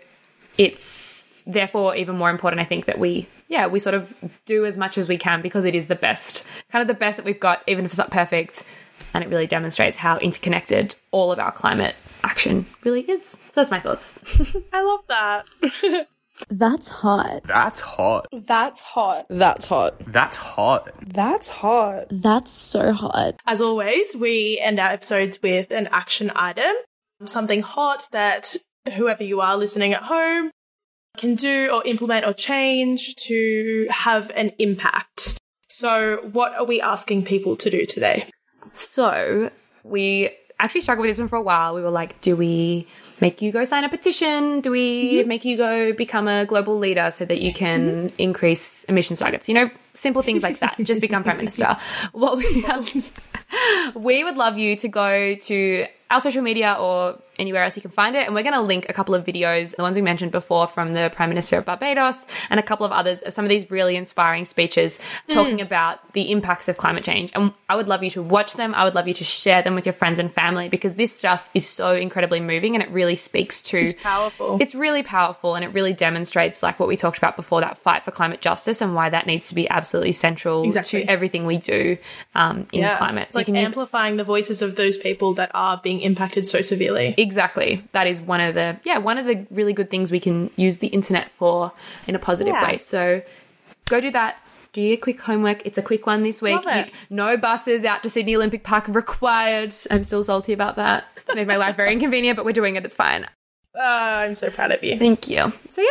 it's 0.58 1.28
therefore 1.46 1.96
even 1.96 2.18
more 2.18 2.30
important, 2.30 2.62
I 2.62 2.66
think, 2.66 2.86
that 2.86 3.00
we, 3.00 3.28
yeah, 3.48 3.68
we 3.68 3.80
sort 3.80 3.96
of 3.96 4.14
do 4.46 4.66
as 4.66 4.78
much 4.78 4.98
as 4.98 5.08
we 5.08 5.18
can 5.18 5.42
because 5.42 5.66
it 5.66 5.76
is 5.76 5.88
the 5.88 5.96
best, 5.96 6.44
kind 6.72 6.82
of 6.82 6.88
the 6.88 6.94
best 6.94 7.18
that 7.18 7.26
we've 7.26 7.40
got, 7.40 7.62
even 7.68 7.86
if 7.86 7.92
it's 7.92 7.98
not 7.98 8.12
perfect. 8.12 8.64
And 9.14 9.24
it 9.24 9.30
really 9.30 9.48
demonstrates 9.48 9.98
how 9.98 10.18
interconnected 10.18 10.96
all 11.12 11.32
of 11.32 11.40
our 11.40 11.52
climate 11.52 11.96
action 12.24 12.66
really 12.84 13.02
is. 13.02 13.26
So 13.26 13.62
that's 13.62 13.72
my 13.72 13.80
thoughts. 13.80 14.20
I 14.74 14.84
love 14.84 15.02
that. 15.10 16.08
That's 16.50 16.90
hot. 16.90 17.44
That's 17.44 17.80
hot. 17.80 18.28
That's 18.34 18.82
hot. 18.82 19.26
That's 19.30 19.66
hot. 19.66 20.02
That's 20.06 20.38
hot. 20.38 20.90
That's 21.06 21.48
hot. 21.50 22.08
That's 22.12 22.52
so 22.52 22.92
hot. 22.92 23.40
As 23.48 23.62
always, 23.62 24.16
we 24.16 24.60
end 24.62 24.80
our 24.80 24.90
episodes 24.90 25.42
with 25.42 25.72
an 25.72 25.88
action 25.92 26.32
item, 26.36 26.74
something 27.24 27.62
hot 27.62 28.08
that 28.12 28.58
whoever 28.94 29.24
you 29.24 29.42
are 29.42 29.58
listening 29.58 29.94
at 29.94 30.04
home 30.04 30.52
can 31.18 31.36
do 31.36 31.70
or 31.74 31.86
implement 31.86 32.26
or 32.26 32.34
change 32.34 33.16
to 33.16 33.88
have 33.90 34.32
an 34.36 34.52
impact. 34.60 35.38
So, 35.70 36.18
what 36.32 36.54
are 36.54 36.66
we 36.66 36.82
asking 36.82 37.26
people 37.26 37.56
to 37.58 37.70
do 37.70 37.86
today? 37.86 38.26
So 38.74 39.52
we 39.84 40.30
actually 40.60 40.82
struggled 40.82 41.04
with 41.04 41.12
this 41.12 41.20
one 41.20 41.28
for 41.28 41.38
a 41.38 41.42
while. 41.42 41.76
We 41.76 41.82
were 41.82 41.90
like, 41.90 42.22
do 42.22 42.36
we 42.36 42.88
make 43.22 43.42
you 43.42 43.52
go 43.52 43.66
sign 43.66 43.84
a 43.84 43.90
petition? 43.90 44.62
Do 44.62 44.72
we 44.72 45.20
mm-hmm. 45.20 45.28
make 45.28 45.46
you 45.46 45.58
go 45.58 45.94
become 45.94 46.28
a 46.28 46.46
global 46.46 46.78
leader 46.78 47.12
so 47.12 47.26
that 47.26 47.42
you 47.42 47.54
can 47.54 48.10
mm-hmm. 48.10 48.16
increase 48.18 48.84
emissions 48.86 49.20
targets? 49.20 49.48
You 49.48 49.56
know, 49.56 49.70
simple 49.96 50.22
things 50.22 50.44
like 50.44 50.60
that. 50.60 50.78
Just 50.84 51.02
become 51.02 51.24
prime 51.24 51.38
minister. 51.38 51.78
What 52.12 52.38
we 52.38 52.66
we 53.96 54.24
would 54.24 54.38
love 54.38 54.58
you 54.58 54.76
to 54.78 54.88
go 54.88 55.36
to 55.36 55.88
our 56.12 56.20
social 56.20 56.42
media 56.42 56.78
or 56.80 57.20
anywhere 57.40 57.64
else 57.64 57.76
you 57.76 57.82
can 57.82 57.92
find 57.92 58.16
it. 58.16 58.26
And 58.26 58.36
we're 58.36 58.44
going 58.44 58.54
to 58.54 58.62
link 58.62 58.88
a 58.90 58.94
couple 58.94 59.16
of 59.16 59.26
videos, 59.26 59.76
the 59.76 59.82
ones 59.82 59.96
we 59.96 60.02
mentioned 60.02 60.32
before 60.32 60.68
from 60.68 60.94
the 60.94 61.12
Prime 61.14 61.30
Minister 61.30 61.58
of 61.58 61.66
Barbados 61.66 62.26
and 62.50 62.60
a 62.60 62.64
couple 62.64 62.86
of 62.86 62.92
others 62.92 63.22
of 63.22 63.34
some 63.34 63.44
of 63.44 63.50
these 63.50 63.72
really 63.72 63.96
inspiring 63.96 64.46
speeches 64.46 65.00
talking 65.30 65.56
hmm. 65.56 65.66
about 65.66 66.14
the 66.14 66.32
impacts 66.32 66.68
of 66.68 66.78
climate 66.78 67.04
change. 67.04 67.32
And 67.36 67.54
I 67.68 67.76
would 67.76 67.88
love 67.88 68.04
you 68.04 68.10
to 68.12 68.22
watch 68.22 68.54
them. 68.54 68.74
I 68.76 68.84
would 68.86 68.96
love 68.96 69.08
you 69.08 69.14
to 69.16 69.24
share 69.24 69.62
them 69.62 69.76
with 69.76 69.86
your 69.86 69.94
friends 69.94 70.20
and 70.20 70.32
family 70.32 70.70
because 70.70 70.96
this 70.96 71.12
stuff 71.12 71.50
is 71.54 71.68
so 71.68 71.94
incredibly 71.96 72.40
moving 72.40 72.76
and 72.76 72.84
it 72.84 72.90
really 72.92 73.16
speaks 73.16 73.62
to 73.64 73.78
It's 73.78 74.02
powerful. 74.02 74.58
it's 74.62 74.76
really 74.76 75.04
powerful 75.04 75.56
and 75.56 75.66
it 75.66 75.70
really 75.70 75.94
demonstrates 75.94 76.64
like 76.64 76.80
what 76.80 76.88
we 76.88 76.96
talked 76.96 77.18
about 77.18 77.36
before 77.36 77.62
that 77.62 77.78
fight 77.78 78.04
for 78.04 78.12
climate 78.12 78.42
justice 78.42 78.82
and 78.82 78.96
why 78.96 79.10
that 79.10 79.26
needs 79.26 79.50
to 79.50 79.56
be 79.56 79.68
absolutely 79.70 79.85
central 80.12 80.64
Exactly. 80.64 81.04
to 81.04 81.10
everything 81.10 81.46
we 81.46 81.58
do 81.58 81.98
um, 82.36 82.66
in 82.72 82.84
climate. 82.98 83.30
So 83.34 83.40
like 83.40 83.48
you 83.48 83.54
can 83.54 83.60
use 83.62 83.68
amplifying 83.70 84.18
the 84.18 84.24
voices 84.24 84.62
of 84.62 84.76
those 84.76 84.98
people 84.98 85.34
that 85.36 85.52
are 85.54 85.80
being 85.84 86.02
impacted 86.02 86.48
so 86.48 86.62
severely. 86.62 87.14
exactly 87.18 87.84
that 87.92 88.08
is 88.08 88.22
one 88.22 88.42
of 88.42 88.56
the 88.56 88.78
yeah 88.84 88.98
one 88.98 89.18
of 89.18 89.26
the 89.26 89.46
really 89.52 89.74
good 89.74 89.90
things 89.90 90.12
we 90.12 90.20
can 90.20 90.50
use 90.56 90.78
the 90.78 90.88
internet 90.88 91.30
for 91.32 91.72
in 92.08 92.16
a 92.16 92.20
positive 92.20 92.54
Yeah. 92.54 92.68
way. 92.68 92.78
So 92.78 93.22
go 93.86 94.00
do 94.02 94.12
that. 94.12 94.38
Do 94.74 94.82
your 94.82 94.98
quick 94.98 95.22
homework. 95.22 95.66
It's 95.66 95.78
a 95.78 95.82
quick 95.82 96.06
one 96.06 96.24
this 96.24 96.42
week. 96.42 96.56
Love 96.66 96.68
it. 96.76 96.88
You- 96.88 96.94
no 97.10 97.38
buses 97.38 97.86
out 97.86 98.04
to 98.04 98.10
Sydney 98.10 98.36
Olympic 98.36 98.64
Park 98.64 98.88
required. 98.90 99.74
I'm 99.90 100.04
still 100.04 100.22
salty 100.24 100.52
about 100.52 100.76
that. 100.76 101.06
It's 101.16 101.34
made 101.34 101.48
my 101.48 101.56
life 101.56 101.78
very 101.78 101.92
inconvenient, 101.98 102.36
but 102.36 102.44
we're 102.46 102.52
doing 102.52 102.76
it. 102.76 102.84
It's 102.86 102.96
fine. 102.96 103.26
Ah, 103.78 104.20
I'm 104.20 104.36
so 104.36 104.50
proud 104.50 104.72
of 104.74 104.84
you. 104.84 104.98
Thank 104.98 105.30
you. 105.30 105.54
So 105.70 105.82
yeah, 105.82 105.88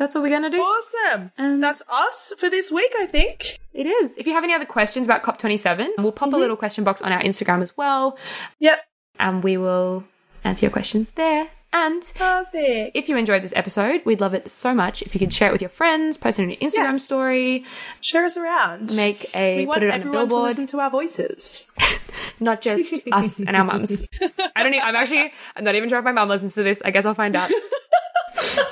that's 0.00 0.14
what 0.14 0.22
we're 0.22 0.30
gonna 0.30 0.48
do. 0.50 0.56
Awesome. 0.56 1.30
And- 1.36 1.62
That's 1.62 1.82
us 1.92 2.32
for 2.38 2.48
this 2.48 2.72
week, 2.72 2.90
I 2.98 3.04
think. 3.04 3.58
It 3.74 3.86
is. 3.86 4.16
If 4.16 4.26
you 4.26 4.32
have 4.32 4.44
any 4.44 4.54
other 4.54 4.64
questions 4.64 5.06
about 5.06 5.22
COP27, 5.22 5.90
we'll 5.98 6.10
pop 6.10 6.28
a 6.28 6.32
mm-hmm. 6.32 6.40
little 6.40 6.56
question 6.56 6.84
box 6.84 7.02
on 7.02 7.12
our 7.12 7.22
Instagram 7.22 7.60
as 7.60 7.76
well, 7.76 8.18
Yep. 8.60 8.80
and 9.18 9.44
we 9.44 9.58
will 9.58 10.04
answer 10.42 10.64
your 10.64 10.72
questions 10.72 11.10
there. 11.16 11.48
And 11.72 12.02
Perfect. 12.16 12.96
if 12.96 13.08
you 13.08 13.16
enjoyed 13.16 13.42
this 13.44 13.52
episode, 13.54 14.00
we'd 14.04 14.20
love 14.20 14.34
it 14.34 14.50
so 14.50 14.74
much 14.74 15.02
if 15.02 15.14
you 15.14 15.20
could 15.20 15.32
share 15.32 15.50
it 15.50 15.52
with 15.52 15.60
your 15.60 15.68
friends, 15.68 16.16
post 16.16 16.40
it 16.40 16.44
on 16.44 16.48
your 16.50 16.58
Instagram 16.58 16.94
Yes. 16.94 17.04
story, 17.04 17.64
Share 18.00 18.24
us 18.24 18.36
around. 18.38 18.96
make 18.96 19.32
a 19.36 19.58
we 19.58 19.66
put 19.66 19.82
it 19.82 19.90
on 19.90 19.92
a 19.92 19.94
everyone 19.96 20.22
to 20.22 20.26
billboard, 20.28 20.48
listen 20.48 20.66
to 20.68 20.80
our 20.80 20.90
voices. 20.90 21.66
not 22.40 22.62
just 22.62 22.92
us 23.12 23.38
and 23.40 23.54
our 23.54 23.64
mums. 23.64 24.08
I 24.56 24.62
don't. 24.62 24.74
Even, 24.74 24.82
I'm 24.88 24.96
actually. 24.96 25.32
I'm 25.54 25.62
not 25.62 25.74
even 25.74 25.88
sure 25.90 25.98
if 25.98 26.04
my 26.04 26.12
mum 26.12 26.28
listens 26.28 26.54
to 26.54 26.62
this. 26.62 26.82
I 26.84 26.90
guess 26.90 27.04
I'll 27.04 27.14
find 27.14 27.36
out. 27.36 27.50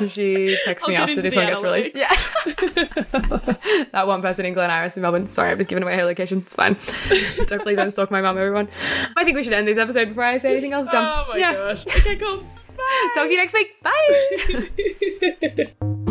She 0.09 0.57
texts 0.65 0.89
me 0.89 0.97
after 0.97 1.21
this 1.21 1.35
one 1.35 1.47
gets 1.47 1.63
released. 1.63 1.97
Yeah. 1.97 2.09
that 3.93 4.05
one 4.07 4.23
person 4.23 4.47
in 4.47 4.55
Glen 4.55 4.71
Iris 4.71 4.97
in 4.97 5.03
Melbourne. 5.03 5.29
Sorry, 5.29 5.51
I'm 5.51 5.59
just 5.59 5.69
giving 5.69 5.83
away 5.83 5.97
her 5.97 6.05
location. 6.05 6.39
It's 6.39 6.55
fine. 6.55 6.77
don't 7.47 7.63
please 7.63 7.77
don't 7.77 7.91
stalk 7.91 8.11
my 8.11 8.21
mum, 8.21 8.39
everyone. 8.39 8.69
I 9.17 9.25
think 9.25 9.37
we 9.37 9.43
should 9.43 9.53
end 9.53 9.67
this 9.67 9.79
episode 9.79 10.09
before 10.09 10.25
I 10.25 10.37
say 10.37 10.51
anything 10.51 10.73
else 10.73 10.89
dumb. 10.89 11.05
Oh 11.05 11.33
my 11.33 11.39
yeah. 11.39 11.55
gosh. 11.55 11.87
Okay, 11.87 12.17
cool. 12.17 12.45
Bye. 12.77 13.11
Talk 13.15 13.27
to 13.27 13.33
you 13.33 13.39
next 13.39 13.55
week. 13.55 13.83
Bye. 15.83 16.05